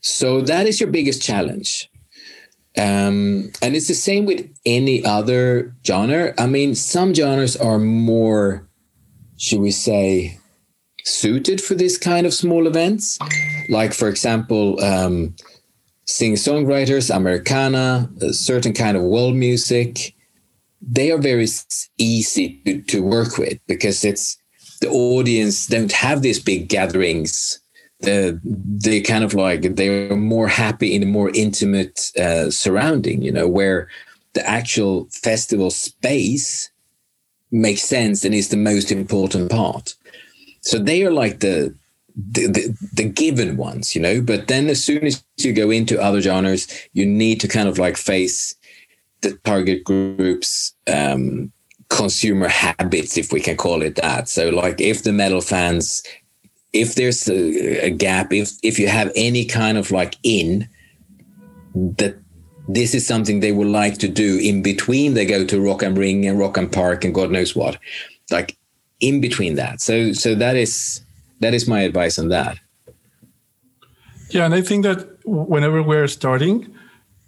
So 0.00 0.42
that 0.42 0.66
is 0.66 0.80
your 0.80 0.90
biggest 0.90 1.22
challenge. 1.22 1.90
Um, 2.76 3.52
and 3.62 3.76
it's 3.76 3.88
the 3.88 3.94
same 3.94 4.26
with 4.26 4.48
any 4.66 5.04
other 5.04 5.74
genre. 5.86 6.34
I 6.38 6.46
mean, 6.46 6.74
some 6.74 7.14
genres 7.14 7.56
are 7.56 7.78
more, 7.78 8.68
should 9.36 9.60
we 9.60 9.70
say, 9.70 10.38
suited 11.04 11.60
for 11.60 11.74
this 11.74 11.96
kind 11.96 12.26
of 12.26 12.34
small 12.34 12.66
events. 12.66 13.18
Like, 13.68 13.92
for 13.92 14.08
example, 14.08 14.82
um, 14.82 15.36
singer 16.06 16.36
songwriters, 16.36 17.14
Americana, 17.14 18.10
a 18.20 18.32
certain 18.32 18.72
kind 18.72 18.96
of 18.96 19.02
world 19.04 19.34
music. 19.34 20.14
They 20.82 21.10
are 21.12 21.18
very 21.18 21.46
easy 21.96 22.60
to, 22.66 22.82
to 22.82 23.02
work 23.02 23.38
with 23.38 23.58
because 23.66 24.04
it's 24.04 24.36
the 24.80 24.90
audience 24.90 25.66
don't 25.66 25.92
have 25.92 26.20
these 26.22 26.42
big 26.42 26.68
gatherings 26.68 27.60
uh, 28.02 28.32
they 28.42 29.00
kind 29.00 29.24
of 29.24 29.34
like 29.34 29.62
they're 29.76 30.16
more 30.16 30.48
happy 30.48 30.94
in 30.94 31.02
a 31.02 31.06
more 31.06 31.30
intimate 31.30 32.10
uh, 32.18 32.50
surrounding, 32.50 33.22
you 33.22 33.32
know, 33.32 33.48
where 33.48 33.88
the 34.34 34.46
actual 34.46 35.06
festival 35.10 35.70
space 35.70 36.70
makes 37.50 37.82
sense 37.82 38.24
and 38.24 38.34
is 38.34 38.48
the 38.48 38.56
most 38.56 38.90
important 38.90 39.50
part. 39.50 39.94
So 40.60 40.78
they 40.78 41.04
are 41.04 41.12
like 41.12 41.40
the 41.40 41.74
the, 42.16 42.46
the, 42.46 42.88
the 42.92 43.08
given 43.08 43.56
ones, 43.56 43.94
you 43.94 44.00
know. 44.00 44.20
But 44.20 44.46
then 44.46 44.68
as 44.68 44.82
soon 44.82 45.04
as 45.04 45.24
you 45.38 45.52
go 45.52 45.70
into 45.70 46.00
other 46.00 46.20
genres, 46.20 46.68
you 46.92 47.04
need 47.06 47.40
to 47.40 47.48
kind 47.48 47.68
of 47.68 47.78
like 47.78 47.96
face 47.96 48.54
the 49.22 49.32
target 49.44 49.84
groups 49.84 50.74
um, 50.92 51.52
consumer 51.88 52.48
habits, 52.48 53.16
if 53.16 53.32
we 53.32 53.40
can 53.40 53.56
call 53.56 53.82
it 53.82 53.96
that. 53.96 54.28
So, 54.28 54.50
like, 54.50 54.80
if 54.80 55.02
the 55.02 55.12
metal 55.12 55.40
fans 55.40 56.02
if 56.74 56.96
there's 56.96 57.28
a, 57.28 57.86
a, 57.86 57.90
gap, 57.90 58.32
if 58.32 58.50
if 58.62 58.78
you 58.78 58.88
have 58.88 59.10
any 59.14 59.44
kind 59.46 59.78
of 59.78 59.90
like 59.90 60.16
in 60.24 60.68
that 61.74 62.18
this 62.68 62.94
is 62.94 63.06
something 63.06 63.40
they 63.40 63.52
would 63.52 63.68
like 63.68 63.98
to 63.98 64.08
do 64.08 64.38
in 64.38 64.62
between 64.62 65.14
they 65.14 65.24
go 65.24 65.44
to 65.44 65.60
Rock 65.60 65.82
am 65.82 65.94
Ring 65.94 66.26
and 66.26 66.38
Rock 66.38 66.56
and 66.56 66.70
Park 66.70 67.04
and 67.04 67.14
God 67.14 67.30
knows 67.30 67.54
what, 67.54 67.78
like 68.30 68.58
in 69.00 69.20
between 69.20 69.54
that. 69.54 69.80
So 69.80 70.12
so 70.12 70.34
that 70.34 70.56
is 70.56 71.00
that 71.40 71.54
is 71.54 71.68
my 71.68 71.80
advice 71.80 72.18
on 72.18 72.28
that. 72.28 72.58
Yeah, 74.30 74.44
and 74.44 74.54
I 74.54 74.60
think 74.60 74.82
that 74.84 75.18
whenever 75.24 75.80
we're 75.82 76.08
starting, 76.08 76.74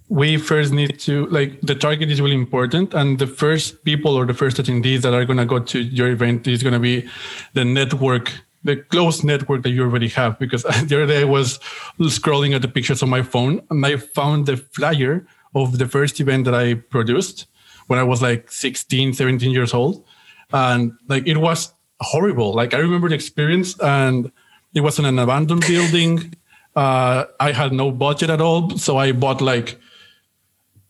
we 0.09 0.39
first 0.39 0.73
need 0.73 0.99
to 1.01 1.27
like 1.27 1.61
the 1.61 1.75
target 1.75 2.11
is 2.11 2.21
really 2.21 2.35
important 2.35 2.95
and 2.95 3.19
the 3.19 3.27
first 3.27 3.85
people 3.85 4.17
or 4.17 4.27
the 4.27 4.35
first 4.35 4.57
attendees 4.57 5.03
that 5.03 5.15
are 5.15 5.25
going 5.25 5.39
to 5.39 5.45
go 5.45 5.61
to 5.61 5.81
your 5.81 6.09
event 6.09 6.49
is 6.49 6.63
going 6.63 6.73
to 6.73 6.81
be 6.81 7.09
the 7.55 7.65
network 7.65 8.33
the 8.67 8.77
close 8.77 9.25
network 9.25 9.63
that 9.63 9.71
you 9.71 9.83
already 9.83 10.09
have. 10.09 10.39
Because 10.39 10.63
the 10.89 10.97
other 10.97 11.07
day 11.07 11.21
I 11.23 11.25
was 11.25 11.59
scrolling 12.01 12.55
at 12.55 12.63
the 12.63 12.69
pictures 12.69 13.03
on 13.03 13.09
my 13.09 13.23
phone 13.23 13.63
and 13.71 13.85
I 13.85 13.97
found 13.97 14.47
the 14.47 14.57
flyer 14.57 15.27
of 15.55 15.79
the 15.79 15.87
first 15.87 16.21
event 16.21 16.45
that 16.45 16.55
I 16.55 16.75
produced 16.75 17.47
when 17.87 17.99
I 17.99 18.03
was 18.03 18.21
like 18.21 18.51
16, 18.51 19.15
17 19.15 19.51
years 19.51 19.73
old. 19.73 20.05
And 20.53 20.93
like 21.09 21.27
it 21.27 21.39
was 21.39 21.73
horrible. 22.01 22.53
Like 22.53 22.75
I 22.75 22.79
remember 22.79 23.09
the 23.09 23.15
experience 23.15 23.79
and 23.81 24.31
it 24.75 24.81
was 24.81 24.99
in 24.99 25.05
an 25.05 25.19
abandoned 25.19 25.65
building. 25.69 26.35
Uh, 26.75 27.25
I 27.41 27.53
had 27.53 27.73
no 27.73 27.91
budget 27.91 28.29
at 28.29 28.41
all. 28.41 28.77
So 28.77 28.99
I 28.99 29.13
bought 29.13 29.41
like 29.41 29.79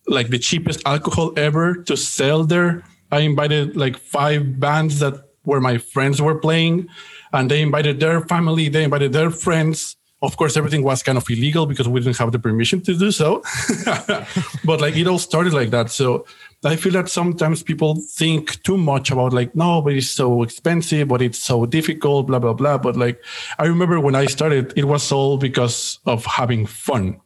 like 0.09 0.29
the 0.29 0.39
cheapest 0.39 0.83
alcohol 0.87 1.33
ever 1.37 1.83
to 1.83 1.97
sell 1.97 2.45
there. 2.45 2.85
I 3.11 3.21
invited 3.21 3.77
like 3.77 3.97
five 3.97 4.61
bands 4.61 5.01
that 5.01 5.15
were 5.45 5.61
my 5.61 5.79
friends 5.79 6.21
were 6.21 6.35
playing 6.35 6.89
and 7.37 7.51
they 7.51 7.61
invited 7.61 8.01
their 8.01 8.23
family, 8.23 8.69
they 8.69 8.85
invited 8.85 9.13
their 9.13 9.31
friends. 9.31 9.97
Of 10.23 10.39
course, 10.39 10.57
everything 10.57 10.83
was 10.83 11.03
kind 11.03 11.19
of 11.19 11.29
illegal 11.29 11.67
because 11.67 11.87
we 11.87 12.01
didn't 12.01 12.17
have 12.17 12.33
the 12.33 12.39
permission 12.39 12.81
to 12.83 12.97
do 12.97 13.11
so. 13.11 13.43
but 14.65 14.81
like 14.81 14.97
it 14.97 15.07
all 15.07 15.19
started 15.19 15.53
like 15.53 15.71
that. 15.71 15.91
So 15.91 16.25
I 16.65 16.77
feel 16.77 16.93
that 16.95 17.11
sometimes 17.11 17.63
people 17.63 17.97
think 18.15 18.63
too 18.63 18.79
much 18.79 19.11
about 19.11 19.35
like, 19.35 19.55
no, 19.55 19.83
but 19.83 19.93
it's 19.93 20.09
so 20.09 20.43
expensive, 20.43 21.09
but 21.09 21.21
it's 21.21 21.39
so 21.39 21.67
difficult, 21.67 22.29
blah, 22.29 22.39
blah, 22.39 22.55
blah. 22.55 22.79
But 22.79 22.97
like, 22.97 23.23
I 23.59 23.67
remember 23.67 24.01
when 24.01 24.15
I 24.15 24.25
started, 24.25 24.73
it 24.75 24.87
was 24.87 25.13
all 25.13 25.37
because 25.37 25.99
of 26.07 26.25
having 26.25 26.65
fun 26.65 27.21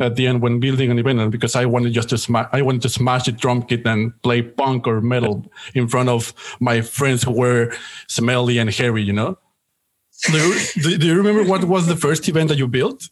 at 0.00 0.16
the 0.16 0.26
end 0.26 0.40
when 0.40 0.58
building 0.60 0.90
an 0.90 0.98
event 0.98 1.30
because 1.30 1.54
I 1.54 1.66
wanted 1.66 1.92
just 1.92 2.08
to 2.08 2.18
smash 2.18 2.48
I 2.52 2.62
wanted 2.62 2.82
to 2.82 2.88
smash 2.88 3.24
the 3.26 3.32
drum 3.32 3.62
kit 3.62 3.86
and 3.86 4.20
play 4.22 4.40
punk 4.40 4.86
or 4.86 5.02
metal 5.02 5.44
in 5.74 5.88
front 5.88 6.08
of 6.08 6.32
my 6.58 6.80
friends 6.80 7.22
who 7.22 7.32
were 7.32 7.72
smelly 8.08 8.56
and 8.58 8.70
hairy, 8.70 9.02
you 9.02 9.12
know. 9.12 9.36
Do 10.22 10.38
you, 10.76 10.98
do 10.98 11.06
you 11.06 11.16
remember 11.16 11.42
what 11.44 11.64
was 11.64 11.86
the 11.86 11.96
first 11.96 12.28
event 12.28 12.48
that 12.48 12.58
you 12.58 12.68
built? 12.68 13.08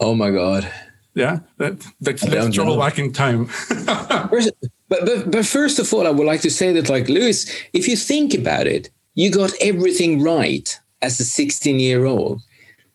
Oh 0.00 0.14
my 0.14 0.30
god! 0.30 0.70
Yeah, 1.14 1.40
that, 1.58 1.80
that's, 2.00 2.24
let's 2.24 2.54
travel 2.54 2.78
back 2.78 2.98
in 2.98 3.12
time. 3.12 3.48
but, 3.86 4.50
but 4.88 5.30
but 5.30 5.46
first 5.46 5.78
of 5.78 5.92
all, 5.94 6.06
I 6.06 6.10
would 6.10 6.26
like 6.26 6.42
to 6.42 6.50
say 6.50 6.72
that, 6.72 6.88
like 6.88 7.08
Lewis, 7.08 7.50
if 7.72 7.86
you 7.86 7.96
think 7.96 8.34
about 8.34 8.66
it, 8.66 8.90
you 9.14 9.30
got 9.30 9.52
everything 9.60 10.22
right 10.22 10.78
as 11.02 11.20
a 11.20 11.24
16 11.24 11.78
year 11.78 12.04
old. 12.04 12.42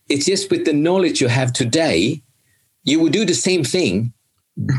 It's 0.09 0.25
just 0.25 0.51
with 0.51 0.65
the 0.65 0.73
knowledge 0.73 1.21
you 1.21 1.27
have 1.27 1.53
today, 1.53 2.21
you 2.83 2.99
would 2.99 3.13
do 3.13 3.25
the 3.25 3.33
same 3.33 3.63
thing, 3.63 4.13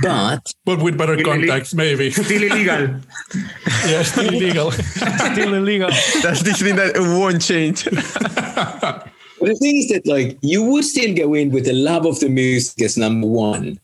but 0.03 0.53
but 0.65 0.83
with 0.83 0.99
better 0.99 1.23
contacts, 1.23 1.75
maybe. 1.75 2.11
Still 2.11 2.43
illegal. 2.43 3.01
yeah, 3.87 4.03
still 4.03 4.29
illegal. 4.29 4.71
Still 4.73 5.55
illegal. 5.55 5.89
That's 6.23 6.43
the 6.43 6.53
thing 6.53 6.77
that 6.77 6.93
won't 6.97 7.43
change. 7.43 7.85
but 7.85 9.11
the 9.41 9.55
thing 9.55 9.77
is 9.79 9.89
that 9.89 10.07
like 10.07 10.39
you 10.43 10.63
would 10.65 10.85
still 10.85 11.15
go 11.15 11.35
in 11.35 11.51
with 11.51 11.65
the 11.65 11.73
love 11.73 12.07
of 12.07 12.21
the 12.21 12.29
music 12.29 12.83
as 12.83 12.97
number 12.97 13.27
one, 13.27 13.81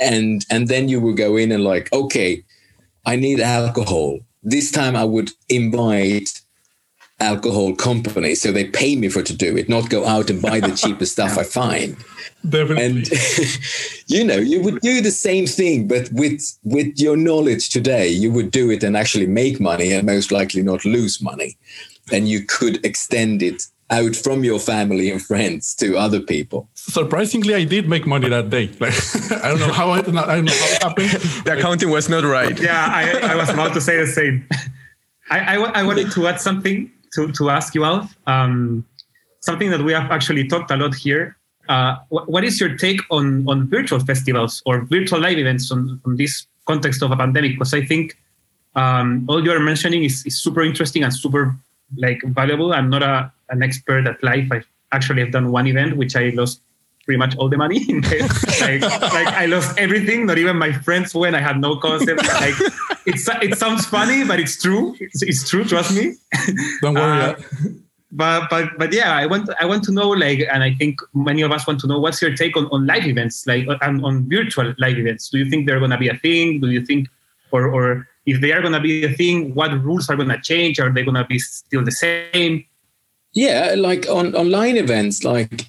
and 0.00 0.44
and 0.50 0.68
then 0.68 0.88
you 0.88 1.00
would 1.00 1.16
go 1.16 1.36
in 1.36 1.52
and 1.52 1.64
like, 1.64 1.92
okay, 1.92 2.42
I 3.04 3.16
need 3.16 3.40
alcohol. 3.40 4.18
This 4.42 4.70
time 4.70 4.96
I 4.96 5.04
would 5.04 5.30
invite 5.48 6.40
alcohol 7.18 7.74
companies 7.74 8.42
so 8.42 8.52
they 8.52 8.64
pay 8.64 8.94
me 8.94 9.08
for 9.08 9.22
to 9.22 9.34
do 9.34 9.56
it, 9.56 9.68
not 9.68 9.88
go 9.88 10.04
out 10.06 10.30
and 10.30 10.42
buy 10.42 10.60
the 10.60 10.76
cheapest 10.76 11.12
stuff 11.12 11.38
I 11.38 11.44
find. 11.44 11.96
Definitely. 12.48 12.84
And 12.84 13.10
you 14.06 14.24
know, 14.24 14.36
you 14.36 14.62
would 14.62 14.80
do 14.80 15.00
the 15.00 15.10
same 15.10 15.46
thing, 15.46 15.88
but 15.88 16.10
with 16.12 16.42
with 16.64 16.98
your 16.98 17.16
knowledge 17.16 17.70
today, 17.70 18.08
you 18.08 18.30
would 18.30 18.50
do 18.50 18.70
it 18.70 18.82
and 18.82 18.96
actually 18.96 19.26
make 19.26 19.60
money 19.60 19.92
and 19.92 20.06
most 20.06 20.30
likely 20.30 20.62
not 20.62 20.84
lose 20.84 21.20
money. 21.22 21.56
And 22.12 22.28
you 22.28 22.44
could 22.44 22.84
extend 22.84 23.42
it 23.42 23.66
out 23.90 24.16
from 24.16 24.44
your 24.44 24.58
family 24.58 25.10
and 25.10 25.22
friends 25.22 25.74
to 25.76 25.96
other 25.96 26.20
people. 26.20 26.68
Surprisingly, 26.74 27.54
I 27.54 27.64
did 27.64 27.88
make 27.88 28.06
money 28.06 28.28
that 28.28 28.50
day. 28.50 28.68
Like, 28.80 28.94
I 29.44 29.48
don't 29.48 29.60
know 29.60 29.72
how 29.72 29.92
it, 29.94 30.08
I 30.08 30.36
don't 30.36 30.44
know 30.44 30.52
how 30.52 30.68
it 30.68 30.82
happened. 30.82 31.10
the 31.44 31.58
accounting 31.58 31.90
was 31.90 32.08
not 32.08 32.24
right. 32.24 32.58
Yeah, 32.60 32.86
I, 32.92 33.32
I 33.32 33.36
was 33.36 33.48
about 33.48 33.74
to 33.74 33.80
say 33.80 33.96
the 33.96 34.06
same. 34.06 34.46
I, 35.30 35.56
I, 35.56 35.80
I 35.80 35.82
wanted 35.82 36.12
to 36.12 36.26
add 36.26 36.40
something 36.40 36.90
to, 37.16 37.32
to 37.32 37.50
ask 37.50 37.74
you, 37.74 37.84
Alf. 37.84 38.16
Um, 38.26 38.86
something 39.40 39.70
that 39.70 39.82
we 39.82 39.92
have 39.92 40.10
actually 40.10 40.46
talked 40.48 40.70
a 40.70 40.76
lot 40.76 40.94
here 40.94 41.36
uh, 41.68 41.96
what 42.08 42.44
is 42.44 42.60
your 42.60 42.76
take 42.76 43.00
on, 43.10 43.48
on 43.48 43.68
virtual 43.68 43.98
festivals 44.00 44.62
or 44.66 44.82
virtual 44.82 45.20
live 45.20 45.38
events 45.38 45.70
on, 45.72 46.00
on 46.04 46.16
this 46.16 46.46
context 46.66 47.02
of 47.02 47.10
a 47.10 47.16
pandemic? 47.16 47.52
Because 47.52 47.74
I 47.74 47.84
think 47.84 48.16
um, 48.74 49.26
all 49.28 49.44
you're 49.44 49.60
mentioning 49.60 50.04
is, 50.04 50.24
is 50.26 50.40
super 50.40 50.62
interesting 50.62 51.02
and 51.02 51.12
super 51.12 51.56
like 51.96 52.22
valuable. 52.26 52.72
I'm 52.72 52.90
not 52.90 53.02
a, 53.02 53.32
an 53.50 53.62
expert 53.62 54.06
at 54.06 54.22
live. 54.22 54.50
I 54.52 54.62
actually 54.92 55.22
have 55.22 55.32
done 55.32 55.50
one 55.50 55.66
event 55.66 55.96
which 55.96 56.14
I 56.14 56.30
lost 56.30 56.60
pretty 57.06 57.18
much 57.18 57.34
all 57.36 57.48
the 57.48 57.56
money. 57.56 57.84
like, 58.60 58.82
like 58.82 59.28
I 59.28 59.46
lost 59.46 59.78
everything. 59.78 60.26
Not 60.26 60.38
even 60.38 60.58
my 60.58 60.72
friends 60.72 61.14
went. 61.14 61.34
I 61.34 61.40
had 61.40 61.58
no 61.58 61.76
concept. 61.76 62.26
Like 62.26 62.54
it's 63.06 63.26
it 63.40 63.56
sounds 63.56 63.86
funny, 63.86 64.24
but 64.24 64.38
it's 64.38 64.60
true. 64.60 64.94
It's, 65.00 65.22
it's 65.22 65.48
true. 65.48 65.64
Trust 65.64 65.94
me. 65.94 66.14
Don't 66.82 66.94
worry. 66.94 67.22
Uh, 67.22 67.34
but 68.12 68.48
but 68.50 68.78
but 68.78 68.92
yeah, 68.92 69.14
I 69.14 69.26
want 69.26 69.48
I 69.60 69.64
want 69.66 69.84
to 69.84 69.92
know 69.92 70.10
like, 70.10 70.40
and 70.52 70.62
I 70.62 70.74
think 70.74 71.00
many 71.14 71.42
of 71.42 71.52
us 71.52 71.66
want 71.66 71.80
to 71.80 71.86
know 71.86 71.98
what's 71.98 72.20
your 72.20 72.36
take 72.36 72.56
on, 72.56 72.66
on 72.66 72.86
live 72.86 73.06
events, 73.06 73.46
like 73.46 73.66
on, 73.82 74.04
on 74.04 74.28
virtual 74.28 74.74
live 74.78 74.98
events. 74.98 75.28
Do 75.30 75.38
you 75.38 75.48
think 75.48 75.66
they're 75.66 75.80
gonna 75.80 75.98
be 75.98 76.08
a 76.08 76.16
thing? 76.16 76.60
Do 76.60 76.70
you 76.70 76.84
think, 76.84 77.08
or 77.52 77.68
or 77.68 78.08
if 78.26 78.40
they 78.40 78.52
are 78.52 78.62
gonna 78.62 78.80
be 78.80 79.04
a 79.04 79.12
thing, 79.12 79.54
what 79.54 79.70
rules 79.82 80.08
are 80.08 80.16
gonna 80.16 80.40
change? 80.40 80.80
Are 80.80 80.92
they 80.92 81.04
gonna 81.04 81.26
be 81.26 81.38
still 81.38 81.84
the 81.84 81.92
same? 81.92 82.64
Yeah, 83.32 83.74
like 83.76 84.08
on 84.08 84.34
online 84.34 84.76
events, 84.76 85.22
like 85.22 85.68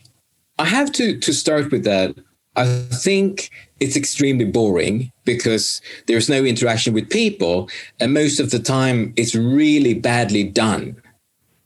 I 0.59 0.65
have 0.65 0.91
to 0.93 1.17
to 1.19 1.33
start 1.33 1.71
with 1.71 1.83
that. 1.83 2.15
I 2.55 2.65
think 2.91 3.51
it's 3.79 3.95
extremely 3.95 4.45
boring 4.45 5.11
because 5.25 5.79
there's 6.07 6.27
no 6.27 6.43
interaction 6.43 6.93
with 6.93 7.09
people, 7.09 7.69
and 7.99 8.13
most 8.13 8.39
of 8.39 8.49
the 8.49 8.59
time 8.59 9.13
it's 9.15 9.35
really 9.35 9.93
badly 9.93 10.43
done 10.43 10.99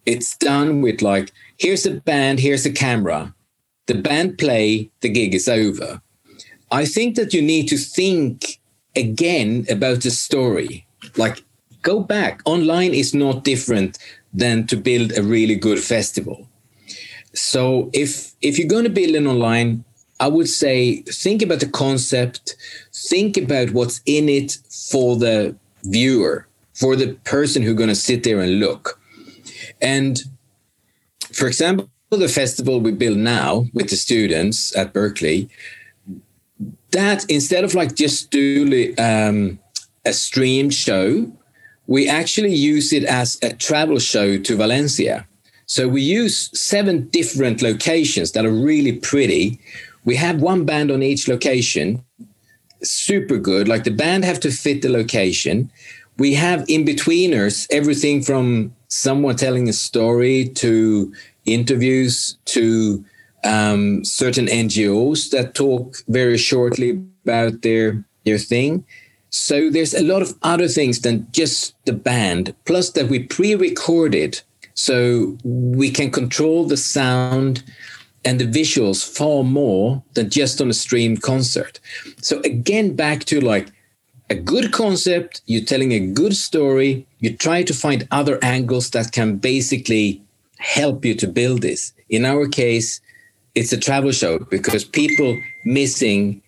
it's 0.06 0.36
done 0.38 0.82
with 0.82 1.02
like, 1.02 1.32
here's 1.58 1.86
a 1.86 1.92
band, 1.92 2.40
here's 2.40 2.66
a 2.66 2.72
camera. 2.72 3.34
The 3.88 3.96
band 3.96 4.38
play, 4.38 4.92
the 5.02 5.10
gig 5.10 5.36
is 5.36 5.48
over. 5.48 6.02
I 6.72 6.86
think 6.86 7.16
that 7.16 7.34
you 7.34 7.42
need 7.42 7.68
to 7.70 7.78
think 7.78 8.60
again 8.96 9.66
about 9.70 10.02
the 10.02 10.12
story. 10.12 10.86
Like, 11.18 11.44
go 11.82 12.00
back. 12.00 12.42
Online 12.46 12.94
is 12.94 13.14
not 13.14 13.44
different 13.44 13.98
than 14.34 14.66
to 14.68 14.78
build 14.78 15.18
a 15.18 15.24
really 15.24 15.56
good 15.56 15.80
festival. 15.80 16.48
So 17.34 17.90
if 17.94 18.34
if 18.42 18.58
you're 18.58 18.68
going 18.68 18.84
to 18.84 18.90
build 18.90 19.16
an 19.16 19.28
online, 19.28 19.84
I 20.20 20.28
would 20.28 20.50
say 20.50 21.02
think 21.02 21.42
about 21.42 21.62
the 21.62 21.70
concept, 21.70 22.56
think 22.94 23.38
about 23.38 23.72
what's 23.72 24.02
in 24.06 24.30
it 24.30 24.58
for 24.92 25.16
the 25.16 25.56
viewer, 25.84 26.48
for 26.74 26.96
the 26.96 27.14
person 27.24 27.64
who's 27.64 27.76
going 27.76 27.90
to 27.90 27.96
sit 27.96 28.24
there 28.24 28.40
and 28.40 28.60
look. 28.60 29.00
And 29.82 30.22
for 31.34 31.48
example, 31.48 31.90
the 32.12 32.28
festival 32.28 32.82
we 32.82 32.92
build 32.92 33.18
now 33.18 33.66
with 33.74 33.90
the 33.90 33.96
students 33.96 34.76
at 34.76 34.94
Berklee, 34.94 35.50
that 36.92 37.26
instead 37.30 37.64
of 37.64 37.74
like 37.74 37.96
just 37.96 38.30
doing 38.32 38.94
um, 39.00 39.60
a 40.06 40.12
stream 40.12 40.70
show, 40.70 41.32
we 41.88 42.08
actually 42.08 42.54
use 42.54 42.94
it 42.94 43.06
as 43.06 43.40
a 43.42 43.54
travel 43.54 43.98
show 43.98 44.38
to 44.38 44.56
Valencia. 44.56 45.28
So 45.72 45.88
we 45.88 46.02
use 46.02 46.50
seven 46.54 47.08
different 47.12 47.62
locations 47.62 48.34
that 48.34 48.46
are 48.46 48.52
really 48.52 48.92
pretty. 48.92 49.58
We 50.04 50.18
have 50.18 50.42
one 50.42 50.66
band 50.66 50.92
on 50.92 51.02
each 51.02 51.30
location, 51.30 52.04
super 52.84 53.38
good. 53.38 53.70
Like 53.70 53.86
the 53.86 53.98
band 54.04 54.26
have 54.26 54.42
to 54.42 54.52
fit 54.52 54.82
the 54.82 54.90
location. 54.90 55.72
We 56.18 56.34
have 56.34 56.66
in 56.68 56.84
betweeners 56.84 57.68
everything 57.72 58.22
from 58.22 58.76
someone 58.90 59.38
telling 59.38 59.70
a 59.70 59.74
story 59.74 60.50
to 60.56 61.14
interviews 61.46 62.38
to 62.48 63.06
um, 63.46 64.04
certain 64.04 64.48
NGOs 64.48 65.30
that 65.30 65.56
talk 65.56 65.96
very 66.10 66.38
shortly 66.38 67.02
about 67.24 67.62
their 67.62 68.04
their 68.26 68.40
thing. 68.40 68.84
So 69.30 69.70
there's 69.70 69.94
a 69.94 70.04
lot 70.04 70.22
of 70.22 70.38
other 70.44 70.68
things 70.68 71.00
than 71.00 71.28
just 71.32 71.76
the 71.86 71.94
band. 71.94 72.54
Plus 72.66 72.90
that 72.90 73.08
we 73.08 73.20
pre-recorded, 73.24 74.42
so 74.74 75.38
we 75.44 75.90
can 75.92 76.12
control 76.12 76.66
the 76.66 76.78
sound 76.78 77.64
and 78.24 78.40
the 78.40 78.46
visuals 78.46 79.08
far 79.08 79.44
more 79.44 80.04
than 80.14 80.30
just 80.30 80.62
on 80.62 80.70
a 80.70 80.74
streamed 80.74 81.22
concert. 81.22 81.80
So 82.22 82.40
again, 82.42 82.96
back 82.96 83.24
to 83.26 83.42
like 83.42 83.72
a 84.30 84.36
good 84.36 84.72
concept, 84.72 85.42
you're 85.46 85.66
telling 85.66 85.92
a 85.92 86.00
good 86.00 86.36
story, 86.36 87.06
you 87.20 87.36
try 87.36 87.64
to 87.64 87.74
find 87.74 88.08
other 88.12 88.40
angles 88.42 88.90
that 88.92 89.12
can 89.12 89.38
basically 89.38 90.22
help 90.58 91.04
you 91.04 91.16
to 91.16 91.28
build 91.28 91.62
this. 91.62 91.94
In 92.10 92.26
our 92.26 92.48
case, 92.48 93.02
it's 93.56 93.74
a 93.74 93.78
travel 93.78 94.12
show 94.12 94.40
because 94.40 94.86
people 94.86 95.38
missing 95.66 96.42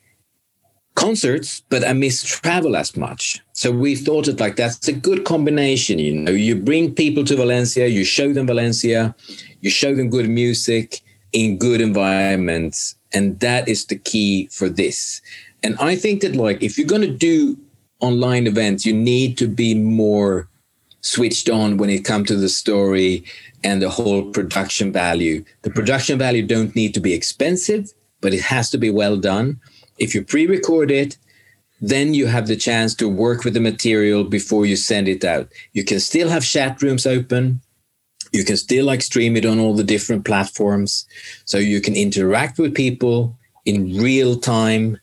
concerts, 0.95 1.62
but 1.69 1.86
I 1.88 1.93
miss 1.93 2.23
travel 2.23 2.75
as 2.75 2.95
much. 2.95 3.41
So 3.53 3.71
we 3.71 3.95
thought 3.95 4.27
it 4.27 4.39
like 4.39 4.56
that's 4.56 4.88
a 4.88 4.93
good 4.93 5.25
combination. 5.25 5.99
You 5.99 6.13
know, 6.13 6.32
you 6.32 6.56
bring 6.56 6.93
people 6.93 7.23
to 7.25 7.36
Valencia, 7.36 7.88
you 7.88 8.03
show 8.03 8.34
them 8.34 8.47
Valencia, 8.47 9.15
you 9.62 9.69
show 9.69 9.95
them 9.95 10.10
good 10.10 10.29
music 10.29 11.01
in 11.32 11.58
good 11.58 11.82
environments, 11.82 12.95
and 13.12 13.39
that 13.39 13.67
is 13.67 13.86
the 13.86 13.97
key 13.97 14.47
for 14.51 14.69
this. 14.69 15.21
And 15.63 15.75
I 15.79 15.95
think 15.95 16.21
that 16.21 16.36
like 16.36 16.62
if 16.62 16.77
you're 16.77 16.88
going 16.88 17.01
to 17.01 17.08
do 17.08 17.58
online 17.99 18.47
events, 18.47 18.86
you 18.86 18.93
need 18.93 19.38
to 19.38 19.47
be 19.47 19.73
more 19.73 20.47
switched 21.01 21.49
on 21.49 21.77
when 21.77 21.89
it 21.89 22.06
comes 22.06 22.27
to 22.27 22.36
the 22.36 22.49
story 22.49 23.23
and 23.63 23.82
the 23.82 23.89
whole 23.89 24.32
production 24.32 24.91
value. 24.91 25.43
The 25.62 25.69
production 25.69 26.17
value 26.17 26.45
don't 26.45 26.75
need 26.75 26.93
to 26.93 26.99
be 26.99 27.13
expensive, 27.13 27.93
but 28.21 28.34
it 28.34 28.41
has 28.41 28.69
to 28.71 28.77
be 28.77 28.89
well 28.89 29.17
done. 29.17 29.60
If 29.97 30.15
you 30.15 30.23
pre-record 30.23 30.91
it, 30.91 31.17
then 31.82 32.13
you 32.13 32.27
have 32.27 32.47
the 32.47 32.56
chance 32.56 32.95
to 32.95 33.10
work 33.10 33.43
with 33.43 33.53
the 33.53 33.60
material 33.60 34.23
before 34.23 34.65
you 34.65 34.75
send 34.75 35.08
it 35.08 35.25
out. 35.25 35.51
You 35.73 35.84
can 35.84 35.99
still 35.99 36.29
have 36.29 36.45
chat 36.45 36.82
rooms 36.82 37.06
open. 37.06 37.62
You 38.32 38.45
can 38.45 38.58
still 38.58 38.86
like 38.86 39.01
stream 39.01 39.36
it 39.36 39.45
on 39.45 39.60
all 39.60 39.75
the 39.75 39.84
different 39.84 40.25
platforms. 40.25 41.06
So 41.45 41.58
you 41.58 41.82
can 41.82 41.95
interact 41.95 42.58
with 42.58 42.73
people 42.73 43.38
in 43.65 43.97
real 43.97 44.39
time 44.39 44.97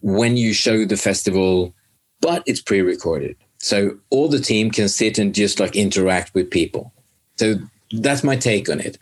when 0.00 0.36
you 0.36 0.52
show 0.54 0.84
the 0.84 0.96
festival, 0.96 1.74
but 2.20 2.42
it's 2.46 2.62
pre-recorded. 2.62 3.36
So 3.58 3.98
all 4.10 4.28
the 4.28 4.40
team 4.40 4.70
can 4.70 4.88
sit 4.88 5.18
and 5.18 5.34
just 5.34 5.60
like 5.60 5.76
interact 5.76 6.34
with 6.34 6.50
people. 6.50 6.92
So 7.36 7.56
that's 7.92 8.24
my 8.24 8.36
take 8.36 8.68
on 8.68 8.80
it. 8.80 8.98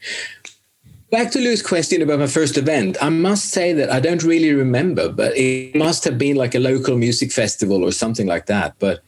Back 1.11 1.31
to 1.33 1.39
Lou's 1.39 1.63
question 1.63 2.03
about 2.03 2.19
my 2.19 2.27
first 2.27 2.59
event, 2.59 2.97
I 3.01 3.11
must 3.11 3.51
say 3.51 3.73
that 3.73 3.93
I 3.93 4.01
don't 4.01 4.25
really 4.25 4.53
remember, 4.53 5.09
but 5.09 5.37
it 5.37 5.77
must 5.77 6.03
have 6.05 6.19
been 6.19 6.37
like 6.37 6.57
a 6.57 6.59
local 6.59 6.97
music 6.97 7.31
festival 7.31 7.85
or 7.85 7.93
something 7.93 8.27
like 8.27 8.47
that. 8.47 8.75
But 8.81 9.03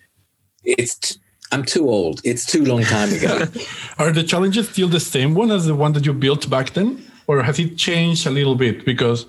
it's 0.63 1.19
I'm 1.51 1.65
too 1.65 1.89
old. 1.89 2.21
It's 2.25 2.47
too 2.47 2.65
long 2.65 2.83
time 2.83 3.13
ago. 3.13 3.47
Are 3.99 4.13
the 4.13 4.23
challenges 4.23 4.69
still 4.69 4.89
the 4.89 5.01
same 5.01 5.35
one 5.35 5.51
as 5.51 5.67
the 5.67 5.75
one 5.75 5.93
that 5.95 6.07
you 6.07 6.13
built 6.13 6.49
back 6.49 6.71
then, 6.75 7.03
or 7.27 7.43
has 7.43 7.59
it 7.59 7.77
changed 7.77 8.27
a 8.27 8.31
little 8.31 8.55
bit? 8.55 8.85
Because 8.85 9.27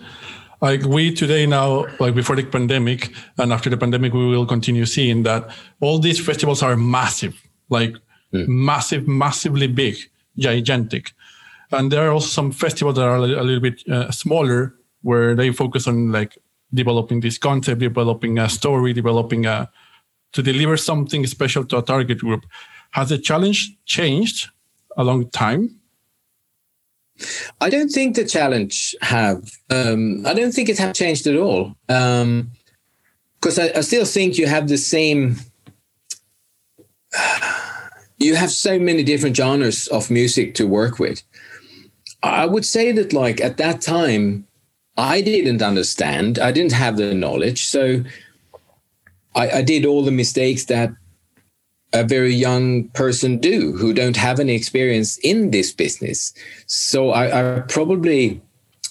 like 0.61 0.83
we 0.83 1.11
today 1.11 1.47
now, 1.47 1.87
like 1.99 2.13
before 2.13 2.35
the 2.35 2.43
pandemic 2.43 3.11
and 3.39 3.51
after 3.51 3.71
the 3.71 3.77
pandemic, 3.77 4.13
we 4.13 4.27
will 4.27 4.45
continue 4.45 4.85
seeing 4.85 5.23
that 5.23 5.49
all 5.79 5.97
these 5.97 6.23
festivals 6.23 6.61
are 6.61 6.77
massive, 6.77 7.41
like 7.69 7.95
mm. 8.31 8.47
massive, 8.47 9.07
massively 9.07 9.67
big 9.67 9.95
gigantic. 10.37 11.13
And 11.71 11.91
there 11.91 12.07
are 12.07 12.11
also 12.11 12.27
some 12.27 12.51
festivals 12.51 12.95
that 12.95 13.03
are 13.03 13.15
a 13.15 13.19
little 13.19 13.59
bit 13.59 13.87
uh, 13.87 14.11
smaller 14.11 14.75
where 15.01 15.35
they 15.35 15.51
focus 15.51 15.87
on 15.87 16.11
like 16.11 16.37
developing 16.73 17.21
this 17.21 17.37
concept, 17.37 17.79
developing 17.79 18.39
a 18.39 18.49
story, 18.49 18.93
developing 18.93 19.45
a 19.45 19.69
to 20.31 20.43
deliver 20.43 20.77
something 20.77 21.25
special 21.25 21.65
to 21.65 21.77
a 21.77 21.81
target 21.81 22.19
group. 22.19 22.45
Has 22.91 23.09
the 23.09 23.17
challenge 23.17 23.75
changed 23.85 24.49
along 24.97 25.29
time? 25.29 25.79
I 27.59 27.69
don't 27.69 27.89
think 27.89 28.15
the 28.15 28.25
challenge 28.25 28.95
have. 29.01 29.51
Um, 29.69 30.25
I 30.25 30.33
don't 30.33 30.53
think 30.53 30.69
it 30.69 30.77
have 30.77 30.93
changed 30.93 31.27
at 31.27 31.35
all. 31.35 31.75
Because 31.87 32.21
um, 32.21 32.51
I, 33.59 33.71
I 33.77 33.81
still 33.81 34.05
think 34.05 34.37
you 34.37 34.47
have 34.47 34.67
the 34.67 34.77
same 34.77 35.35
you 38.17 38.35
have 38.35 38.51
so 38.51 38.79
many 38.79 39.03
different 39.03 39.35
genres 39.35 39.87
of 39.87 40.11
music 40.11 40.55
to 40.55 40.67
work 40.67 40.99
with. 40.99 41.23
I 42.21 42.45
would 42.45 42.65
say 42.65 42.91
that, 42.91 43.13
like, 43.13 43.39
at 43.41 43.57
that 43.57 43.81
time, 43.81 44.45
I 44.97 45.21
didn't 45.21 45.61
understand, 45.61 46.39
I 46.39 46.51
didn't 46.51 46.73
have 46.73 46.97
the 46.97 47.13
knowledge. 47.13 47.65
So 47.65 48.03
I, 49.35 49.49
I 49.49 49.61
did 49.61 49.85
all 49.85 50.03
the 50.03 50.11
mistakes 50.11 50.65
that 50.65 50.91
a 51.93 52.03
very 52.03 52.33
young 52.33 52.89
person 52.89 53.37
do 53.37 53.71
who 53.73 53.93
don't 53.93 54.17
have 54.17 54.39
any 54.39 54.53
experience 54.53 55.17
in 55.19 55.51
this 55.51 55.71
business. 55.71 56.33
So 56.67 57.11
I, 57.11 57.57
I 57.57 57.59
probably 57.61 58.41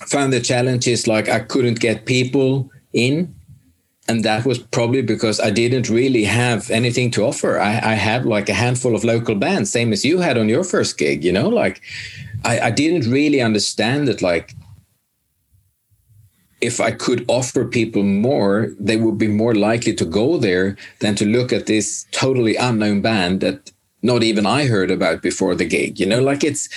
found 0.07 0.33
the 0.33 0.41
challenges 0.41 1.07
like 1.07 1.29
I 1.29 1.41
couldn't 1.41 1.81
get 1.81 2.07
people 2.07 2.71
in 2.93 3.35
and 4.09 4.25
that 4.25 4.47
was 4.47 4.59
probably 4.59 5.03
because 5.03 5.38
I 5.38 5.51
didn't 5.51 5.91
really 5.91 6.25
have 6.25 6.71
anything 6.71 7.11
to 7.12 7.25
offer. 7.25 7.61
I, 7.61 7.73
I 7.73 7.95
had 7.95 8.25
like 8.25 8.49
a 8.49 8.55
handful 8.55 8.97
of 8.97 9.05
local 9.05 9.35
bands, 9.35 9.71
same 9.71 9.93
as 9.93 10.03
you 10.03 10.19
had 10.19 10.38
on 10.38 10.49
your 10.49 10.64
first 10.64 10.97
gig. 10.97 11.23
You 11.23 11.33
know, 11.33 11.49
like 11.49 11.83
I, 12.44 12.61
I 12.61 12.70
didn't 12.70 13.11
really 13.11 13.40
understand 13.40 14.09
that. 14.09 14.22
Like, 14.22 14.55
if 16.61 16.81
I 16.81 16.90
could 16.90 17.24
offer 17.29 17.64
people 17.64 18.03
more, 18.03 18.70
they 18.79 18.96
would 18.96 19.18
be 19.18 19.29
more 19.29 19.55
likely 19.55 19.94
to 19.94 20.05
go 20.05 20.38
there 20.38 20.77
than 21.01 21.14
to 21.16 21.24
look 21.24 21.53
at 21.53 21.66
this 21.66 22.07
totally 22.11 22.57
unknown 22.57 23.01
band 23.01 23.40
that 23.40 23.70
not 24.03 24.22
even 24.22 24.46
I 24.46 24.66
heard 24.66 24.90
about 24.90 25.22
before 25.22 25.55
the 25.55 25.64
gig. 25.64 25.98
You 26.01 26.07
know, 26.07 26.20
like 26.20 26.44
it's. 26.44 26.68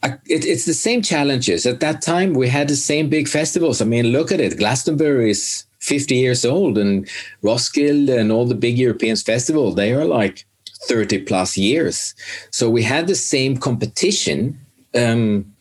It, 0.00 0.44
it's 0.44 0.64
the 0.64 0.74
same 0.74 1.02
challenges. 1.02 1.66
At 1.66 1.80
that 1.80 2.02
time, 2.02 2.32
we 2.32 2.46
had 2.46 2.68
the 2.68 2.76
same 2.76 3.08
big 3.08 3.26
festivals. 3.26 3.82
I 3.82 3.84
mean, 3.84 4.12
look 4.12 4.30
at 4.30 4.38
it. 4.38 4.56
Glastonbury 4.56 5.30
is 5.30 5.66
50 5.80 6.14
years 6.14 6.44
old 6.44 6.76
and 6.78 7.08
Roskilde 7.42 8.10
and 8.10 8.32
all 8.32 8.46
the 8.46 8.54
big 8.54 8.78
European 8.78 9.16
festivals, 9.16 9.74
they 9.74 9.92
are 9.92 10.04
like 10.04 10.46
30 10.86 11.22
plus 11.22 11.56
years. 11.56 12.14
So 12.50 12.68
we 12.70 12.82
had 12.82 13.06
the 13.06 13.14
same 13.14 13.56
competition. 13.56 14.60
Um, 14.94 15.54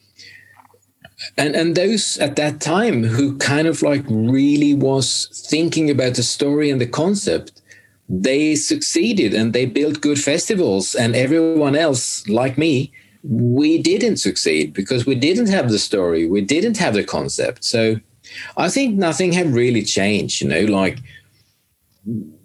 and 1.35 1.55
and 1.55 1.75
those 1.75 2.17
at 2.19 2.35
that 2.35 2.61
time 2.61 3.03
who 3.03 3.37
kind 3.37 3.67
of 3.67 3.81
like 3.81 4.03
really 4.07 4.73
was 4.73 5.27
thinking 5.49 5.89
about 5.89 6.15
the 6.15 6.23
story 6.23 6.69
and 6.69 6.79
the 6.79 6.87
concept 6.87 7.61
they 8.09 8.55
succeeded 8.55 9.33
and 9.33 9.51
they 9.51 9.65
built 9.65 9.99
good 9.99 10.19
festivals. 10.19 10.95
And 10.95 11.15
everyone 11.15 11.75
else 11.75 12.27
like 12.29 12.57
me 12.57 12.91
we 13.23 13.81
didn't 13.81 14.17
succeed 14.17 14.73
because 14.73 15.05
we 15.05 15.15
didn't 15.15 15.47
have 15.47 15.69
the 15.69 15.79
story. 15.79 16.29
We 16.29 16.41
didn't 16.41 16.77
have 16.77 16.93
the 16.93 17.03
concept. 17.03 17.63
So 17.65 17.99
I 18.55 18.69
think 18.69 18.95
nothing 18.95 19.33
had 19.33 19.47
really 19.47 19.83
changed, 19.83 20.41
you 20.41 20.47
know, 20.47 20.61
like 20.61 20.99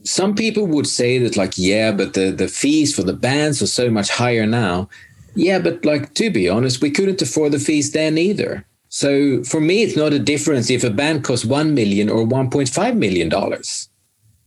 some 0.02 0.34
people 0.34 0.66
would 0.66 0.88
say 0.88 1.18
that 1.18 1.36
like 1.36 1.52
yeah 1.56 1.92
but 1.92 2.14
the 2.14 2.32
the 2.32 2.48
fees 2.48 2.92
for 2.92 3.04
the 3.04 3.12
bands 3.12 3.62
are 3.62 3.68
so 3.68 3.88
much 3.88 4.10
higher 4.10 4.44
now 4.44 4.88
yeah 5.34 5.58
but 5.58 5.84
like 5.84 6.14
to 6.14 6.30
be 6.30 6.48
honest 6.48 6.82
we 6.82 6.90
couldn't 6.90 7.22
afford 7.22 7.52
the 7.52 7.58
fees 7.58 7.92
then 7.92 8.18
either 8.18 8.64
So 8.94 9.42
for 9.44 9.58
me, 9.58 9.82
it's 9.82 9.96
not 9.96 10.12
a 10.12 10.18
difference 10.18 10.68
if 10.68 10.84
a 10.84 10.90
band 10.90 11.24
costs 11.24 11.46
one 11.46 11.72
million 11.72 12.10
or 12.10 12.26
1.5 12.26 12.96
million 12.96 13.30
dollars. 13.30 13.88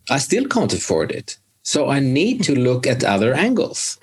I 0.07 0.19
still 0.19 0.45
can't 0.45 0.71
afford 0.71 1.09
it. 1.11 1.39
So 1.63 1.89
I 1.89 1.99
need 1.99 2.43
to 2.43 2.53
look 2.53 2.85
at 2.85 3.03
other 3.03 3.33
angles. 3.33 3.97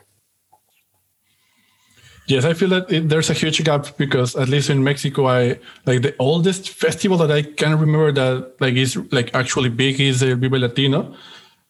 Yes, 2.26 2.44
I 2.44 2.54
feel 2.54 2.70
that 2.70 2.90
it, 2.90 3.08
there's 3.08 3.30
a 3.30 3.34
huge 3.34 3.62
gap 3.62 3.96
because 3.96 4.34
at 4.34 4.48
least 4.48 4.68
in 4.68 4.82
Mexico, 4.82 5.26
I 5.26 5.60
like 5.86 6.02
the 6.02 6.14
oldest 6.18 6.70
festival 6.70 7.16
that 7.18 7.30
I 7.30 7.42
can 7.42 7.78
remember 7.78 8.10
that 8.10 8.54
like 8.58 8.74
is 8.74 8.96
like 9.12 9.32
actually 9.34 9.68
big 9.70 10.00
is 10.00 10.22
El 10.22 10.36
Vive 10.36 10.58
Latino, 10.58 11.14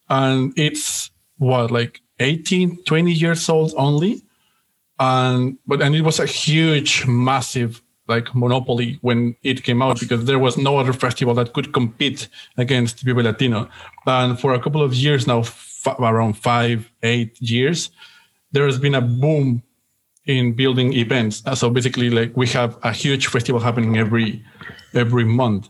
and 0.08 0.52
it's 0.56 1.10
what 1.36 1.70
like 1.70 2.00
18, 2.20 2.84
20 2.84 3.12
years 3.12 3.48
old 3.50 3.74
only, 3.76 4.22
and 5.02 5.58
but 5.66 5.82
and 5.82 5.94
it 5.96 6.02
was 6.02 6.20
a 6.20 6.26
huge, 6.26 7.06
massive 7.06 7.82
like 8.08 8.34
monopoly 8.34 8.98
when 9.00 9.34
it 9.42 9.62
came 9.62 9.80
out 9.82 9.98
because 9.98 10.24
there 10.26 10.38
was 10.38 10.56
no 10.56 10.78
other 10.78 10.92
festival 10.92 11.34
that 11.34 11.52
could 11.54 11.72
compete 11.72 12.28
against 12.56 13.00
Vive 13.00 13.24
Latino, 13.28 13.68
and 14.06 14.38
for 14.38 14.54
a 14.54 14.60
couple 14.60 14.82
of 14.82 14.94
years 14.94 15.26
now, 15.26 15.40
f- 15.40 15.86
around 15.98 16.34
five, 16.34 16.90
eight 17.02 17.40
years, 17.40 17.90
there 18.52 18.66
has 18.66 18.78
been 18.78 18.94
a 18.94 19.00
boom 19.00 19.62
in 20.26 20.52
building 20.52 20.92
events. 20.92 21.42
So 21.54 21.68
basically, 21.70 22.10
like 22.10 22.36
we 22.36 22.46
have 22.48 22.78
a 22.82 22.92
huge 22.92 23.26
festival 23.26 23.60
happening 23.60 23.98
every 23.98 24.44
every 24.94 25.24
month. 25.24 25.68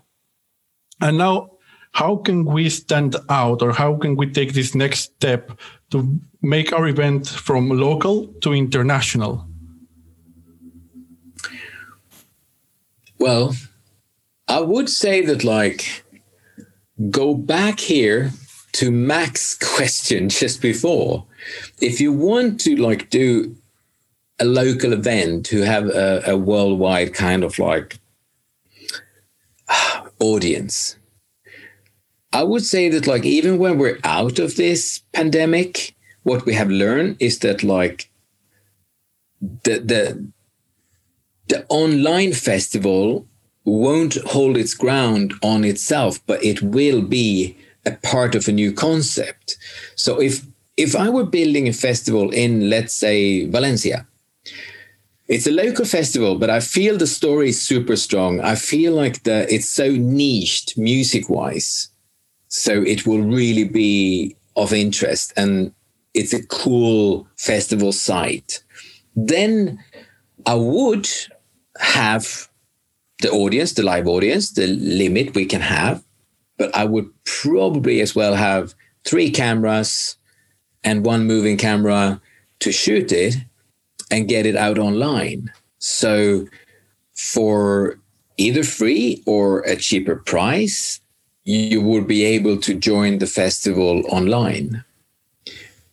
And 1.00 1.16
now, 1.16 1.52
how 1.92 2.16
can 2.16 2.44
we 2.44 2.68
stand 2.68 3.16
out, 3.30 3.62
or 3.62 3.72
how 3.72 3.96
can 3.96 4.14
we 4.16 4.26
take 4.30 4.52
this 4.52 4.74
next 4.74 5.00
step 5.00 5.58
to 5.90 6.20
make 6.42 6.72
our 6.72 6.88
event 6.88 7.28
from 7.28 7.68
local 7.68 8.26
to 8.42 8.52
international? 8.52 9.46
Well, 13.18 13.54
I 14.48 14.60
would 14.60 14.90
say 14.90 15.24
that 15.24 15.44
like 15.44 16.04
go 17.10 17.34
back 17.34 17.78
here 17.78 18.32
to 18.72 18.90
Mac's 18.90 19.56
question 19.76 20.28
just 20.28 20.60
before. 20.60 21.26
If 21.80 22.00
you 22.00 22.12
want 22.12 22.60
to 22.62 22.76
like 22.76 23.10
do 23.10 23.56
a 24.38 24.44
local 24.44 24.92
event 24.92 25.46
to 25.46 25.60
have 25.60 25.86
a, 25.88 26.22
a 26.26 26.36
worldwide 26.36 27.14
kind 27.14 27.44
of 27.44 27.58
like 27.58 27.98
audience, 30.18 30.96
I 32.32 32.42
would 32.42 32.64
say 32.64 32.88
that 32.88 33.06
like 33.06 33.24
even 33.24 33.58
when 33.58 33.78
we're 33.78 34.00
out 34.04 34.38
of 34.38 34.56
this 34.56 35.02
pandemic, 35.12 35.94
what 36.22 36.46
we 36.46 36.54
have 36.54 36.70
learned 36.70 37.16
is 37.20 37.38
that 37.40 37.62
like 37.62 38.10
the 39.40 39.78
the 39.80 40.28
the 41.48 41.66
online 41.68 42.32
festival 42.32 43.26
won't 43.64 44.14
hold 44.26 44.56
its 44.56 44.74
ground 44.74 45.34
on 45.42 45.64
itself, 45.64 46.18
but 46.26 46.44
it 46.44 46.62
will 46.62 47.02
be 47.02 47.56
a 47.84 47.92
part 47.92 48.34
of 48.34 48.48
a 48.48 48.52
new 48.52 48.72
concept. 48.72 49.56
So 49.94 50.20
if 50.20 50.44
if 50.76 50.96
I 50.96 51.10
were 51.10 51.26
building 51.26 51.68
a 51.68 51.72
festival 51.72 52.30
in, 52.30 52.70
let's 52.70 52.94
say, 52.94 53.46
Valencia, 53.46 54.06
it's 55.28 55.46
a 55.46 55.52
local 55.52 55.84
festival, 55.84 56.38
but 56.38 56.50
I 56.50 56.60
feel 56.60 56.96
the 56.96 57.06
story 57.06 57.50
is 57.50 57.60
super 57.60 57.96
strong. 57.96 58.40
I 58.40 58.54
feel 58.54 58.92
like 58.92 59.22
the 59.24 59.52
it's 59.52 59.68
so 59.68 59.90
niched 59.90 60.78
music 60.78 61.28
wise, 61.28 61.88
so 62.48 62.82
it 62.82 63.06
will 63.06 63.22
really 63.22 63.64
be 63.64 64.36
of 64.56 64.72
interest, 64.72 65.32
and 65.36 65.72
it's 66.14 66.32
a 66.32 66.46
cool 66.46 67.26
festival 67.36 67.92
site. 67.92 68.62
Then 69.16 69.82
I 70.46 70.54
would 70.54 71.08
have 71.78 72.48
the 73.20 73.30
audience, 73.30 73.72
the 73.72 73.82
live 73.82 74.06
audience, 74.06 74.52
the 74.52 74.66
limit 74.66 75.34
we 75.34 75.46
can 75.46 75.60
have, 75.60 76.02
but 76.58 76.74
I 76.74 76.84
would 76.84 77.08
probably 77.24 78.00
as 78.00 78.14
well 78.14 78.34
have 78.34 78.74
three 79.04 79.30
cameras 79.30 80.16
and 80.84 81.06
one 81.06 81.26
moving 81.26 81.56
camera 81.56 82.20
to 82.60 82.72
shoot 82.72 83.12
it 83.12 83.36
and 84.10 84.28
get 84.28 84.46
it 84.46 84.56
out 84.56 84.78
online. 84.78 85.52
So 85.78 86.46
for 87.14 87.98
either 88.36 88.64
free 88.64 89.22
or 89.26 89.60
a 89.60 89.76
cheaper 89.76 90.16
price, 90.16 91.00
you 91.44 91.80
would 91.80 92.06
be 92.06 92.24
able 92.24 92.58
to 92.58 92.74
join 92.74 93.18
the 93.18 93.26
festival 93.26 94.04
online. 94.08 94.84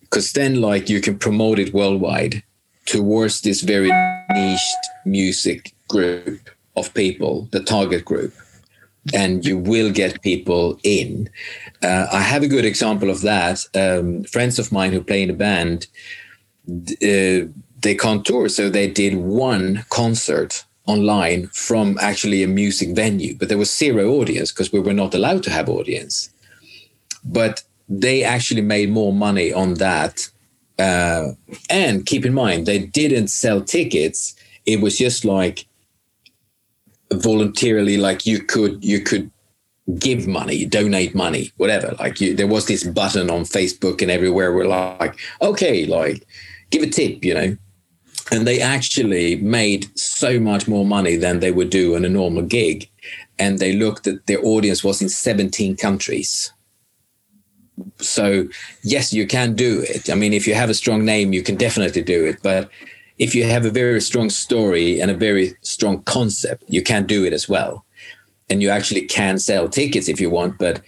Because 0.09 0.33
then, 0.33 0.61
like, 0.61 0.89
you 0.89 1.01
can 1.01 1.17
promote 1.17 1.59
it 1.59 1.73
worldwide 1.73 2.43
towards 2.85 3.41
this 3.41 3.61
very 3.61 3.91
niched 4.31 4.85
music 5.05 5.73
group 5.87 6.49
of 6.75 6.93
people, 6.93 7.47
the 7.51 7.59
target 7.59 8.05
group, 8.05 8.33
and 9.13 9.45
you 9.45 9.57
will 9.57 9.91
get 9.91 10.21
people 10.21 10.79
in. 10.83 11.29
Uh, 11.83 12.07
I 12.11 12.21
have 12.21 12.43
a 12.43 12.47
good 12.47 12.65
example 12.65 13.09
of 13.09 13.21
that. 13.21 13.65
Um, 13.75 14.23
friends 14.23 14.57
of 14.59 14.71
mine 14.71 14.93
who 14.93 15.03
play 15.03 15.21
in 15.21 15.29
a 15.29 15.33
band, 15.33 15.87
uh, 16.69 17.47
they 17.81 17.95
can't 17.95 18.25
tour, 18.25 18.49
so 18.49 18.69
they 18.69 18.87
did 18.87 19.15
one 19.15 19.85
concert 19.89 20.65
online 20.85 21.47
from 21.47 21.97
actually 22.01 22.41
a 22.41 22.47
music 22.47 22.95
venue, 22.95 23.35
but 23.37 23.47
there 23.47 23.57
was 23.57 23.73
zero 23.73 24.09
audience 24.13 24.51
because 24.51 24.73
we 24.73 24.79
were 24.79 24.93
not 24.93 25.13
allowed 25.13 25.43
to 25.43 25.51
have 25.51 25.69
audience. 25.69 26.29
But 27.23 27.63
they 27.89 28.23
actually 28.23 28.61
made 28.61 28.89
more 28.89 29.11
money 29.11 29.51
on 29.51 29.73
that. 29.75 30.29
Uh, 30.77 31.31
and 31.69 32.05
keep 32.05 32.25
in 32.25 32.33
mind, 32.33 32.65
they 32.65 32.79
didn't 32.79 33.27
sell 33.27 33.61
tickets. 33.61 34.35
It 34.65 34.79
was 34.79 34.97
just 34.97 35.25
like 35.25 35.65
voluntarily, 37.11 37.97
like 37.97 38.25
you 38.25 38.41
could 38.41 38.83
you 38.83 39.01
could 39.01 39.31
give 39.97 40.27
money, 40.27 40.65
donate 40.65 41.15
money, 41.15 41.51
whatever. 41.57 41.95
Like 41.99 42.21
you, 42.21 42.35
there 42.35 42.47
was 42.47 42.67
this 42.67 42.83
button 42.83 43.29
on 43.29 43.41
Facebook 43.41 44.01
and 44.01 44.11
everywhere. 44.11 44.53
We're 44.53 44.67
like, 44.67 45.17
okay, 45.41 45.85
like 45.85 46.25
give 46.69 46.83
a 46.83 46.87
tip, 46.87 47.25
you 47.25 47.33
know. 47.33 47.57
And 48.31 48.45
they 48.45 48.61
actually 48.61 49.37
made 49.37 49.97
so 49.97 50.39
much 50.39 50.67
more 50.67 50.85
money 50.85 51.15
than 51.15 51.39
they 51.39 51.51
would 51.51 51.71
do 51.71 51.95
in 51.95 52.05
a 52.05 52.09
normal 52.09 52.43
gig. 52.43 52.87
And 53.39 53.57
they 53.57 53.73
looked 53.73 54.05
at 54.05 54.27
their 54.27 54.45
audience 54.45 54.83
was 54.83 55.01
in 55.01 55.09
17 55.09 55.77
countries. 55.77 56.53
So 57.97 58.47
yes, 58.83 59.13
you 59.13 59.27
can 59.27 59.55
do 59.55 59.81
it. 59.87 60.09
I 60.09 60.15
mean, 60.15 60.33
if 60.33 60.47
you 60.47 60.53
have 60.53 60.69
a 60.69 60.73
strong 60.73 61.05
name, 61.05 61.33
you 61.33 61.43
can 61.43 61.55
definitely 61.55 62.01
do 62.01 62.25
it. 62.25 62.37
But 62.41 62.69
if 63.17 63.35
you 63.35 63.43
have 63.43 63.65
a 63.65 63.71
very 63.71 64.01
strong 64.01 64.29
story 64.29 64.99
and 65.01 65.11
a 65.11 65.13
very 65.13 65.53
strong 65.61 66.01
concept, 66.03 66.63
you 66.67 66.81
can 66.81 67.05
do 67.05 67.25
it 67.25 67.33
as 67.33 67.49
well. 67.49 67.85
And 68.49 68.61
you 68.61 68.69
actually 68.69 69.05
can 69.05 69.37
sell 69.37 69.69
tickets 69.69 70.09
if 70.09 70.19
you 70.19 70.29
want, 70.29 70.57
but 70.57 70.81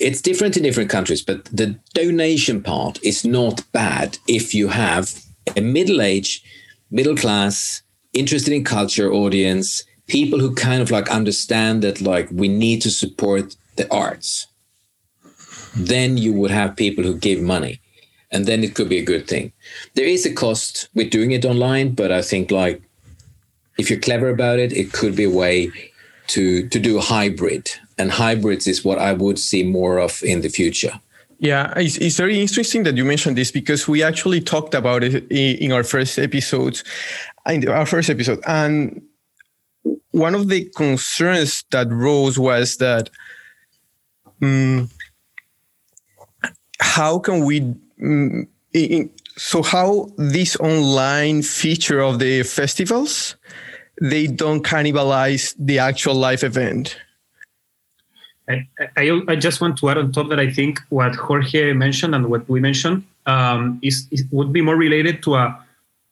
it's 0.00 0.22
different 0.22 0.56
in 0.56 0.62
different 0.62 0.90
countries. 0.90 1.22
But 1.22 1.44
the 1.46 1.78
donation 1.94 2.62
part 2.62 2.98
is 3.02 3.24
not 3.24 3.62
bad 3.72 4.18
if 4.26 4.54
you 4.54 4.68
have 4.68 5.22
a 5.56 5.60
middle 5.60 6.00
age, 6.00 6.42
middle 6.90 7.16
class, 7.16 7.82
interested 8.12 8.52
in 8.52 8.64
culture 8.64 9.12
audience, 9.12 9.84
people 10.06 10.40
who 10.40 10.54
kind 10.54 10.82
of 10.82 10.90
like 10.90 11.10
understand 11.10 11.82
that 11.82 12.00
like 12.00 12.28
we 12.30 12.48
need 12.48 12.80
to 12.82 12.90
support 12.90 13.56
the 13.76 13.92
arts. 13.92 14.46
Then 15.76 16.16
you 16.16 16.32
would 16.32 16.50
have 16.50 16.76
people 16.76 17.04
who 17.04 17.16
give 17.16 17.40
money 17.40 17.80
and 18.30 18.46
then 18.46 18.64
it 18.64 18.74
could 18.74 18.88
be 18.88 18.98
a 18.98 19.04
good 19.04 19.28
thing. 19.28 19.52
There 19.94 20.04
is 20.04 20.26
a 20.26 20.32
cost 20.32 20.88
with 20.94 21.10
doing 21.10 21.32
it 21.32 21.44
online, 21.44 21.94
but 21.94 22.10
I 22.10 22.22
think 22.22 22.50
like 22.50 22.82
if 23.78 23.90
you're 23.90 24.00
clever 24.00 24.28
about 24.28 24.58
it, 24.58 24.72
it 24.72 24.92
could 24.92 25.16
be 25.16 25.24
a 25.24 25.30
way 25.30 25.70
to 26.28 26.68
to 26.68 26.78
do 26.78 26.98
a 26.98 27.00
hybrid. 27.00 27.70
And 27.98 28.10
hybrids 28.10 28.66
is 28.66 28.84
what 28.84 28.98
I 28.98 29.12
would 29.12 29.38
see 29.38 29.62
more 29.62 29.98
of 29.98 30.22
in 30.22 30.42
the 30.42 30.48
future. 30.48 31.00
Yeah, 31.38 31.72
it's, 31.76 31.96
it's 31.96 32.16
very 32.16 32.40
interesting 32.40 32.82
that 32.84 32.96
you 32.96 33.04
mentioned 33.04 33.36
this 33.36 33.50
because 33.50 33.88
we 33.88 34.02
actually 34.02 34.40
talked 34.40 34.74
about 34.74 35.02
it 35.04 35.30
in 35.30 35.70
our 35.72 35.84
first 35.84 36.18
episodes, 36.18 36.82
in 37.46 37.68
our 37.68 37.86
first 37.86 38.10
episode, 38.10 38.40
and 38.46 39.02
one 40.12 40.34
of 40.34 40.48
the 40.48 40.70
concerns 40.76 41.64
that 41.70 41.88
rose 41.90 42.38
was 42.38 42.78
that 42.78 43.10
um, 44.42 44.88
how 46.80 47.18
can 47.18 47.44
we 47.44 47.60
mm, 48.00 48.46
so 49.36 49.62
how 49.62 50.08
this 50.16 50.56
online 50.56 51.42
feature 51.42 52.00
of 52.00 52.18
the 52.18 52.42
festivals 52.42 53.36
they 54.00 54.26
don't 54.26 54.62
cannibalize 54.62 55.54
the 55.58 55.78
actual 55.78 56.14
live 56.14 56.42
event 56.42 56.98
I, 58.48 58.66
I, 58.96 59.20
I 59.28 59.36
just 59.36 59.60
want 59.60 59.76
to 59.78 59.88
add 59.88 59.98
on 59.98 60.12
top 60.12 60.28
that 60.28 60.38
I 60.38 60.50
think 60.50 60.80
what 60.90 61.14
Jorge 61.16 61.72
mentioned 61.72 62.14
and 62.14 62.26
what 62.26 62.48
we 62.48 62.60
mentioned 62.60 63.04
um, 63.26 63.80
is, 63.82 64.06
is 64.12 64.24
would 64.30 64.52
be 64.52 64.60
more 64.60 64.76
related 64.76 65.22
to 65.24 65.34
a 65.34 65.66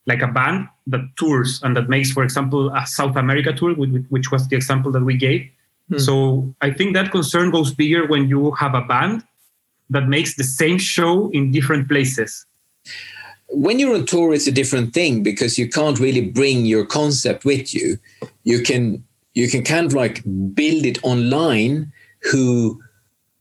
like 0.06 0.20
a 0.20 0.26
band 0.26 0.68
that 0.88 1.00
tours 1.16 1.60
and 1.62 1.76
that 1.76 1.88
makes, 1.88 2.10
for 2.10 2.24
example, 2.24 2.70
a 2.74 2.86
South 2.86 3.16
America 3.16 3.52
tour, 3.52 3.72
which, 3.74 3.90
which 4.10 4.30
was 4.30 4.48
the 4.48 4.56
example 4.56 4.92
that 4.92 5.02
we 5.02 5.16
gave. 5.16 5.48
So 5.98 6.54
I 6.60 6.70
think 6.70 6.94
that 6.94 7.10
concern 7.10 7.50
goes 7.50 7.72
bigger 7.72 8.06
when 8.06 8.28
you 8.28 8.52
have 8.52 8.74
a 8.74 8.80
band 8.80 9.22
that 9.90 10.08
makes 10.08 10.36
the 10.36 10.44
same 10.44 10.78
show 10.78 11.30
in 11.30 11.50
different 11.52 11.88
places. 11.88 12.46
when 13.48 13.78
you're 13.78 13.94
on 13.94 14.04
tour, 14.04 14.34
it's 14.34 14.48
a 14.48 14.52
different 14.52 14.92
thing 14.92 15.22
because 15.22 15.58
you 15.58 15.68
can't 15.68 16.00
really 16.00 16.22
bring 16.22 16.66
your 16.66 16.84
concept 16.84 17.44
with 17.44 17.72
you. 17.74 17.98
You 18.42 18.62
can 18.62 19.04
you 19.34 19.48
can 19.48 19.62
kind 19.62 19.86
of 19.86 19.92
like 19.92 20.22
build 20.54 20.86
it 20.86 21.02
online 21.04 21.92
who 22.30 22.80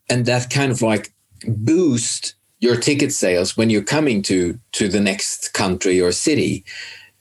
and 0.09 0.25
that 0.25 0.49
kind 0.49 0.71
of 0.71 0.81
like 0.81 1.13
boost 1.47 2.35
your 2.59 2.75
ticket 2.75 3.11
sales 3.11 3.55
when 3.55 3.69
you're 3.69 3.83
coming 3.83 4.21
to 4.23 4.59
to 4.71 4.87
the 4.87 4.99
next 4.99 5.53
country 5.53 6.01
or 6.01 6.11
city 6.11 6.63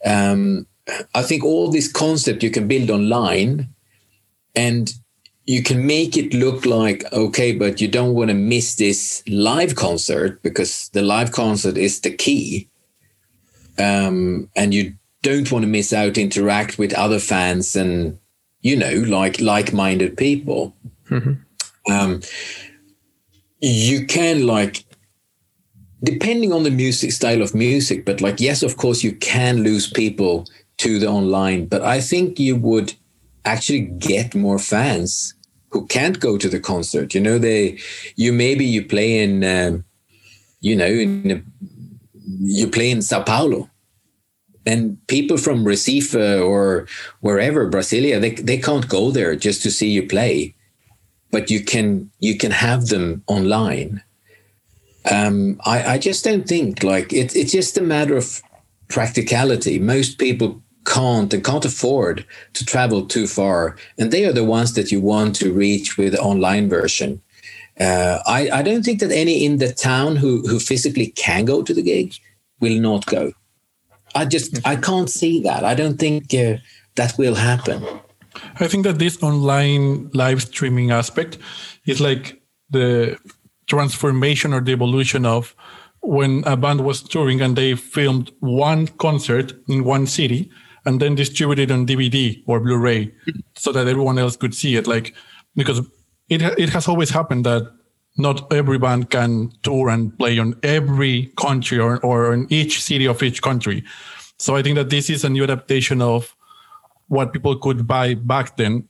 um, 0.05 0.67
i 1.15 1.23
think 1.23 1.45
all 1.45 1.71
this 1.71 1.91
concept 1.91 2.43
you 2.43 2.51
can 2.51 2.67
build 2.69 2.91
online 2.91 3.69
and 4.55 4.95
you 5.45 5.63
can 5.63 5.87
make 5.87 6.17
it 6.17 6.35
look 6.35 6.65
like 6.65 7.05
okay 7.13 7.53
but 7.53 7.81
you 7.81 7.89
don't 7.89 8.15
want 8.15 8.29
to 8.29 8.35
miss 8.35 8.77
this 8.77 9.23
live 9.29 9.75
concert 9.75 10.43
because 10.43 10.89
the 10.91 11.03
live 11.03 11.33
concert 11.33 11.77
is 11.77 12.01
the 12.01 12.11
key 12.11 12.69
um, 13.79 14.49
and 14.55 14.75
you 14.75 14.95
don't 15.23 15.51
want 15.51 15.63
to 15.63 15.69
miss 15.69 15.93
out 15.93 16.19
interact 16.19 16.79
with 16.79 16.93
other 16.95 17.19
fans 17.19 17.75
and 17.75 18.19
you 18.61 18.77
know 18.77 18.93
like 19.07 19.41
like-minded 19.41 20.17
people 20.17 20.75
mm-hmm. 21.09 21.33
um, 21.93 22.21
you 23.61 24.07
can 24.07 24.47
like 24.47 24.85
depending 26.05 26.53
on 26.53 26.65
the 26.65 26.71
music 26.71 27.13
style 27.13 27.43
of 27.43 27.55
music 27.55 28.05
but 28.05 28.21
like 28.21 28.41
yes 28.41 28.63
of 28.63 28.77
course 28.77 29.03
you 29.03 29.13
can 29.17 29.63
lose 29.63 29.91
people 29.91 30.47
to 30.77 30.99
the 30.99 31.07
online 31.07 31.67
but 31.67 31.83
i 31.83 32.01
think 32.01 32.39
you 32.39 32.57
would 32.57 32.95
actually 33.45 33.81
get 33.81 34.35
more 34.35 34.59
fans 34.59 35.35
who 35.71 35.87
can't 35.87 36.21
go 36.21 36.37
to 36.39 36.49
the 36.49 36.61
concert. 36.61 37.15
You 37.15 37.21
know 37.21 37.39
they 37.39 37.79
you 38.17 38.33
maybe 38.33 38.65
you 38.65 38.85
play 38.85 39.21
in 39.23 39.43
um, 39.45 39.85
you 40.61 40.77
know 40.77 40.87
in 40.87 41.45
you 42.41 42.69
play 42.69 42.91
in 42.91 43.03
sao 43.03 43.23
paulo. 43.23 43.69
And 44.65 45.05
people 45.09 45.39
from 45.39 45.65
recife 45.65 46.15
or 46.15 46.87
wherever 47.21 47.69
brasilia 47.69 48.21
they, 48.21 48.31
they 48.31 48.59
can't 48.59 48.89
go 48.89 49.11
there 49.11 49.35
just 49.35 49.63
to 49.63 49.71
see 49.71 49.91
you 49.91 50.07
play. 50.07 50.55
But 51.31 51.51
you 51.51 51.65
can 51.65 52.11
you 52.21 52.37
can 52.37 52.53
have 52.53 52.87
them 52.87 53.25
online. 53.27 54.03
Um, 55.11 55.61
I, 55.67 55.95
I 55.95 55.99
just 55.99 56.25
don't 56.25 56.47
think 56.47 56.85
like 56.85 57.13
it, 57.13 57.35
it's 57.35 57.51
just 57.51 57.77
a 57.77 57.83
matter 57.83 58.17
of 58.17 58.41
practicality. 58.89 59.81
Most 59.81 60.19
people 60.19 60.63
can't 60.85 61.33
and 61.33 61.45
can't 61.45 61.65
afford 61.65 62.25
to 62.55 62.65
travel 62.65 63.07
too 63.07 63.27
far. 63.27 63.77
And 63.99 64.11
they 64.11 64.25
are 64.25 64.33
the 64.33 64.45
ones 64.45 64.75
that 64.75 64.91
you 64.91 65.01
want 65.01 65.37
to 65.37 65.53
reach 65.53 65.97
with 65.97 66.13
the 66.13 66.21
online 66.21 66.69
version. 66.69 67.23
Uh, 67.79 68.19
I, 68.27 68.51
I 68.51 68.63
don't 68.63 68.85
think 68.85 69.01
that 69.01 69.11
any 69.11 69.45
in 69.45 69.59
the 69.59 69.73
town 69.73 70.17
who, 70.17 70.47
who 70.47 70.59
physically 70.59 71.09
can 71.09 71.45
go 71.45 71.63
to 71.63 71.73
the 71.73 71.83
gig 71.83 72.15
will 72.61 72.79
not 72.81 73.07
go. 73.07 73.33
I 74.15 74.27
just 74.27 74.67
i 74.67 74.77
can't 74.77 75.09
see 75.09 75.41
that. 75.43 75.65
I 75.65 75.75
don't 75.75 75.99
think 75.99 76.35
uh, 76.35 76.59
that 76.97 77.17
will 77.17 77.35
happen. 77.35 77.83
I 78.61 78.69
think 78.69 78.85
that 78.85 78.99
this 78.99 79.23
online 79.23 80.11
live 80.13 80.43
streaming 80.43 80.91
aspect 80.91 81.39
is 81.87 82.01
like 82.01 82.43
the 82.71 83.19
transformation 83.67 84.53
or 84.53 84.61
the 84.61 84.73
evolution 84.73 85.25
of 85.25 85.55
when 86.01 86.43
a 86.47 86.57
band 86.57 86.85
was 86.85 87.03
touring 87.03 87.41
and 87.41 87.57
they 87.57 87.75
filmed 87.75 88.31
one 88.41 88.89
concert 88.89 89.53
in 89.69 89.85
one 89.85 90.07
city 90.07 90.51
and 90.85 91.01
then 91.01 91.15
distributed 91.15 91.71
on 91.71 91.87
DVD 91.87 92.43
or 92.47 92.61
Blu-ray 92.61 93.13
so 93.55 93.73
that 93.73 93.87
everyone 93.87 94.19
else 94.19 94.37
could 94.37 94.55
see 94.55 94.77
it. 94.77 94.87
Like 94.87 95.15
because 95.55 95.81
it 96.29 96.43
it 96.59 96.69
has 96.71 96.89
always 96.89 97.11
happened 97.11 97.45
that 97.47 97.71
not 98.17 98.53
every 98.53 98.79
band 98.79 99.11
can 99.11 99.51
tour 99.63 99.89
and 99.89 100.17
play 100.19 100.39
on 100.39 100.55
every 100.63 101.33
country 101.37 101.79
or, 101.79 101.99
or 102.05 102.35
in 102.35 102.47
each 102.51 102.83
city 102.83 103.07
of 103.07 103.23
each 103.23 103.41
country. 103.41 103.83
So 104.39 104.57
I 104.57 104.63
think 104.63 104.77
that 104.77 104.91
this 104.91 105.09
is 105.09 105.25
a 105.25 105.31
new 105.31 105.45
adaptation 105.45 106.03
of 106.03 106.35
what 107.09 107.33
people 107.33 107.57
could 107.57 107.87
buy 107.87 108.15
back 108.15 108.57
then 108.57 108.89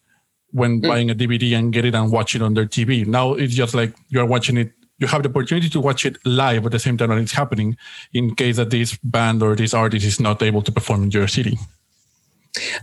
when 0.50 0.80
mm. 0.80 0.88
buying 0.88 1.10
a 1.10 1.14
DVD 1.14 1.56
and 1.56 1.72
get 1.72 1.84
it 1.84 1.94
and 1.94 2.10
watch 2.10 2.34
it 2.34 2.42
on 2.42 2.54
their 2.54 2.66
TV. 2.66 3.06
Now 3.06 3.34
it's 3.34 3.54
just 3.54 3.74
like 3.74 3.94
you're 4.08 4.26
watching 4.26 4.56
it. 4.56 4.72
You 4.98 5.08
have 5.08 5.22
the 5.22 5.28
opportunity 5.28 5.68
to 5.70 5.80
watch 5.80 6.06
it 6.06 6.18
live 6.24 6.64
at 6.64 6.72
the 6.72 6.78
same 6.78 6.96
time 6.96 7.08
that 7.10 7.18
it's 7.18 7.32
happening, 7.32 7.76
in 8.12 8.36
case 8.36 8.56
that 8.56 8.70
this 8.70 8.96
band 9.02 9.42
or 9.42 9.56
this 9.56 9.74
artist 9.74 10.06
is 10.06 10.20
not 10.20 10.42
able 10.42 10.62
to 10.62 10.70
perform 10.70 11.02
in 11.04 11.10
your 11.10 11.26
city. 11.26 11.58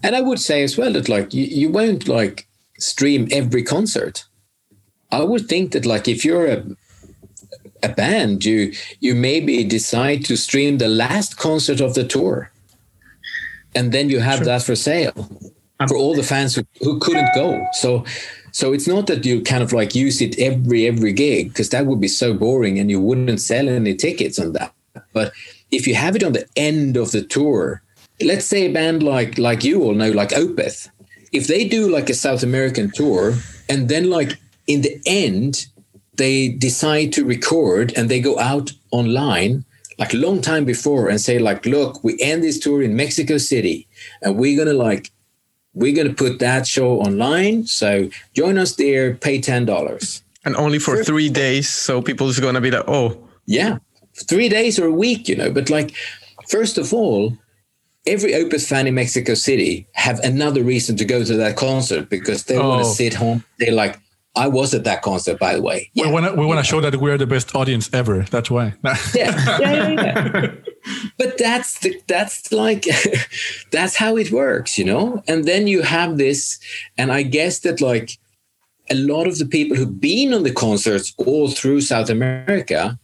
And 0.03 0.15
I 0.15 0.21
would 0.21 0.39
say 0.39 0.63
as 0.63 0.77
well 0.77 0.93
that 0.93 1.09
like 1.09 1.33
you, 1.33 1.43
you 1.45 1.69
won't 1.69 2.07
like 2.07 2.47
stream 2.77 3.27
every 3.31 3.63
concert. 3.63 4.25
I 5.11 5.23
would 5.23 5.47
think 5.47 5.71
that 5.71 5.85
like 5.85 6.07
if 6.07 6.23
you're 6.25 6.47
a 6.47 6.63
a 7.81 7.89
band, 7.89 8.43
you 8.43 8.73
you 8.99 9.15
maybe 9.15 9.63
decide 9.63 10.25
to 10.25 10.35
stream 10.35 10.77
the 10.77 10.89
last 10.89 11.37
concert 11.37 11.79
of 11.81 11.93
the 11.93 12.03
tour 12.03 12.51
and 13.75 13.91
then 13.91 14.09
you 14.09 14.19
have 14.19 14.37
sure. 14.37 14.45
that 14.45 14.63
for 14.63 14.75
sale 14.75 15.29
um, 15.79 15.87
for 15.87 15.97
all 15.97 16.15
the 16.15 16.23
fans 16.23 16.55
who, 16.55 16.63
who 16.81 16.99
couldn't 16.99 17.29
go. 17.35 17.65
So 17.73 18.05
so 18.51 18.73
it's 18.73 18.87
not 18.87 19.07
that 19.07 19.25
you 19.25 19.41
kind 19.41 19.63
of 19.63 19.73
like 19.73 19.95
use 19.95 20.21
it 20.21 20.37
every 20.39 20.87
every 20.87 21.13
gig 21.13 21.49
because 21.49 21.69
that 21.69 21.85
would 21.85 22.01
be 22.01 22.07
so 22.07 22.33
boring 22.33 22.79
and 22.79 22.89
you 22.89 22.99
wouldn't 22.99 23.41
sell 23.41 23.69
any 23.69 23.95
tickets 23.95 24.39
on 24.39 24.53
that. 24.53 24.73
But 25.13 25.31
if 25.71 25.87
you 25.87 25.95
have 25.95 26.15
it 26.15 26.23
on 26.23 26.33
the 26.33 26.47
end 26.55 26.97
of 26.97 27.11
the 27.11 27.21
tour, 27.21 27.83
let's 28.21 28.45
say 28.45 28.65
a 28.65 28.73
band 28.73 29.03
like 29.03 29.37
like 29.37 29.63
you 29.63 29.83
all 29.83 29.93
know 29.93 30.11
like 30.11 30.29
Opeth, 30.29 30.89
if 31.31 31.47
they 31.47 31.67
do 31.67 31.89
like 31.89 32.09
a 32.09 32.13
South 32.13 32.43
American 32.43 32.91
tour 32.91 33.35
and 33.67 33.89
then 33.89 34.09
like 34.09 34.37
in 34.67 34.81
the 34.81 34.99
end 35.05 35.67
they 36.15 36.49
decide 36.49 37.13
to 37.13 37.23
record 37.23 37.93
and 37.95 38.09
they 38.09 38.19
go 38.19 38.37
out 38.39 38.73
online 38.91 39.63
like 39.97 40.13
a 40.13 40.17
long 40.17 40.41
time 40.41 40.65
before 40.65 41.09
and 41.09 41.21
say 41.21 41.39
like 41.39 41.65
look 41.65 42.03
we 42.03 42.17
end 42.19 42.43
this 42.43 42.59
tour 42.59 42.81
in 42.81 42.95
mexico 42.95 43.37
city 43.37 43.87
and 44.21 44.37
we're 44.37 44.57
gonna 44.57 44.73
like 44.73 45.11
we're 45.73 45.95
gonna 45.95 46.13
put 46.13 46.39
that 46.39 46.67
show 46.67 46.99
online. 46.99 47.65
So 47.65 48.09
join 48.33 48.57
us 48.57 48.75
there 48.75 49.15
pay 49.15 49.39
ten 49.39 49.65
dollars. 49.65 50.23
And 50.45 50.55
only 50.55 50.79
for 50.79 51.03
three 51.03 51.29
days 51.29 51.69
so 51.69 52.01
people's 52.01 52.39
gonna 52.39 52.61
be 52.61 52.71
like 52.71 52.85
oh. 52.87 53.27
Yeah. 53.45 53.79
Three 54.27 54.49
days 54.49 54.77
or 54.79 54.87
a 54.87 54.91
week 54.91 55.29
you 55.29 55.35
know 55.35 55.51
but 55.51 55.69
like 55.69 55.95
first 56.47 56.77
of 56.77 56.93
all 56.93 57.37
every 58.05 58.31
Opeth 58.31 58.67
fan 58.67 58.87
in 58.87 58.95
Mexico 58.95 59.33
City 59.33 59.87
have 59.93 60.19
another 60.19 60.63
reason 60.63 60.95
to 60.97 61.05
go 61.05 61.23
to 61.23 61.35
that 61.35 61.55
concert 61.55 62.09
because 62.09 62.45
they 62.45 62.57
oh. 62.57 62.69
want 62.69 62.83
to 62.83 62.89
sit 62.89 63.13
home. 63.13 63.43
They're 63.59 63.73
like, 63.73 63.99
I 64.35 64.47
was 64.47 64.73
at 64.73 64.83
that 64.83 65.01
concert, 65.01 65.39
by 65.39 65.55
the 65.55 65.61
way. 65.61 65.89
Yeah. 65.93 66.05
We 66.05 66.13
want 66.13 66.25
to 66.27 66.33
we 66.33 66.45
want 66.45 66.59
to 66.59 66.65
show 66.65 66.79
that 66.81 66.95
we're 66.95 67.17
the 67.17 67.27
best 67.27 67.55
audience 67.55 67.89
ever. 67.93 68.23
That's 68.23 68.49
why. 68.49 68.73
yeah, 68.83 68.95
yeah, 69.15 69.59
yeah, 69.59 69.89
yeah. 69.89 70.51
but 71.17 71.37
that's 71.37 71.79
the, 71.79 71.99
that's 72.07 72.51
like 72.51 72.85
that's 73.71 73.95
how 73.95 74.17
it 74.17 74.31
works, 74.31 74.77
you 74.77 74.85
know. 74.85 75.23
And 75.27 75.45
then 75.45 75.67
you 75.67 75.81
have 75.81 76.17
this, 76.17 76.59
and 76.97 77.11
I 77.11 77.23
guess 77.23 77.59
that 77.59 77.81
like 77.81 78.17
a 78.89 78.95
lot 78.95 79.27
of 79.27 79.37
the 79.39 79.45
people 79.45 79.75
who've 79.75 79.99
been 79.99 80.33
on 80.33 80.43
the 80.43 80.53
concerts 80.53 81.13
all 81.17 81.49
through 81.49 81.81
South 81.81 82.09
America, 82.09 82.97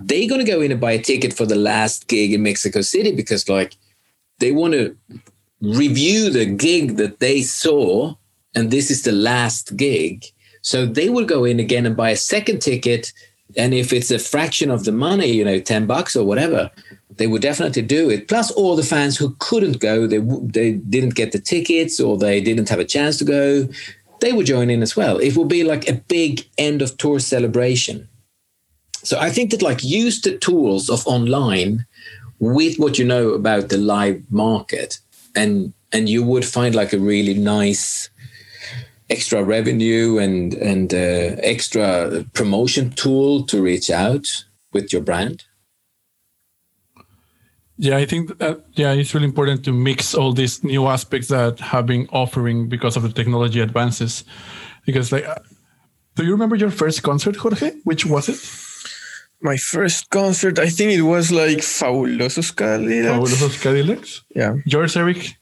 they're 0.00 0.28
gonna 0.28 0.44
go 0.44 0.60
in 0.60 0.70
and 0.70 0.80
buy 0.80 0.92
a 0.92 1.02
ticket 1.02 1.32
for 1.32 1.44
the 1.44 1.56
last 1.56 2.06
gig 2.06 2.32
in 2.32 2.42
Mexico 2.42 2.80
City 2.82 3.14
because 3.14 3.48
like 3.48 3.76
they 4.38 4.52
want 4.52 4.74
to 4.74 4.96
review 5.60 6.30
the 6.30 6.46
gig 6.46 6.96
that 6.96 7.18
they 7.20 7.42
saw, 7.42 8.14
and 8.54 8.70
this 8.70 8.90
is 8.90 9.02
the 9.02 9.12
last 9.12 9.76
gig 9.76 10.24
so 10.62 10.86
they 10.86 11.08
will 11.08 11.24
go 11.24 11.44
in 11.44 11.60
again 11.60 11.86
and 11.86 11.96
buy 11.96 12.10
a 12.10 12.16
second 12.16 12.60
ticket. 12.60 13.12
And 13.56 13.72
if 13.72 13.92
it's 13.92 14.10
a 14.10 14.18
fraction 14.18 14.70
of 14.70 14.84
the 14.84 14.92
money, 14.92 15.28
you 15.28 15.44
know, 15.44 15.60
10 15.60 15.86
bucks 15.86 16.14
or 16.14 16.26
whatever, 16.26 16.70
they 17.16 17.26
would 17.26 17.42
definitely 17.42 17.82
do 17.82 18.10
it. 18.10 18.28
Plus 18.28 18.50
all 18.50 18.76
the 18.76 18.82
fans 18.82 19.16
who 19.16 19.34
couldn't 19.38 19.80
go, 19.80 20.06
they, 20.06 20.18
they 20.18 20.72
didn't 20.72 21.14
get 21.14 21.32
the 21.32 21.40
tickets 21.40 21.98
or 21.98 22.18
they 22.18 22.40
didn't 22.40 22.68
have 22.68 22.78
a 22.78 22.84
chance 22.84 23.16
to 23.18 23.24
go, 23.24 23.66
they 24.20 24.32
would 24.32 24.46
join 24.46 24.68
in 24.68 24.82
as 24.82 24.96
well. 24.96 25.16
It 25.18 25.36
will 25.36 25.46
be 25.46 25.64
like 25.64 25.88
a 25.88 25.94
big 25.94 26.46
end 26.58 26.82
of 26.82 26.96
tour 26.98 27.18
celebration. 27.18 28.08
So 29.02 29.18
I 29.18 29.30
think 29.30 29.52
that 29.52 29.62
like 29.62 29.82
use 29.82 30.20
the 30.20 30.36
tools 30.36 30.90
of 30.90 31.06
online 31.06 31.86
with 32.38 32.78
what 32.78 32.98
you 32.98 33.04
know 33.04 33.30
about 33.30 33.68
the 33.68 33.78
live 33.78 34.22
market 34.30 34.98
and 35.34 35.72
and 35.92 36.08
you 36.08 36.22
would 36.22 36.44
find 36.44 36.74
like 36.74 36.92
a 36.92 36.98
really 36.98 37.34
nice 37.34 38.10
extra 39.10 39.42
revenue 39.42 40.18
and 40.18 40.54
and 40.54 40.92
uh, 40.92 41.36
extra 41.42 42.24
promotion 42.34 42.90
tool 42.90 43.42
to 43.44 43.62
reach 43.62 43.90
out 43.90 44.44
with 44.72 44.92
your 44.92 45.02
brand? 45.02 45.44
Yeah 47.80 47.96
i 47.96 48.06
think 48.06 48.38
that, 48.38 48.64
yeah 48.74 48.92
it's 48.92 49.14
really 49.14 49.26
important 49.26 49.64
to 49.64 49.72
mix 49.72 50.14
all 50.14 50.32
these 50.32 50.64
new 50.64 50.86
aspects 50.88 51.28
that 51.28 51.60
have 51.60 51.86
been 51.86 52.08
offering 52.12 52.68
because 52.68 52.96
of 52.96 53.02
the 53.02 53.12
technology 53.12 53.60
advances. 53.60 54.24
Because 54.84 55.12
like 55.12 55.26
do 56.16 56.24
you 56.24 56.32
remember 56.32 56.56
your 56.56 56.70
first 56.70 57.02
concert 57.02 57.36
jorge? 57.36 57.70
Which 57.84 58.04
was 58.04 58.28
it 58.28 58.67
my 59.40 59.56
first 59.56 60.10
concert 60.10 60.58
i 60.58 60.68
think 60.68 60.92
it 60.92 61.02
was 61.02 61.30
like 61.30 61.58
fabulosos 61.58 62.54
cadillacs 62.54 63.08
fabulosos 63.08 63.62
cadillacs 63.62 64.24
yeah 64.34 64.54
yours 64.66 64.96
eric 64.96 65.38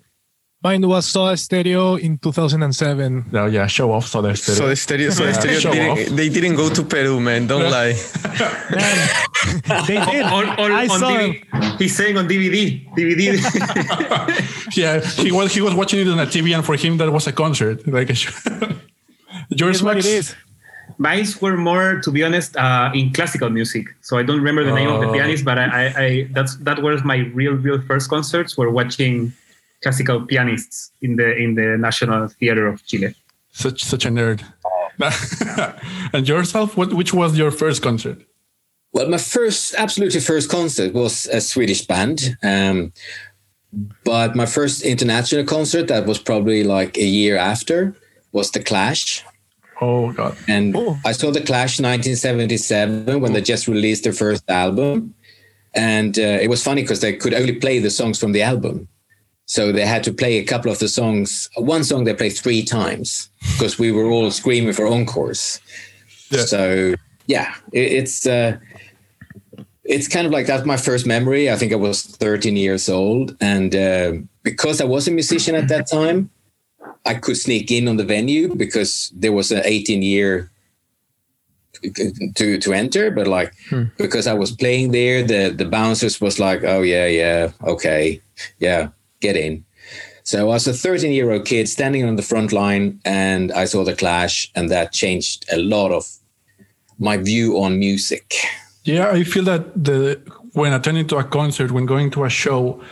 Mine 0.67 0.89
was 0.89 1.07
Soda 1.07 1.37
Stereo 1.37 1.95
in 1.95 2.19
2007. 2.19 3.27
Oh, 3.35 3.47
yeah, 3.47 3.69
show 3.69 3.93
off 3.93 4.07
Soda 4.09 4.35
Stereo. 4.35 4.59
Soda 4.59 4.75
Stereo, 4.75 5.11
so 5.11 5.25
Yeah, 5.25 5.33
stereo 5.33 5.95
didn't, 5.95 6.17
they 6.17 6.29
didn't 6.29 6.57
go 6.57 6.69
to 6.71 6.83
Peru, 6.83 7.21
man. 7.21 7.47
Don't 7.47 7.71
lie. 7.71 7.95
Man, 8.73 9.87
they 9.87 9.95
did. 10.11 10.23
On, 10.25 10.49
on, 10.49 10.73
I 10.73 10.89
on 10.89 10.99
saw 10.99 11.09
them. 11.09 11.35
DVD, 11.35 11.79
he's 11.79 11.95
saying 11.97 12.17
on 12.17 12.27
DVD. 12.27 12.85
DVD. 12.97 13.39
yeah, 14.77 15.01
he 15.01 15.31
was 15.31 15.55
he 15.55 15.61
was 15.61 15.75
watching 15.75 16.01
it 16.01 16.09
on 16.09 16.19
a 16.19 16.27
TV, 16.27 16.53
and 16.53 16.65
for 16.65 16.75
him 16.75 16.97
that 16.97 17.13
was 17.13 17.29
a 17.29 17.33
concert. 17.33 17.87
Like, 17.87 18.09
yours, 18.11 18.75
Here's 19.51 19.83
what 19.85 19.97
Max? 19.97 20.07
it 20.07 20.15
is. 20.15 20.35
Mine 20.99 21.27
were 21.41 21.57
more, 21.57 22.01
to 22.01 22.11
be 22.11 22.23
honest, 22.25 22.57
uh, 22.57 22.91
in 22.95 23.13
classical 23.13 23.51
music. 23.51 23.87
So 24.03 24.19
I 24.19 24.23
don't 24.23 24.39
remember 24.39 24.65
the 24.65 24.73
name 24.75 24.89
of 24.89 25.01
the 25.01 25.09
Oh. 25.09 25.13
pianist, 25.13 25.45
but 25.45 25.59
I, 25.59 25.65
I, 25.65 25.85
I 26.05 26.29
that's 26.33 26.57
that 26.59 26.83
was 26.83 27.05
my 27.05 27.19
real, 27.35 27.55
real 27.55 27.81
first 27.83 28.09
concerts. 28.09 28.57
Were 28.57 28.71
watching 28.71 29.33
classical 29.83 30.21
pianists 30.27 30.93
in 31.03 31.17
the 31.17 31.37
in 31.37 31.55
the 31.55 31.77
National 31.79 32.29
Theater 32.29 32.67
of 32.67 32.85
Chile. 32.87 33.15
Such 33.53 33.83
such 33.85 34.05
a 34.07 34.11
nerd. 34.11 34.43
and 36.13 36.27
yourself, 36.29 36.77
what 36.77 36.95
which 36.95 37.13
was 37.13 37.37
your 37.37 37.51
first 37.51 37.83
concert? 37.83 38.19
Well, 38.93 39.09
my 39.11 39.19
first, 39.19 39.75
absolutely 39.77 40.21
first 40.21 40.49
concert 40.51 40.95
was 40.95 41.27
a 41.27 41.41
Swedish 41.41 41.87
band. 41.87 42.39
Um, 42.43 42.93
but 44.05 44.35
my 44.35 44.47
first 44.47 44.83
international 44.83 45.45
concert, 45.45 45.89
that 45.89 46.07
was 46.07 46.19
probably 46.19 46.65
like 46.65 46.97
a 46.97 47.05
year 47.05 47.37
after, 47.37 47.95
was 48.33 48.51
The 48.53 48.63
Clash. 48.63 49.23
Oh 49.81 50.13
God. 50.13 50.37
And 50.49 50.75
Oh. 50.77 50.99
I 51.05 51.13
saw 51.13 51.31
The 51.31 51.41
Clash 51.43 51.79
1977 51.81 53.21
when 53.21 53.33
they 53.33 53.43
just 53.43 53.69
released 53.69 54.05
their 54.05 54.13
first 54.13 54.43
album. 54.49 55.15
And 55.75 56.19
uh, 56.19 56.23
it 56.41 56.49
was 56.49 56.63
funny 56.63 56.83
because 56.83 57.01
they 57.01 57.13
could 57.15 57.35
only 57.35 57.53
play 57.53 57.79
the 57.79 57.91
songs 57.91 58.19
from 58.19 58.33
the 58.33 58.43
album. 58.43 58.89
So 59.45 59.71
they 59.73 59.87
had 59.87 60.03
to 60.05 60.13
play 60.13 60.39
a 60.39 60.45
couple 60.45 60.71
of 60.73 60.79
the 60.79 60.89
songs. 60.89 61.49
One 61.57 61.85
song 61.85 62.05
they 62.05 62.15
played 62.15 62.37
three 62.37 62.63
times 62.65 63.29
because 63.53 63.79
we 63.79 63.93
were 63.93 64.07
all 64.11 64.31
screaming 64.31 64.73
for 64.73 64.87
encores. 64.89 65.61
Yeah. 66.31 66.45
So 66.47 66.95
yeah, 67.27 67.55
it, 67.73 67.93
it's 67.93 68.27
uh, 68.27 68.57
it's 69.85 70.09
kind 70.09 70.27
of 70.27 70.33
like 70.33 70.47
that's 70.47 70.67
my 70.67 70.77
first 70.77 71.07
memory. 71.07 71.51
I 71.51 71.57
think 71.57 71.73
I 71.73 71.77
was 71.77 72.03
13 72.03 72.57
years 72.57 72.89
old, 72.89 73.37
and 73.41 73.75
uh, 73.75 74.13
because 74.43 74.81
I 74.81 74.85
was 74.85 75.07
a 75.07 75.13
musician 75.13 75.55
at 75.55 75.69
that 75.69 75.87
time, 75.89 76.31
I 77.07 77.15
could 77.15 77.37
sneak 77.37 77.71
in 77.71 77.89
on 77.89 77.97
the 77.97 78.05
venue 78.05 78.55
because 78.55 79.13
there 79.15 79.33
was 79.33 79.51
an 79.53 79.63
18 79.65 80.03
year 80.03 80.51
to 82.35 82.59
to 82.59 82.73
enter. 82.73 83.11
But 83.11 83.27
like 83.27 83.55
hmm. 83.69 83.85
because 83.97 84.27
I 84.27 84.35
was 84.35 84.53
playing 84.53 84.93
there, 84.93 85.23
the 85.23 85.51
the 85.51 85.65
bouncers 85.65 86.21
was 86.21 86.39
like, 86.39 86.65
oh 86.65 86.83
yeah, 86.83 87.07
yeah, 87.07 87.53
okay, 87.65 88.21
yeah, 88.59 88.89
get 89.21 89.37
in. 89.37 89.65
So 90.23 90.41
I 90.41 90.45
was 90.45 90.67
a 90.67 90.73
13 90.73 91.13
year 91.13 91.31
old 91.31 91.45
kid 91.45 91.69
standing 91.69 92.05
on 92.05 92.17
the 92.17 92.23
front 92.23 92.53
line, 92.53 93.01
and 93.05 93.53
I 93.53 93.65
saw 93.67 93.85
the 93.85 93.95
Clash, 93.95 94.51
and 94.55 94.69
that 94.71 94.93
changed 94.93 95.47
a 95.53 95.59
lot 95.59 95.93
of 95.93 96.05
my 96.99 97.17
view 97.17 97.63
on 97.63 97.79
music. 97.79 98.35
Yeah, 98.85 99.11
I 99.11 99.25
feel 99.25 99.45
that 99.45 99.85
the 99.85 100.21
when 100.53 100.73
attending 100.73 101.07
to 101.09 101.19
a 101.19 101.25
concert, 101.25 101.71
when 101.71 101.87
going 101.87 102.11
to 102.13 102.25
a 102.25 102.31
show, 102.31 102.83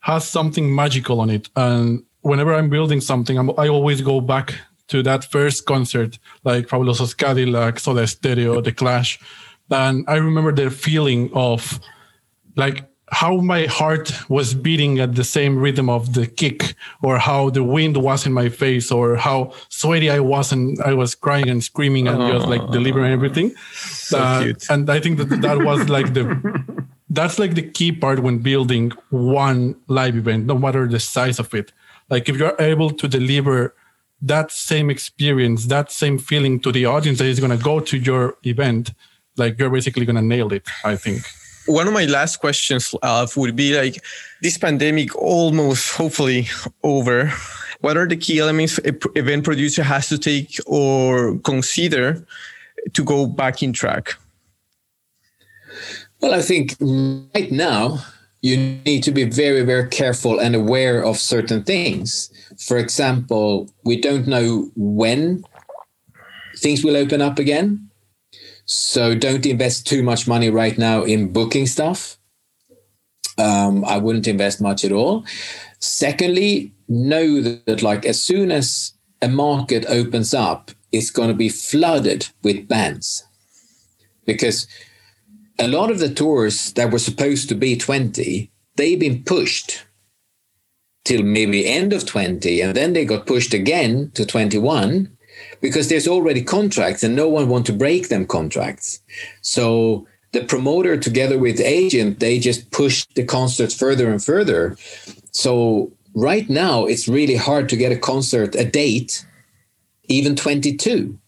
has 0.00 0.26
something 0.26 0.74
magical 0.74 1.20
on 1.20 1.30
it. 1.30 1.48
And 1.54 2.02
whenever 2.22 2.54
I'm 2.54 2.68
building 2.68 3.00
something, 3.00 3.38
I'm, 3.38 3.50
I 3.58 3.68
always 3.68 4.00
go 4.00 4.20
back 4.20 4.54
to 4.88 5.02
that 5.04 5.24
first 5.24 5.66
concert, 5.66 6.18
like 6.44 6.66
Fabulosos 6.66 7.16
Cadillac, 7.16 7.78
Soda 7.78 8.06
Stereo, 8.06 8.60
The 8.60 8.72
Clash. 8.72 9.20
And 9.70 10.04
I 10.08 10.16
remember 10.16 10.52
the 10.52 10.70
feeling 10.70 11.30
of 11.32 11.80
like 12.56 12.90
how 13.12 13.36
my 13.38 13.66
heart 13.66 14.12
was 14.28 14.54
beating 14.54 15.00
at 15.00 15.14
the 15.14 15.24
same 15.24 15.58
rhythm 15.58 15.90
of 15.90 16.14
the 16.14 16.26
kick 16.26 16.74
or 17.02 17.18
how 17.18 17.50
the 17.50 17.64
wind 17.64 17.96
was 17.96 18.24
in 18.26 18.32
my 18.32 18.48
face 18.48 18.90
or 18.90 19.16
how 19.16 19.52
sweaty 19.68 20.10
I 20.10 20.20
was 20.20 20.52
and 20.52 20.80
I 20.82 20.94
was 20.94 21.14
crying 21.14 21.48
and 21.48 21.62
screaming 21.62 22.06
and 22.06 22.32
just 22.32 22.46
like 22.46 22.70
delivering 22.70 23.12
everything. 23.12 23.52
Uh, 24.12 24.42
cute. 24.42 24.70
and 24.70 24.88
I 24.88 25.00
think 25.00 25.18
that 25.18 25.40
that 25.40 25.58
was 25.64 25.88
like 25.88 26.14
the 26.14 26.24
that's 27.10 27.38
like 27.38 27.54
the 27.54 27.62
key 27.62 27.90
part 27.90 28.20
when 28.20 28.38
building 28.38 28.92
one 29.10 29.74
live 29.88 30.16
event, 30.16 30.46
no 30.46 30.56
matter 30.56 30.86
the 30.86 31.00
size 31.00 31.38
of 31.38 31.52
it. 31.54 31.72
Like 32.10 32.28
if 32.28 32.36
you're 32.36 32.56
able 32.58 32.90
to 32.90 33.08
deliver 33.08 33.74
that 34.22 34.50
same 34.50 34.90
experience, 34.90 35.66
that 35.66 35.90
same 35.90 36.18
feeling 36.18 36.60
to 36.60 36.72
the 36.72 36.84
audience 36.86 37.18
that 37.18 37.26
is 37.26 37.40
going 37.40 37.56
to 37.56 37.64
go 37.64 37.80
to 37.80 37.96
your 37.96 38.36
event, 38.44 38.92
like 39.36 39.58
you're 39.58 39.70
basically 39.70 40.04
going 40.04 40.16
to 40.16 40.22
nail 40.22 40.52
it. 40.52 40.68
I 40.84 40.96
think. 40.96 41.22
one 41.66 41.86
of 41.86 41.92
my 41.92 42.04
last 42.06 42.36
questions 42.40 42.94
uh, 43.02 43.26
would 43.36 43.54
be 43.54 43.76
like 43.76 44.02
this 44.42 44.58
pandemic 44.58 45.14
almost 45.16 45.94
hopefully 45.94 46.48
over 46.82 47.30
what 47.80 47.96
are 47.96 48.08
the 48.08 48.16
key 48.16 48.38
elements 48.40 48.78
a 48.78 48.92
p- 48.92 49.08
event 49.14 49.44
producer 49.44 49.82
has 49.82 50.08
to 50.08 50.18
take 50.18 50.58
or 50.66 51.38
consider 51.38 52.26
to 52.92 53.04
go 53.04 53.26
back 53.26 53.62
in 53.62 53.72
track 53.72 54.16
Well, 56.20 56.34
I 56.34 56.42
think 56.42 56.76
right 57.34 57.50
now 57.50 58.04
you 58.42 58.56
need 58.56 59.02
to 59.02 59.10
be 59.10 59.24
very, 59.24 59.62
very 59.62 59.88
careful 59.88 60.40
and 60.40 60.54
aware 60.54 61.04
of 61.04 61.18
certain 61.18 61.62
things. 61.62 62.30
For 62.58 62.78
example, 62.78 63.70
we 63.84 64.00
don't 64.00 64.26
know 64.26 64.70
when 64.76 65.44
things 66.56 66.82
will 66.82 66.96
open 66.96 67.20
up 67.20 67.38
again. 67.38 67.90
So 68.64 69.14
don't 69.14 69.44
invest 69.44 69.86
too 69.86 70.02
much 70.02 70.26
money 70.26 70.48
right 70.48 70.78
now 70.78 71.02
in 71.02 71.32
booking 71.32 71.66
stuff. 71.66 72.16
Um, 73.36 73.84
I 73.84 73.98
wouldn't 73.98 74.28
invest 74.28 74.60
much 74.60 74.84
at 74.84 74.92
all. 74.92 75.24
Secondly, 75.80 76.72
know 76.88 77.40
that, 77.40 77.66
that 77.66 77.82
like 77.82 78.06
as 78.06 78.22
soon 78.22 78.50
as 78.50 78.92
a 79.22 79.28
market 79.28 79.84
opens 79.88 80.32
up, 80.34 80.70
it's 80.92 81.10
going 81.10 81.28
to 81.28 81.34
be 81.34 81.48
flooded 81.48 82.28
with 82.42 82.68
bands 82.68 83.24
because 84.24 84.66
a 85.60 85.68
lot 85.68 85.90
of 85.90 85.98
the 85.98 86.12
tours 86.12 86.72
that 86.72 86.90
were 86.90 86.98
supposed 86.98 87.48
to 87.48 87.54
be 87.54 87.76
20 87.76 88.50
they've 88.76 89.00
been 89.00 89.22
pushed 89.22 89.84
till 91.04 91.22
maybe 91.22 91.66
end 91.66 91.92
of 91.92 92.06
20 92.06 92.60
and 92.60 92.74
then 92.74 92.92
they 92.92 93.04
got 93.04 93.26
pushed 93.26 93.54
again 93.54 94.10
to 94.14 94.24
21 94.24 95.16
because 95.60 95.88
there's 95.88 96.08
already 96.08 96.42
contracts 96.42 97.02
and 97.02 97.14
no 97.14 97.28
one 97.28 97.48
want 97.48 97.66
to 97.66 97.72
break 97.72 98.08
them 98.08 98.26
contracts. 98.26 99.00
So 99.42 100.06
the 100.32 100.44
promoter 100.44 100.96
together 100.96 101.38
with 101.38 101.58
the 101.58 101.68
agent 101.68 102.20
they 102.20 102.38
just 102.38 102.70
push 102.70 103.06
the 103.14 103.24
concerts 103.24 103.74
further 103.74 104.10
and 104.10 104.22
further. 104.22 104.76
So 105.32 105.92
right 106.14 106.48
now 106.48 106.86
it's 106.86 107.08
really 107.08 107.36
hard 107.36 107.68
to 107.68 107.76
get 107.76 107.92
a 107.92 107.98
concert 107.98 108.54
a 108.54 108.64
date 108.64 109.26
even 110.08 110.34
22 110.34 111.18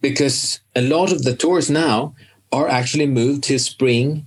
because 0.00 0.60
a 0.76 0.82
lot 0.82 1.12
of 1.12 1.24
the 1.24 1.34
tours 1.34 1.68
now 1.68 2.14
are 2.52 2.68
actually 2.68 3.06
moved 3.06 3.44
to 3.44 3.58
spring 3.58 4.26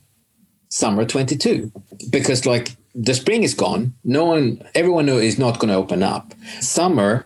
summer 0.69 1.05
22 1.05 1.71
because 2.09 2.45
like 2.45 2.75
the 2.93 3.13
spring 3.13 3.43
is 3.43 3.53
gone. 3.53 3.93
No 4.03 4.25
one 4.25 4.61
everyone 4.73 5.07
is 5.09 5.37
not 5.37 5.59
going 5.59 5.69
to 5.69 5.75
open 5.75 6.03
up. 6.03 6.33
Summer 6.59 7.25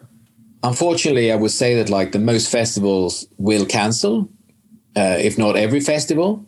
unfortunately 0.64 1.32
i 1.32 1.36
would 1.36 1.52
say 1.52 1.76
that 1.76 1.89
like 1.89 2.12
the 2.12 2.20
most 2.20 2.52
festivals 2.52 3.28
will 3.38 3.66
cancel 3.66 4.30
uh, 4.97 5.18
if 5.18 5.38
not 5.38 5.56
every 5.56 5.80
festival 5.80 6.45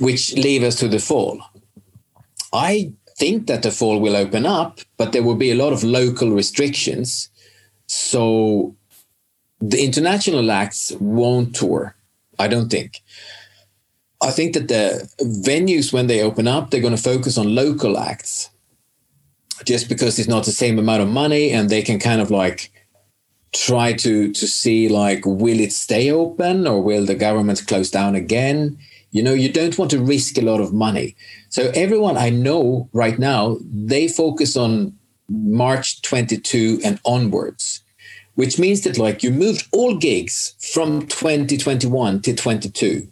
which 0.00 0.34
leave 0.34 0.62
us 0.64 0.76
to 0.76 0.88
the 0.88 0.98
fall. 0.98 1.40
I 2.52 2.92
think 3.18 3.46
that 3.46 3.62
the 3.62 3.70
fall 3.70 4.00
will 4.00 4.16
open 4.16 4.46
up 4.46 4.80
but 4.96 5.12
there 5.12 5.22
will 5.22 5.36
be 5.36 5.50
a 5.50 5.54
lot 5.54 5.72
of 5.72 5.84
local 5.84 6.30
restrictions. 6.30 7.28
So 7.86 8.74
the 9.60 9.84
international 9.84 10.50
acts 10.50 10.92
won't 10.98 11.54
tour 11.54 11.96
i 12.38 12.48
don't 12.48 12.70
think. 12.70 13.02
I 14.22 14.30
think 14.30 14.54
that 14.54 14.68
the 14.68 15.08
venues, 15.46 15.92
when 15.92 16.06
they 16.06 16.22
open 16.22 16.48
up, 16.48 16.70
they're 16.70 16.80
going 16.80 16.96
to 16.96 17.02
focus 17.02 17.36
on 17.36 17.54
local 17.54 17.98
acts 17.98 18.48
just 19.64 19.88
because 19.88 20.18
it's 20.18 20.28
not 20.28 20.44
the 20.44 20.50
same 20.50 20.78
amount 20.78 21.02
of 21.02 21.08
money 21.08 21.50
and 21.50 21.68
they 21.68 21.82
can 21.82 21.98
kind 21.98 22.20
of 22.20 22.30
like 22.30 22.70
try 23.52 23.92
to 23.92 24.32
to 24.32 24.46
see 24.48 24.88
like 24.88 25.24
will 25.24 25.60
it 25.60 25.72
stay 25.72 26.10
open 26.10 26.66
or 26.66 26.82
will 26.82 27.06
the 27.06 27.14
government 27.14 27.66
close 27.66 27.90
down 27.90 28.14
again? 28.14 28.78
You 29.10 29.22
know 29.22 29.34
you 29.34 29.52
don't 29.52 29.78
want 29.78 29.90
to 29.92 30.00
risk 30.00 30.38
a 30.38 30.42
lot 30.42 30.60
of 30.60 30.72
money. 30.72 31.14
So 31.50 31.70
everyone 31.74 32.16
i 32.16 32.30
know 32.30 32.88
right 32.92 33.18
now 33.18 33.58
they 33.62 34.08
focus 34.08 34.56
on 34.56 34.98
march 35.28 36.02
22 36.02 36.80
and 36.84 36.98
onwards 37.04 37.83
which 38.34 38.58
means 38.58 38.82
that 38.82 38.98
like 38.98 39.22
you 39.22 39.30
moved 39.30 39.66
all 39.72 39.96
gigs 39.96 40.54
from 40.72 41.06
2021 41.06 42.20
to 42.22 42.34
22 42.34 43.08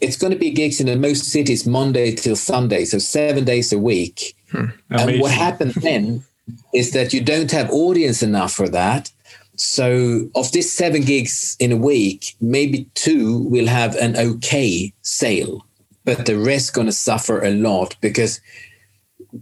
it's 0.00 0.16
going 0.16 0.32
to 0.32 0.38
be 0.38 0.50
gigs 0.50 0.80
in 0.80 1.00
most 1.00 1.24
cities 1.24 1.66
Monday 1.66 2.14
till 2.14 2.36
Sunday, 2.36 2.84
so 2.84 2.98
seven 2.98 3.44
days 3.44 3.72
a 3.72 3.78
week. 3.78 4.36
Hmm, 4.50 4.66
and 4.90 5.20
what 5.20 5.32
happens 5.32 5.74
then 5.74 6.24
is 6.72 6.92
that 6.92 7.12
you 7.12 7.20
don't 7.20 7.50
have 7.50 7.70
audience 7.70 8.22
enough 8.22 8.52
for 8.52 8.68
that. 8.68 9.10
So 9.56 10.30
of 10.36 10.52
these 10.52 10.72
seven 10.72 11.02
gigs 11.02 11.56
in 11.58 11.72
a 11.72 11.76
week, 11.76 12.36
maybe 12.40 12.88
two 12.94 13.38
will 13.48 13.66
have 13.66 13.96
an 13.96 14.16
okay 14.16 14.92
sale, 15.02 15.66
but 16.04 16.26
the 16.26 16.38
rest 16.38 16.74
going 16.74 16.86
to 16.86 16.92
suffer 16.92 17.42
a 17.42 17.50
lot 17.50 17.96
because 18.00 18.40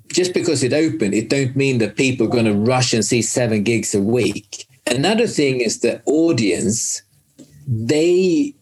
just 0.09 0.33
because 0.33 0.63
it 0.63 0.73
opened, 0.73 1.15
it 1.15 1.29
don't 1.29 1.55
mean 1.55 1.79
that 1.79 1.97
people 1.97 2.27
are 2.27 2.31
going 2.31 2.47
to 2.47 2.55
rush 2.55 2.95
and 2.95 3.05
see 3.05 3.21
seven 3.23 3.63
gigs 3.63 3.95
a 3.95 4.01
week. 4.01 4.66
Another 4.87 5.27
thing 5.27 5.61
is 5.61 5.81
the 5.81 6.03
audience. 6.07 7.03
They, 7.67 8.55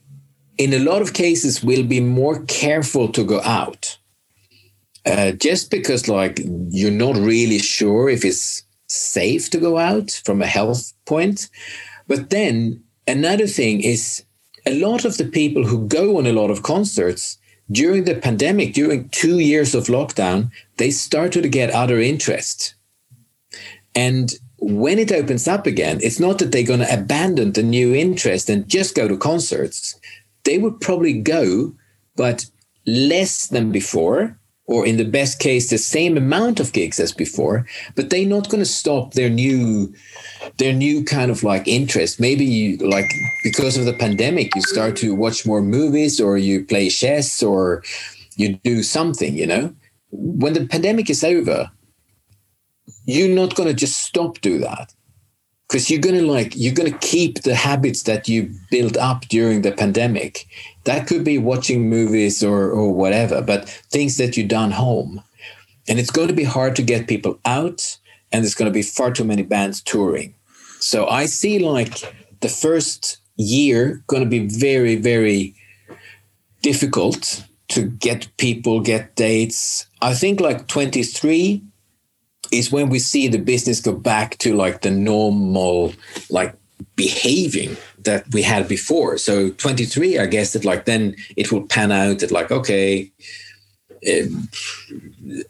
in 0.56 0.72
a 0.72 0.78
lot 0.78 1.02
of 1.02 1.12
cases, 1.12 1.62
will 1.62 1.84
be 1.84 2.00
more 2.00 2.42
careful 2.44 3.08
to 3.08 3.24
go 3.24 3.40
out. 3.42 3.98
Uh, 5.04 5.32
just 5.32 5.70
because, 5.70 6.08
like, 6.08 6.40
you're 6.70 6.90
not 6.90 7.16
really 7.16 7.58
sure 7.58 8.08
if 8.08 8.24
it's 8.24 8.64
safe 8.86 9.50
to 9.50 9.58
go 9.58 9.78
out 9.78 10.10
from 10.24 10.40
a 10.40 10.46
health 10.46 10.94
point. 11.04 11.50
But 12.06 12.30
then 12.30 12.82
another 13.06 13.46
thing 13.46 13.82
is 13.82 14.24
a 14.66 14.78
lot 14.78 15.04
of 15.04 15.18
the 15.18 15.26
people 15.26 15.66
who 15.66 15.86
go 15.86 16.18
on 16.18 16.26
a 16.26 16.32
lot 16.32 16.50
of 16.50 16.62
concerts 16.62 17.38
during 17.70 18.04
the 18.04 18.14
pandemic, 18.14 18.74
during 18.74 19.08
two 19.10 19.38
years 19.38 19.74
of 19.74 19.86
lockdown, 19.86 20.50
they 20.76 20.90
started 20.90 21.42
to 21.42 21.48
get 21.48 21.70
other 21.70 22.00
interests. 22.00 22.74
And 23.94 24.32
when 24.66 24.98
it 24.98 25.12
opens 25.12 25.46
up 25.46 25.66
again, 25.66 25.98
it's 26.02 26.18
not 26.18 26.38
that 26.38 26.50
they're 26.50 26.62
going 26.62 26.80
to 26.80 26.92
abandon 26.92 27.52
the 27.52 27.62
new 27.62 27.94
interest 27.94 28.48
and 28.48 28.66
just 28.66 28.94
go 28.94 29.06
to 29.06 29.16
concerts. 29.16 30.00
They 30.44 30.56
would 30.56 30.80
probably 30.80 31.20
go, 31.20 31.74
but 32.16 32.46
less 32.86 33.48
than 33.48 33.72
before 33.72 34.38
or 34.66 34.86
in 34.86 34.96
the 34.96 35.04
best 35.04 35.38
case 35.38 35.68
the 35.68 35.76
same 35.76 36.16
amount 36.16 36.60
of 36.60 36.72
gigs 36.72 36.98
as 37.00 37.12
before 37.12 37.66
but 37.94 38.10
they're 38.10 38.26
not 38.26 38.48
going 38.48 38.62
to 38.62 38.68
stop 38.68 39.12
their 39.12 39.30
new 39.30 39.92
their 40.58 40.72
new 40.72 41.02
kind 41.04 41.30
of 41.30 41.42
like 41.42 41.66
interest 41.66 42.20
maybe 42.20 42.44
you 42.44 42.76
like 42.78 43.10
because 43.42 43.78
of 43.78 43.86
the 43.86 43.92
pandemic 43.94 44.54
you 44.54 44.62
start 44.62 44.96
to 44.96 45.14
watch 45.14 45.46
more 45.46 45.62
movies 45.62 46.20
or 46.20 46.36
you 46.36 46.64
play 46.64 46.88
chess 46.88 47.42
or 47.42 47.82
you 48.36 48.54
do 48.64 48.82
something 48.82 49.34
you 49.34 49.46
know 49.46 49.74
when 50.10 50.52
the 50.52 50.66
pandemic 50.66 51.08
is 51.08 51.24
over 51.24 51.70
you're 53.06 53.34
not 53.34 53.54
going 53.54 53.68
to 53.68 53.74
just 53.74 54.00
stop 54.02 54.40
do 54.40 54.58
that. 54.58 54.94
Because 55.68 55.90
you're 55.90 56.00
going 56.00 56.18
to 56.18 56.26
like 56.26 56.52
you're 56.54 56.74
going 56.74 56.92
to 56.92 56.98
keep 56.98 57.42
the 57.42 57.54
habits 57.54 58.02
that 58.02 58.28
you 58.28 58.52
built 58.70 58.96
up 58.96 59.22
during 59.28 59.62
the 59.62 59.72
pandemic. 59.72 60.46
That 60.84 61.06
could 61.06 61.24
be 61.24 61.38
watching 61.38 61.88
movies 61.88 62.44
or 62.44 62.70
or 62.70 62.92
whatever 62.92 63.40
but 63.40 63.68
things 63.90 64.18
that 64.18 64.36
you 64.36 64.46
done 64.46 64.72
home. 64.72 65.22
And 65.88 65.98
it's 65.98 66.10
going 66.10 66.28
to 66.28 66.34
be 66.34 66.44
hard 66.44 66.76
to 66.76 66.82
get 66.82 67.08
people 67.08 67.38
out 67.44 67.98
and 68.30 68.44
there's 68.44 68.54
going 68.54 68.70
to 68.70 68.74
be 68.74 68.82
far 68.82 69.10
too 69.10 69.24
many 69.24 69.42
bands 69.42 69.80
touring. 69.80 70.34
So 70.80 71.06
i 71.08 71.24
see 71.24 71.58
like 71.58 72.14
the 72.40 72.50
first 72.50 73.16
year 73.36 74.04
going 74.06 74.22
to 74.22 74.28
be 74.28 74.46
very 74.46 74.96
very 74.96 75.54
difficult 76.60 77.42
to 77.68 77.82
get 77.82 78.28
people 78.36 78.80
get 78.80 79.16
dates. 79.16 79.86
I 80.02 80.14
think 80.14 80.40
like 80.40 80.68
23 80.68 81.62
is 82.52 82.72
when 82.72 82.88
we 82.88 82.98
see 82.98 83.28
the 83.28 83.38
business 83.38 83.80
go 83.80 83.92
back 83.92 84.38
to 84.38 84.54
like 84.54 84.82
the 84.82 84.90
normal 84.90 85.92
like 86.30 86.54
behaving 86.96 87.76
that 88.04 88.24
we 88.32 88.42
had 88.42 88.68
before. 88.68 89.18
So 89.18 89.50
23 89.50 90.18
i 90.18 90.26
guess 90.26 90.52
that 90.52 90.64
like 90.64 90.84
then 90.84 91.16
it 91.36 91.50
will 91.50 91.66
pan 91.66 91.92
out 91.92 92.18
that 92.20 92.30
like 92.30 92.50
okay 92.50 93.10
um, 94.10 94.48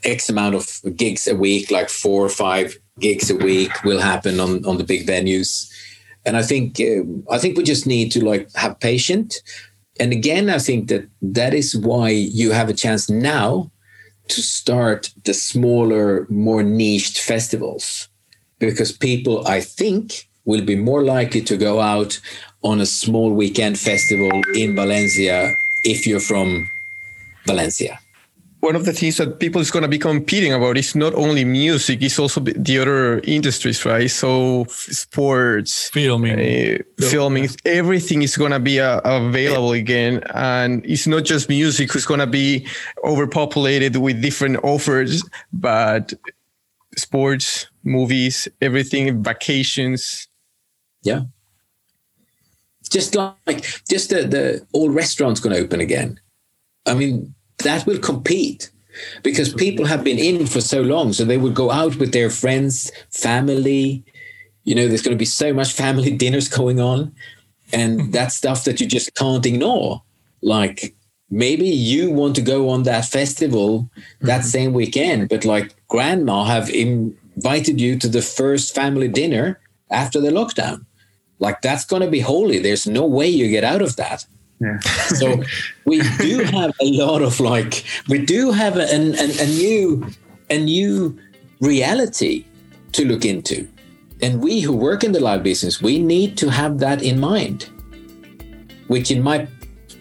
x 0.04 0.28
amount 0.28 0.54
of 0.54 0.80
gigs 0.96 1.26
a 1.26 1.34
week 1.34 1.70
like 1.70 1.88
four 1.88 2.24
or 2.24 2.28
five 2.28 2.76
gigs 3.00 3.28
a 3.28 3.34
week 3.34 3.72
will 3.82 4.00
happen 4.00 4.38
on 4.38 4.64
on 4.64 4.78
the 4.78 4.84
big 4.84 5.06
venues. 5.06 5.70
And 6.24 6.36
i 6.36 6.42
think 6.42 6.80
uh, 6.80 7.02
i 7.30 7.38
think 7.38 7.56
we 7.56 7.64
just 7.64 7.86
need 7.86 8.12
to 8.12 8.24
like 8.24 8.52
have 8.54 8.80
patience. 8.80 9.40
And 10.00 10.12
again 10.12 10.50
i 10.50 10.58
think 10.58 10.88
that 10.88 11.08
that 11.22 11.54
is 11.54 11.76
why 11.76 12.10
you 12.10 12.52
have 12.52 12.68
a 12.68 12.74
chance 12.74 13.10
now 13.10 13.70
to 14.28 14.42
start 14.42 15.10
the 15.24 15.34
smaller, 15.34 16.26
more 16.28 16.62
niched 16.62 17.20
festivals 17.20 18.08
because 18.58 18.92
people, 18.92 19.46
I 19.46 19.60
think, 19.60 20.28
will 20.44 20.64
be 20.64 20.76
more 20.76 21.02
likely 21.02 21.42
to 21.42 21.56
go 21.56 21.80
out 21.80 22.20
on 22.62 22.80
a 22.80 22.86
small 22.86 23.32
weekend 23.32 23.78
festival 23.78 24.40
in 24.54 24.74
Valencia 24.74 25.54
if 25.84 26.06
you're 26.06 26.20
from 26.20 26.68
Valencia 27.46 27.98
one 28.64 28.76
of 28.76 28.86
the 28.86 28.94
things 28.94 29.18
that 29.18 29.38
people 29.38 29.60
is 29.60 29.70
going 29.70 29.82
to 29.82 29.88
be 29.88 29.98
competing 29.98 30.54
about 30.54 30.78
is 30.78 30.94
not 30.94 31.14
only 31.14 31.44
music, 31.44 32.02
it's 32.02 32.18
also 32.18 32.40
the 32.40 32.78
other 32.78 33.20
industries, 33.20 33.84
right? 33.84 34.10
So 34.10 34.64
sports, 34.68 35.90
filming, 35.90 36.40
uh, 36.40 36.78
filming, 36.98 37.48
everything 37.66 38.22
is 38.22 38.38
going 38.38 38.52
to 38.52 38.58
be 38.58 38.80
uh, 38.80 39.02
available 39.04 39.72
again. 39.72 40.22
And 40.34 40.84
it's 40.86 41.06
not 41.06 41.24
just 41.24 41.50
music 41.50 41.92
who's 41.92 42.06
going 42.06 42.20
to 42.20 42.26
be 42.26 42.66
overpopulated 43.04 43.96
with 43.96 44.22
different 44.22 44.56
offers, 44.64 45.22
but 45.52 46.14
sports, 46.96 47.66
movies, 47.84 48.48
everything, 48.62 49.22
vacations. 49.22 50.26
Yeah. 51.02 51.24
Just 52.88 53.14
like, 53.14 53.60
just 53.90 54.08
the, 54.08 54.22
the 54.24 54.66
all 54.72 54.88
restaurants 54.88 55.40
going 55.40 55.54
to 55.54 55.60
open 55.60 55.80
again. 55.80 56.18
I 56.86 56.94
mean, 56.94 57.34
that 57.58 57.86
will 57.86 57.98
compete 57.98 58.70
because 59.22 59.52
people 59.52 59.86
have 59.86 60.04
been 60.04 60.18
in 60.18 60.46
for 60.46 60.60
so 60.60 60.80
long. 60.82 61.12
So 61.12 61.24
they 61.24 61.38
would 61.38 61.54
go 61.54 61.70
out 61.70 61.96
with 61.96 62.12
their 62.12 62.30
friends, 62.30 62.90
family. 63.10 64.04
You 64.64 64.74
know, 64.74 64.88
there's 64.88 65.02
going 65.02 65.16
to 65.16 65.18
be 65.18 65.24
so 65.24 65.52
much 65.52 65.72
family 65.72 66.10
dinners 66.16 66.48
going 66.48 66.80
on. 66.80 67.14
And 67.72 68.00
mm-hmm. 68.00 68.10
that's 68.10 68.36
stuff 68.36 68.64
that 68.64 68.80
you 68.80 68.86
just 68.86 69.14
can't 69.14 69.44
ignore. 69.44 70.02
Like 70.42 70.94
maybe 71.30 71.68
you 71.68 72.10
want 72.10 72.36
to 72.36 72.42
go 72.42 72.68
on 72.68 72.84
that 72.84 73.06
festival 73.06 73.90
that 74.20 74.40
mm-hmm. 74.40 74.48
same 74.48 74.72
weekend, 74.72 75.28
but 75.28 75.44
like 75.44 75.74
grandma 75.88 76.44
have 76.44 76.70
invited 76.70 77.80
you 77.80 77.98
to 77.98 78.08
the 78.08 78.22
first 78.22 78.74
family 78.74 79.08
dinner 79.08 79.60
after 79.90 80.20
the 80.20 80.30
lockdown. 80.30 80.84
Like 81.38 81.62
that's 81.62 81.84
going 81.84 82.02
to 82.02 82.10
be 82.10 82.20
holy. 82.20 82.58
There's 82.58 82.86
no 82.86 83.04
way 83.06 83.28
you 83.28 83.48
get 83.48 83.64
out 83.64 83.82
of 83.82 83.96
that. 83.96 84.26
Yeah. 84.60 84.78
so 85.18 85.42
we 85.84 86.00
do 86.18 86.44
have 86.44 86.72
a 86.80 86.84
lot 86.84 87.22
of 87.22 87.40
like 87.40 87.84
we 88.08 88.24
do 88.24 88.50
have 88.52 88.76
a, 88.76 88.84
a, 88.84 89.42
a 89.42 89.46
new 89.46 90.08
a 90.50 90.58
new 90.58 91.18
reality 91.60 92.44
to 92.92 93.04
look 93.04 93.24
into. 93.24 93.68
And 94.22 94.40
we 94.40 94.60
who 94.60 94.74
work 94.74 95.04
in 95.04 95.12
the 95.12 95.20
live 95.20 95.42
business, 95.42 95.82
we 95.82 95.98
need 95.98 96.38
to 96.38 96.50
have 96.50 96.78
that 96.78 97.02
in 97.02 97.20
mind. 97.20 97.68
Which 98.86 99.10
in 99.10 99.22
my 99.22 99.48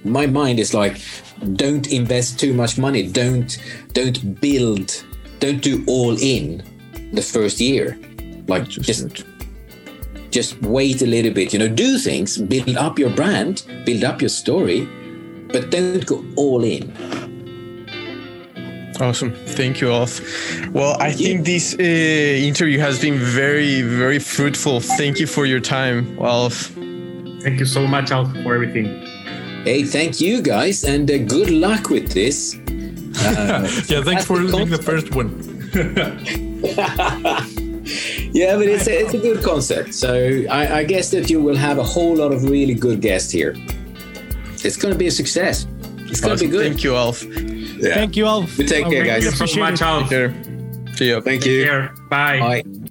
my 0.03 0.27
mind 0.27 0.59
is 0.59 0.73
like 0.73 1.01
don't 1.55 1.91
invest 1.91 2.39
too 2.39 2.53
much 2.53 2.77
money. 2.77 3.07
Don't 3.07 3.57
don't 3.93 4.39
build 4.39 5.03
don't 5.39 5.61
do 5.61 5.83
all 5.87 6.15
in 6.17 6.63
the 7.11 7.21
first 7.21 7.59
year. 7.59 7.99
Like 8.47 8.67
just 8.67 9.23
just 10.33 10.59
wait 10.63 11.01
a 11.01 11.05
little 11.05 11.31
bit. 11.31 11.53
You 11.53 11.59
know, 11.59 11.67
do 11.67 11.97
things, 11.97 12.37
build 12.37 12.75
up 12.75 12.97
your 12.97 13.11
brand, 13.11 13.63
build 13.85 14.03
up 14.03 14.21
your 14.21 14.29
story, 14.29 14.85
but 15.53 15.69
don't 15.69 16.05
go 16.05 16.25
all 16.35 16.63
in. 16.63 16.91
Awesome. 18.99 19.33
Thank 19.45 19.81
you, 19.81 19.91
Alf. 19.91 20.21
Well, 20.71 20.97
I 20.99 21.11
think 21.11 21.45
this 21.45 21.73
uh, 21.73 21.81
interview 21.81 22.79
has 22.79 22.99
been 22.99 23.17
very, 23.17 23.81
very 23.81 24.19
fruitful. 24.19 24.79
Thank 24.81 25.19
you 25.19 25.27
for 25.27 25.45
your 25.45 25.59
time, 25.59 26.17
Alf. 26.19 26.71
Thank 27.43 27.59
you 27.59 27.65
so 27.65 27.87
much, 27.87 28.11
Alf, 28.11 28.31
for 28.43 28.53
everything. 28.55 28.85
Hey, 29.63 29.83
thank 29.83 30.19
you 30.21 30.41
guys, 30.41 30.83
and 30.83 31.09
uh, 31.09 31.17
good 31.19 31.49
luck 31.49 31.89
with 31.89 32.11
this. 32.11 32.57
Uh, 33.15 33.69
yeah, 33.87 34.01
thanks 34.01 34.25
for 34.25 34.39
being 34.39 34.69
the 34.69 34.81
first 34.81 35.13
one. 35.13 35.29
yeah, 38.33 38.55
but 38.55 38.67
it's 38.67 38.87
a, 38.87 39.01
it's 39.01 39.13
a 39.13 39.19
good 39.19 39.43
concept. 39.43 39.93
So 39.93 40.43
I, 40.49 40.79
I, 40.79 40.83
guess 40.83 41.11
that 41.11 41.29
you 41.29 41.41
will 41.41 41.55
have 41.55 41.77
a 41.77 41.83
whole 41.83 42.15
lot 42.15 42.31
of 42.31 42.49
really 42.49 42.73
good 42.73 42.99
guests 43.01 43.31
here. 43.31 43.55
It's 44.65 44.77
going 44.77 44.93
to 44.93 44.97
be 44.97 45.07
a 45.07 45.11
success. 45.11 45.67
It's 45.97 46.21
going 46.21 46.37
to 46.37 46.45
be 46.45 46.49
good. 46.49 46.67
Thank 46.67 46.83
you, 46.83 46.95
Alf. 46.95 47.23
Yeah. 47.23 47.93
Thank 47.95 48.15
you, 48.15 48.25
Alf. 48.25 48.57
We 48.57 48.65
take 48.65 48.87
care, 48.89 49.05
guys. 49.05 49.23
Thank 49.25 49.39
you 49.39 49.47
so 49.47 49.59
much, 49.59 49.81
Alf. 49.81 50.09
See 50.95 51.07
you. 51.07 51.21
Thank 51.21 51.45
you. 51.45 51.89
Bye. 52.09 52.39
Bye. 52.63 52.82